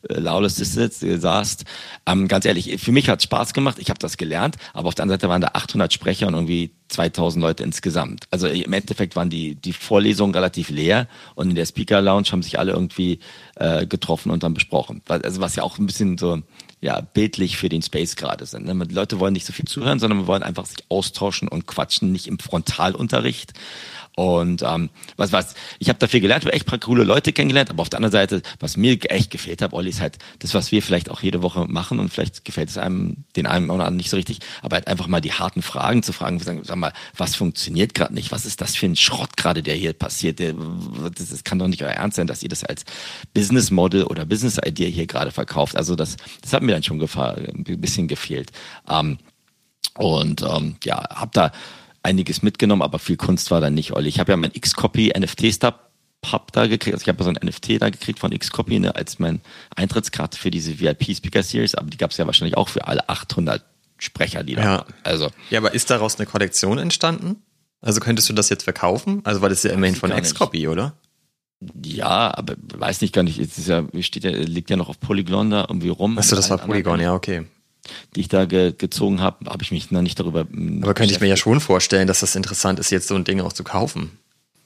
[0.09, 1.65] äh, Lawless sitzt, äh, saßt.
[2.07, 4.95] Ähm, ganz ehrlich, für mich hat es Spaß gemacht, ich habe das gelernt, aber auf
[4.95, 8.25] der anderen Seite waren da 800 Sprecher und irgendwie 2000 Leute insgesamt.
[8.31, 12.43] Also im Endeffekt waren die, die Vorlesungen relativ leer und in der Speaker Lounge haben
[12.43, 13.21] sich alle irgendwie
[13.57, 15.03] äh, getroffen und dann besprochen.
[15.07, 16.43] Also was ja auch ein bisschen so
[16.81, 18.65] ja, bildlich für den Space gerade sind.
[18.65, 18.87] Ne?
[18.87, 22.11] Die Leute wollen nicht so viel zuhören, sondern wir wollen einfach sich austauschen und quatschen,
[22.11, 23.53] nicht im Frontalunterricht.
[24.17, 27.71] Und ähm, was was, ich habe da viel gelernt, habe echt paar coole Leute kennengelernt,
[27.71, 30.73] aber auf der anderen Seite, was mir echt gefällt hat, Olli, ist halt das, was
[30.73, 33.97] wir vielleicht auch jede Woche machen und vielleicht gefällt es einem, den einen oder anderen
[33.97, 36.93] nicht so richtig, aber halt einfach mal die harten Fragen zu fragen, sagen, sag mal,
[37.17, 38.33] was funktioniert gerade nicht?
[38.33, 40.39] Was ist das für ein Schrott gerade, der hier passiert?
[40.39, 40.55] Der,
[41.15, 42.85] das, das kann doch nicht euer Ernst sein, dass ihr das als
[43.33, 45.77] Business Model oder Business Idea hier gerade verkauft.
[45.77, 48.51] Also das, das hat mir dann schon ein bisschen gefehlt.
[48.89, 49.19] Ähm,
[49.97, 51.53] und ähm, ja, hab da
[52.03, 54.09] einiges mitgenommen, aber viel Kunst war da nicht, Olli.
[54.09, 55.75] Ich habe ja mein X-Copy NFT-Stub
[56.23, 59.19] Pub da gekriegt, also ich habe so ein NFT da gekriegt von X-Copy ne, als
[59.19, 59.41] mein
[59.75, 63.09] Eintrittskarte für diese VIP Speaker Series, aber die gab es ja wahrscheinlich auch für alle
[63.09, 63.65] 800
[63.97, 64.79] Sprecher, die da ja.
[64.79, 64.95] waren.
[65.03, 67.37] Also ja, aber ist daraus eine Kollektion entstanden?
[67.81, 69.23] Also könntest du das jetzt verkaufen?
[69.25, 70.93] Also weil das ja immerhin von X-Copy, oder?
[71.83, 73.39] Ja, aber weiß nicht gar nicht.
[73.39, 76.19] Es ist ja, steht ja, liegt ja noch auf Polygon da irgendwie rum.
[76.19, 77.47] Achso, das war Polygon, ja, okay
[78.15, 80.47] die ich da ge gezogen habe, habe ich mich noch nicht darüber.
[80.83, 83.41] Aber könnte ich mir ja schon vorstellen, dass das interessant ist, jetzt so ein Ding
[83.41, 84.19] auch zu kaufen.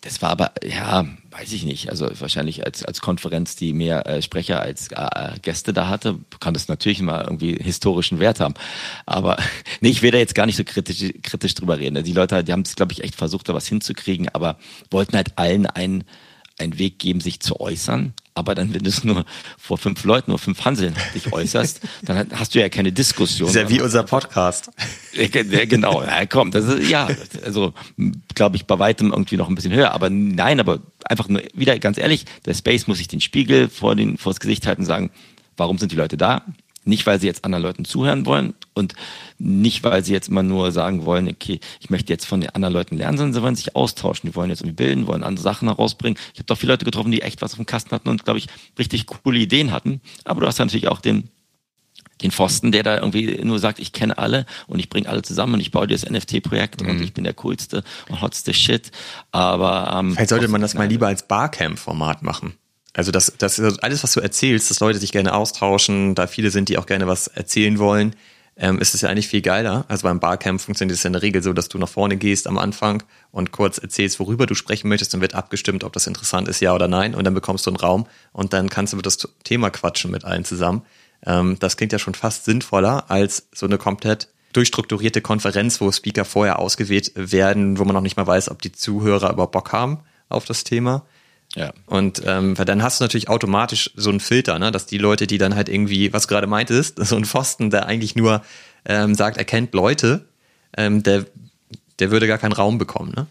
[0.04, 1.88] Das war aber, ja, weiß ich nicht.
[1.88, 6.52] Also wahrscheinlich als, als Konferenz, die mehr äh, Sprecher als äh, Gäste da hatte, kann
[6.52, 8.52] das natürlich mal irgendwie historischen Wert haben.
[9.06, 9.38] Aber
[9.80, 12.04] nee, ich will da jetzt gar nicht so kritisch, kritisch drüber reden.
[12.04, 14.58] Die Leute, die haben es, glaube ich, echt versucht, da was hinzukriegen, aber
[14.90, 16.04] wollten halt allen einen,
[16.58, 19.24] einen Weg geben, sich zu äußern Aber dann, wenn du es nur
[19.56, 23.46] vor fünf Leuten, nur fünf Hanseln dich äußerst, dann hast du ja keine Diskussion.
[23.46, 24.72] Das ist ja wie unser Podcast.
[25.66, 27.08] genau, ja, komm, das ist, ja,
[27.44, 27.74] also,
[28.34, 29.92] glaube ich, bei weitem irgendwie noch ein bisschen höher.
[29.92, 33.94] Aber nein, aber einfach nur, wieder ganz ehrlich, der Space muss sich den Spiegel vor
[33.94, 35.10] den, vors Gesicht halten und sagen,
[35.56, 36.42] warum sind die Leute da?
[36.84, 38.94] Nicht, weil sie jetzt anderen Leuten zuhören wollen und
[39.38, 42.74] nicht, weil sie jetzt immer nur sagen wollen, okay, ich möchte jetzt von den anderen
[42.74, 45.68] Leuten lernen, sondern sie wollen sich austauschen, die wollen jetzt irgendwie bilden, wollen andere Sachen
[45.68, 46.18] herausbringen.
[46.32, 48.38] Ich habe doch viele Leute getroffen, die echt was auf dem Kasten hatten und, glaube
[48.38, 50.00] ich, richtig coole Ideen hatten.
[50.24, 51.28] Aber du hast natürlich auch den
[52.22, 55.54] den Pfosten, der da irgendwie nur sagt, ich kenne alle und ich bringe alle zusammen
[55.54, 56.90] und ich baue dir das NFT-Projekt mhm.
[56.90, 58.92] und ich bin der coolste und hotste Shit.
[59.32, 62.54] Aber ähm, vielleicht sollte man das mal lieber als Barcamp-Format machen.
[62.94, 66.50] Also das, das ist alles, was du erzählst, dass Leute sich gerne austauschen, da viele
[66.50, 68.14] sind, die auch gerne was erzählen wollen,
[68.56, 69.84] ähm, ist es ja eigentlich viel geiler.
[69.88, 72.46] Also beim Barcamp funktioniert es ja in der Regel so, dass du nach vorne gehst
[72.46, 76.46] am Anfang und kurz erzählst, worüber du sprechen möchtest und wird abgestimmt, ob das interessant
[76.46, 77.16] ist, ja oder nein.
[77.16, 80.24] Und dann bekommst du einen Raum und dann kannst du über das Thema quatschen mit
[80.24, 80.82] allen zusammen.
[81.26, 86.24] Ähm, das klingt ja schon fast sinnvoller als so eine komplett durchstrukturierte Konferenz, wo Speaker
[86.24, 89.98] vorher ausgewählt werden, wo man noch nicht mal weiß, ob die Zuhörer überhaupt Bock haben
[90.28, 91.04] auf das Thema.
[91.54, 91.72] Ja.
[91.86, 95.38] Und ähm, dann hast du natürlich automatisch so einen Filter, ne, dass die Leute, die
[95.38, 98.42] dann halt irgendwie, was gerade meintest, so ein Pfosten, der eigentlich nur
[98.84, 100.26] ähm, sagt, er kennt Leute,
[100.76, 101.26] ähm, der,
[101.98, 103.26] der würde gar keinen Raum bekommen, ne?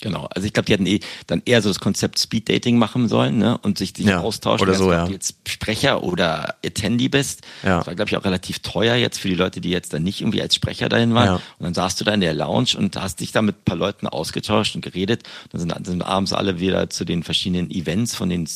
[0.00, 3.08] Genau, also ich glaube, die hätten eh dann eher so das Konzept Speed Dating machen
[3.08, 3.58] sollen ne?
[3.58, 4.66] und sich, sich ja, austauschen.
[4.66, 5.02] Oder so, ja.
[5.02, 7.42] Ob du jetzt Sprecher oder Attendee bist.
[7.62, 7.78] Ja.
[7.78, 10.22] Das war, glaube ich, auch relativ teuer jetzt für die Leute, die jetzt dann nicht
[10.22, 11.26] irgendwie als Sprecher dahin waren.
[11.26, 11.34] Ja.
[11.34, 13.76] Und dann saßt du da in der Lounge und hast dich da mit ein paar
[13.76, 15.24] Leuten ausgetauscht und geredet.
[15.50, 18.48] Dann sind, sind abends alle wieder zu den verschiedenen Events von den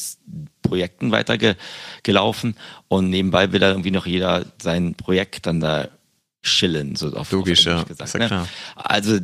[0.62, 2.56] Projekten weitergelaufen
[2.88, 5.88] und nebenbei will da irgendwie noch jeder sein Projekt dann da
[6.44, 7.82] chillen, so auf Logisch, auf ja.
[7.82, 8.14] gesagt.
[8.14, 8.48] Ja ne?
[8.76, 9.18] Also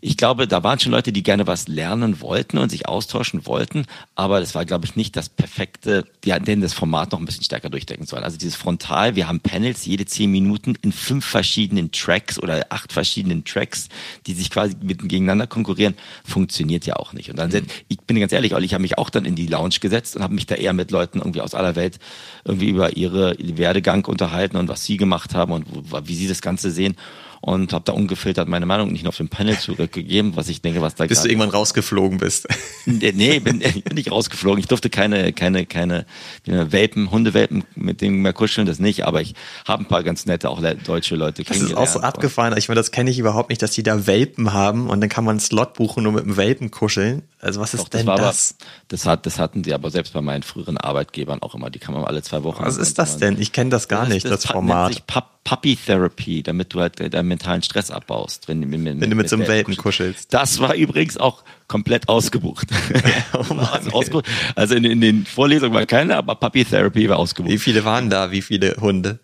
[0.00, 3.86] ich glaube, da waren schon Leute, die gerne was lernen wollten und sich austauschen wollten,
[4.14, 7.44] aber das war, glaube ich, nicht das perfekte, die hatten das Format noch ein bisschen
[7.44, 8.24] stärker durchdecken sollen.
[8.24, 12.92] Also dieses Frontal, wir haben Panels jede zehn Minuten in fünf verschiedenen Tracks oder acht
[12.92, 13.88] verschiedenen Tracks,
[14.26, 17.30] die sich quasi mit, gegeneinander konkurrieren, funktioniert ja auch nicht.
[17.30, 17.66] Und dann, mhm.
[17.88, 20.34] ich bin ganz ehrlich, ich habe mich auch dann in die Lounge gesetzt und habe
[20.34, 21.98] mich da eher mit Leuten irgendwie aus aller Welt
[22.44, 25.66] irgendwie über ihre Werdegang unterhalten und was sie gemacht haben und
[26.06, 26.96] wie sie das Ganze sehen
[27.40, 30.82] und habe da ungefiltert meine Meinung nicht nur auf dem Panel zurückgegeben, was ich denke,
[30.82, 32.46] was da Bis du irgendwann rausgeflogen bist.
[32.84, 34.60] nee, bin, bin nicht rausgeflogen.
[34.60, 36.04] Ich durfte keine, keine, keine
[36.44, 39.34] Welpen, Hundewelpen mit denen mehr kuscheln, das nicht, aber ich
[39.66, 42.54] habe ein paar ganz nette, auch deutsche Leute Das ist auch so abgefahren.
[42.58, 45.24] Ich meine, das kenne ich überhaupt nicht, dass die da Welpen haben und dann kann
[45.24, 47.22] man einen Slot buchen und mit einem Welpen kuscheln.
[47.42, 48.18] Also was ist Doch, denn das?
[48.18, 48.56] das?
[48.58, 51.70] Aber, das, hat, das hatten sie aber selbst bei meinen früheren Arbeitgebern auch immer.
[51.70, 52.62] Die kann man alle zwei Wochen.
[52.62, 53.40] Was ist das denn?
[53.40, 54.90] Ich kenne das gar das nicht, das, das Format.
[54.90, 58.46] Nennt sich Puppy Therapy, damit du halt deinen mentalen Stress abbaust.
[58.46, 60.34] Wenn, wenn, wenn, wenn du mit, so einem Welpen kuschelst.
[60.34, 62.68] Das war übrigens auch komplett ausgebucht.
[63.32, 64.22] oh also,
[64.54, 67.52] also in, in, den Vorlesungen war keiner, aber Puppy Therapy war ausgebucht.
[67.52, 68.30] Wie viele waren da?
[68.30, 69.18] Wie viele Hunde?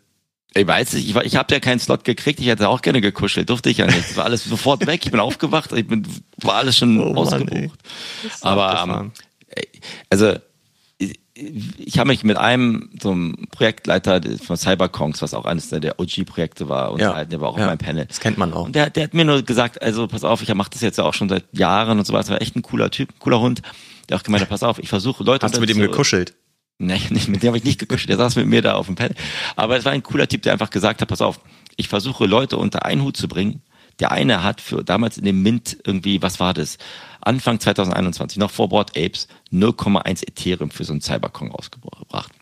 [0.56, 3.50] Ich weiß nicht, ich, ich habe ja keinen Slot gekriegt, ich hätte auch gerne gekuschelt,
[3.50, 4.10] durfte ich ja nicht.
[4.10, 6.06] Das war alles sofort weg, ich bin aufgewacht, ich bin,
[6.38, 7.78] war alles schon oh ausgebucht.
[8.42, 9.12] Mann, aber ähm,
[10.10, 10.34] also
[11.38, 16.68] ich habe mich mit einem so einem Projektleiter von Cyberkongs, was auch eines der OG-Projekte
[16.68, 18.06] war, unterhalten, ja, der war auch ja, in meinem Panel.
[18.06, 18.64] Das kennt man auch.
[18.64, 21.04] Und der, der hat mir nur gesagt, also pass auf, ich mache das jetzt ja
[21.04, 22.30] auch schon seit Jahren und so weiter.
[22.30, 23.60] war echt ein cooler Typ, ein cooler Hund.
[24.08, 25.44] Der auch gemeint hat, pass auf, ich versuche Leute.
[25.44, 26.34] Hast du mit ihm gekuschelt?
[26.78, 28.10] Nee, nicht, mit dem habe ich nicht gekuschelt.
[28.10, 29.16] Der saß mit mir da auf dem Panel.
[29.54, 31.40] Aber es war ein cooler Typ, der einfach gesagt hat, pass auf,
[31.76, 33.62] ich versuche Leute unter einen Hut zu bringen.
[33.98, 36.76] Der eine hat für damals in dem Mint irgendwie, was war das?
[37.22, 42.32] Anfang 2021, noch vor Board Apes, 0,1 Ethereum für so einen Cyberkong rausgebracht.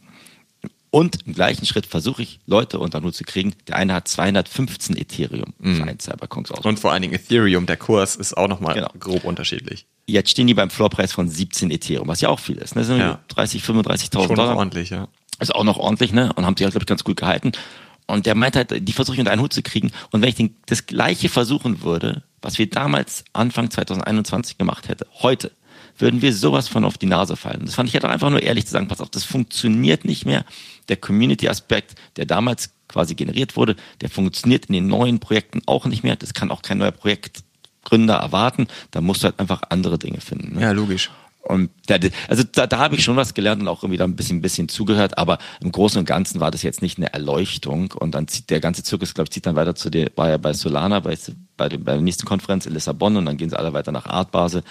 [0.91, 3.55] Und im gleichen Schritt versuche ich, Leute unter Null zu kriegen.
[3.66, 5.76] Der eine hat 215 Ethereum mhm.
[5.76, 6.66] für einen Cyberkong rausgebracht.
[6.66, 8.91] Und vor allen Dingen Ethereum, der Kurs ist auch nochmal genau.
[8.99, 9.87] grob unterschiedlich.
[10.07, 12.75] Jetzt stehen die beim Floorpreis von 17 Ethereum, was ja auch viel ist.
[12.75, 12.83] Ne?
[12.83, 13.21] Das sind ja.
[13.29, 14.57] 30, 35.000 Dollar.
[14.57, 15.09] ordentlich, ja.
[15.41, 16.33] Ist auch noch ordentlich, ne?
[16.35, 17.53] Und haben sich, glaube ich, ganz gut gehalten.
[18.07, 19.91] Und der meint halt, die versuche ich unter einen Hut zu kriegen.
[20.11, 25.07] Und wenn ich den, das Gleiche versuchen würde, was wir damals Anfang 2021 gemacht hätte,
[25.23, 25.51] heute,
[25.99, 27.63] würden wir sowas von auf die Nase fallen.
[27.65, 30.45] Das fand ich halt einfach nur ehrlich zu sagen, pass auf, das funktioniert nicht mehr.
[30.89, 36.03] Der Community-Aspekt, der damals quasi generiert wurde, der funktioniert in den neuen Projekten auch nicht
[36.03, 36.17] mehr.
[36.17, 36.93] Das kann auch kein neuer
[37.85, 38.66] Projektgründer erwarten.
[38.91, 40.57] Da musst du halt einfach andere Dinge finden.
[40.57, 40.62] Ne?
[40.62, 41.11] Ja, logisch.
[41.43, 41.97] Und da,
[42.28, 44.43] also da, da habe ich schon was gelernt und auch irgendwie da ein bisschen, ein
[44.43, 47.93] bisschen zugehört, aber im Großen und Ganzen war das jetzt nicht eine Erleuchtung.
[47.93, 50.39] Und dann zieht der ganze Zirkus, glaube ich, zieht dann weiter zu der, war ja
[50.39, 51.18] bei Solana, bei,
[51.57, 54.64] bei der nächsten Konferenz in Lissabon und dann gehen sie alle weiter nach Artbase.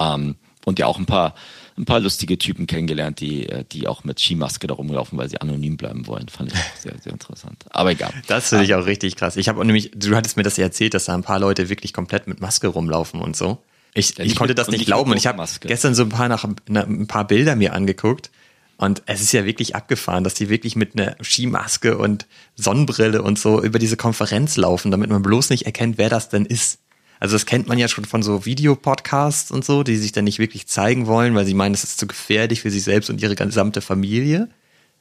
[0.00, 1.34] Ähm, und ja auch ein paar,
[1.76, 5.40] ein paar lustige Typen kennengelernt, die, äh, die auch mit Skimaske da rumlaufen, weil sie
[5.40, 6.28] anonym bleiben wollen.
[6.28, 7.64] Fand ich auch sehr, sehr interessant.
[7.70, 8.12] Aber egal.
[8.26, 9.36] Das finde ich auch richtig krass.
[9.36, 11.92] Ich habe nämlich, du hattest mir das ja erzählt, dass da ein paar Leute wirklich
[11.92, 13.62] komplett mit Maske rumlaufen und so.
[13.94, 17.06] Ich, ich konnte das nicht glauben und ich habe gestern so ein paar nach ein
[17.06, 18.30] paar Bilder mir angeguckt
[18.78, 23.38] Und es ist ja wirklich abgefahren, dass die wirklich mit einer Skimaske und Sonnenbrille und
[23.38, 26.78] so über diese Konferenz laufen, damit man bloß nicht erkennt, wer das denn ist.
[27.22, 30.40] Also das kennt man ja schon von so Videopodcasts und so, die sich dann nicht
[30.40, 33.36] wirklich zeigen wollen, weil sie meinen, es ist zu gefährlich für sich selbst und ihre
[33.36, 34.48] gesamte Familie.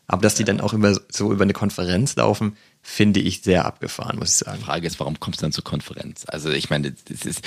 [0.05, 4.19] Aber dass die dann auch über, so über eine Konferenz laufen, finde ich sehr abgefahren,
[4.19, 4.59] muss ich sagen.
[4.59, 6.25] Die Frage ist, warum kommst du dann zur Konferenz?
[6.27, 7.43] Also ich meine, das ist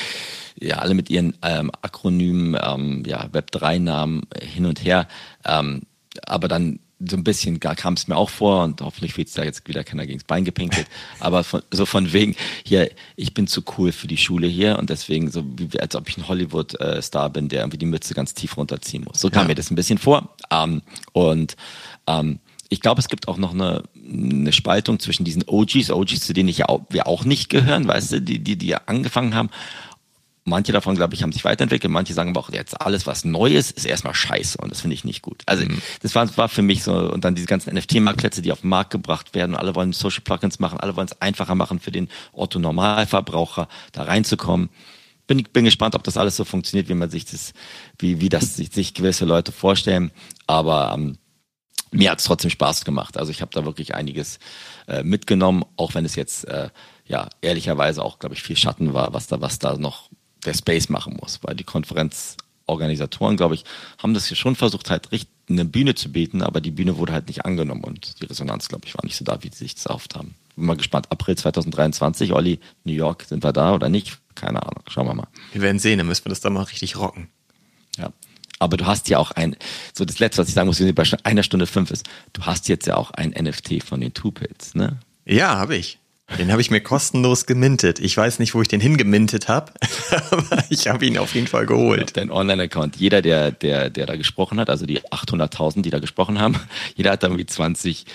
[0.58, 5.06] ja alle mit ihren ähm, Akronymen, ähm, ja, Web3-Namen hin und her.
[5.44, 5.82] Ähm,
[6.26, 9.44] aber dann so ein bisschen kam es mir auch vor und hoffentlich wird es da
[9.44, 10.86] jetzt wieder keiner gegens Bein gepinkelt.
[11.20, 14.90] Aber von, so von wegen, hier, ich bin zu cool für die Schule hier und
[14.90, 18.56] deswegen so, wie, als ob ich ein Hollywood-Star bin, der irgendwie die Mütze ganz tief
[18.56, 19.20] runterziehen muss.
[19.20, 19.48] So kam ja.
[19.48, 20.34] mir das ein bisschen vor.
[20.50, 20.82] Ähm,
[21.12, 21.56] und
[22.06, 22.38] ähm,
[22.68, 26.48] ich glaube, es gibt auch noch eine, eine Spaltung zwischen diesen OGs, OGs, zu denen
[26.48, 29.50] ich ja auch, wir auch nicht gehören, weißt du, die, die, die angefangen haben
[30.46, 31.90] Manche davon, glaube ich, haben sich weiterentwickelt.
[31.90, 34.58] Manche sagen aber auch, jetzt alles, was Neues, ist erstmal scheiße.
[34.58, 35.42] Und das finde ich nicht gut.
[35.46, 35.80] Also, mhm.
[36.02, 38.90] das war, war für mich so, und dann diese ganzen NFT-Marktplätze, die auf den Markt
[38.90, 39.54] gebracht werden.
[39.54, 40.78] Und alle wollen Social Plugins machen.
[40.78, 44.68] Alle wollen es einfacher machen für den Otto Normalverbraucher, da reinzukommen.
[45.26, 47.54] Bin, bin gespannt, ob das alles so funktioniert, wie man sich das,
[47.98, 50.10] wie, wie das sich, sich gewisse Leute vorstellen.
[50.46, 51.16] Aber, ähm,
[51.94, 53.16] mir hat es trotzdem Spaß gemacht.
[53.16, 54.40] Also ich habe da wirklich einiges
[54.88, 56.68] äh, mitgenommen, auch wenn es jetzt äh,
[57.06, 60.10] ja ehrlicherweise auch, glaube ich, viel Schatten war, was da, was da noch
[60.44, 63.64] der Space machen muss, weil die Konferenzorganisatoren, glaube ich,
[63.98, 67.12] haben das hier schon versucht, halt richtig eine Bühne zu bieten, aber die Bühne wurde
[67.12, 69.74] halt nicht angenommen und die Resonanz, glaube ich, war nicht so da, wie sie sich
[69.74, 70.34] das erhofft haben.
[70.56, 71.10] Bin mal gespannt.
[71.10, 74.18] April 2023, Olli, New York, sind wir da oder nicht?
[74.34, 74.82] Keine Ahnung.
[74.88, 75.28] Schauen wir mal.
[75.52, 77.28] Wir werden sehen, dann müssen wir das da mal richtig rocken.
[77.98, 78.10] Ja.
[78.58, 79.56] Aber du hast ja auch ein,
[79.92, 82.86] so das letzte, was ich sagen muss, bei einer Stunde fünf ist, du hast jetzt
[82.86, 85.00] ja auch ein NFT von den Two-Pills, ne?
[85.26, 85.98] Ja, habe ich.
[86.38, 88.00] Den habe ich mir kostenlos gemintet.
[88.00, 89.72] Ich weiß nicht, wo ich den hingemintet habe,
[90.30, 92.16] aber ich habe ihn auf jeden Fall geholt.
[92.16, 92.96] Dein Online-Account.
[92.96, 96.58] Jeder, der, der, der da gesprochen hat, also die 800.000, die da gesprochen haben,
[96.96, 98.06] jeder hat dann wie 20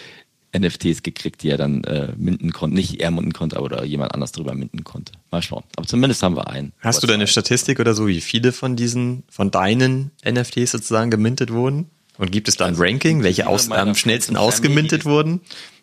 [0.57, 2.75] NFTs gekriegt, die er dann äh, minden konnte.
[2.75, 5.13] Nicht er minden konnte, oder jemand anders drüber minden konnte.
[5.29, 5.63] Mal schauen.
[5.75, 6.73] Aber zumindest haben wir einen.
[6.79, 11.51] Hast du deine Statistik oder so, wie viele von diesen, von deinen NFTs sozusagen gemintet
[11.51, 11.91] wurden?
[12.17, 15.41] Und gibt es da ein also, Ranking, welche aus, am schnellsten ausgemintet wurden?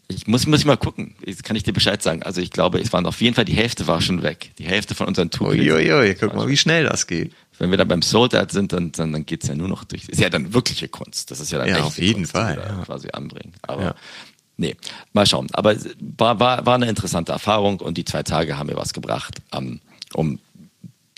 [0.09, 1.17] Ich muss, muss ich mal gucken.
[1.25, 2.23] Jetzt kann ich dir Bescheid sagen.
[2.23, 4.53] Also ich glaube, es waren auf jeden Fall die Hälfte war schon weg.
[4.59, 5.59] Die Hälfte von unseren Touren.
[5.59, 7.33] Uiuiui, guck mal, wie schnell das geht.
[7.59, 10.09] Wenn wir da beim Sold Art sind, dann, dann, dann geht's ja nur noch durch.
[10.09, 11.31] Ist ja dann wirkliche Kunst.
[11.31, 12.85] Das ist ja dann ja, auf jeden Kunst, Fall, ja.
[12.85, 13.55] quasi anbringen.
[13.63, 13.95] Aber ja.
[14.59, 14.77] nee,
[15.13, 15.49] mal schauen.
[15.53, 15.75] Aber
[16.19, 19.81] war, war, war eine interessante Erfahrung und die zwei Tage haben mir was gebracht, um,
[20.13, 20.39] um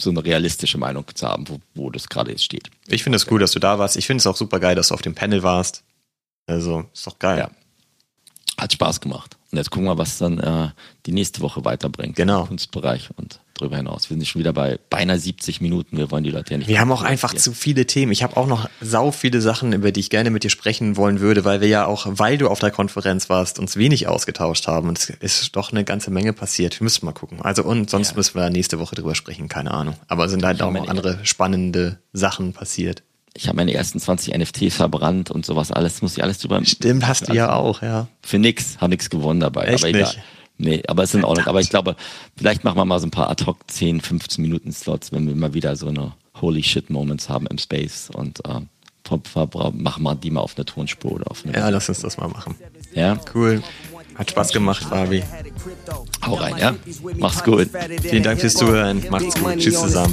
[0.00, 2.70] so eine realistische Meinung zu haben, wo, wo das gerade jetzt steht.
[2.86, 3.96] Ich finde es cool, dass du da warst.
[3.96, 5.82] Ich finde es auch super geil, dass du auf dem Panel warst.
[6.46, 7.38] Also, ist doch geil.
[7.38, 7.50] Ja.
[8.58, 9.36] Hat Spaß gemacht.
[9.50, 10.68] Und jetzt gucken wir, was dann äh,
[11.06, 12.16] die nächste Woche weiterbringt.
[12.16, 12.44] Genau.
[12.44, 14.10] Kunstbereich und darüber hinaus.
[14.10, 15.96] Wir sind schon wieder bei beinahe 70 Minuten.
[15.96, 16.68] Wir wollen die Leute ja nicht.
[16.68, 18.12] Wir haben auch einfach zu viele Themen.
[18.12, 21.20] Ich habe auch noch sau viele Sachen, über die ich gerne mit dir sprechen wollen
[21.20, 24.88] würde, weil wir ja auch, weil du auf der Konferenz warst, uns wenig ausgetauscht haben.
[24.88, 26.78] Und es ist doch eine ganze Menge passiert.
[26.78, 27.40] Wir müssen mal gucken.
[27.40, 28.16] Also und sonst ja.
[28.16, 29.48] müssen wir nächste Woche drüber sprechen.
[29.48, 29.94] Keine Ahnung.
[30.08, 33.02] Aber sind halt auch noch andere spannende Sachen passiert
[33.38, 36.60] ich habe meine ersten 20 NFTs verbrannt und sowas alles, muss ich alles drüber.
[36.64, 38.08] Stimmt, hast du ja auch, ja.
[38.20, 39.66] Für nix, habe nichts gewonnen dabei.
[39.66, 40.02] Echt aber egal.
[40.02, 40.18] Nicht?
[40.58, 41.46] Nee, aber es ist in Ordnung.
[41.46, 41.94] Aber ich glaube,
[42.36, 45.36] vielleicht machen wir mal so ein paar ad hoc 10, 15 Minuten Slots, wenn wir
[45.36, 48.60] mal wieder so eine Holy Shit Moments haben im Space und äh,
[49.72, 51.54] machen wir die mal auf einer Tonspur oder auf eine.
[51.54, 52.56] Ja, lass uns das mal machen.
[52.92, 53.20] Ja.
[53.32, 53.62] Cool.
[54.18, 55.22] Hat Spaß gemacht, Fabi.
[56.26, 56.74] Hau rein, ja?
[57.18, 57.68] Mach's gut.
[58.02, 59.00] Vielen Dank fürs Zuhören.
[59.10, 59.58] Macht's gut.
[59.58, 60.12] Tschüss zusammen.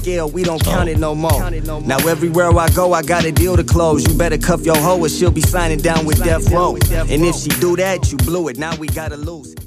[1.86, 4.08] Now everywhere I go, I got a deal to close.
[4.08, 6.78] You better cuff your hoe or she'll be signing down with death row.
[7.10, 8.60] And if she do that, you blew it.
[8.60, 9.56] Now we gotta lose.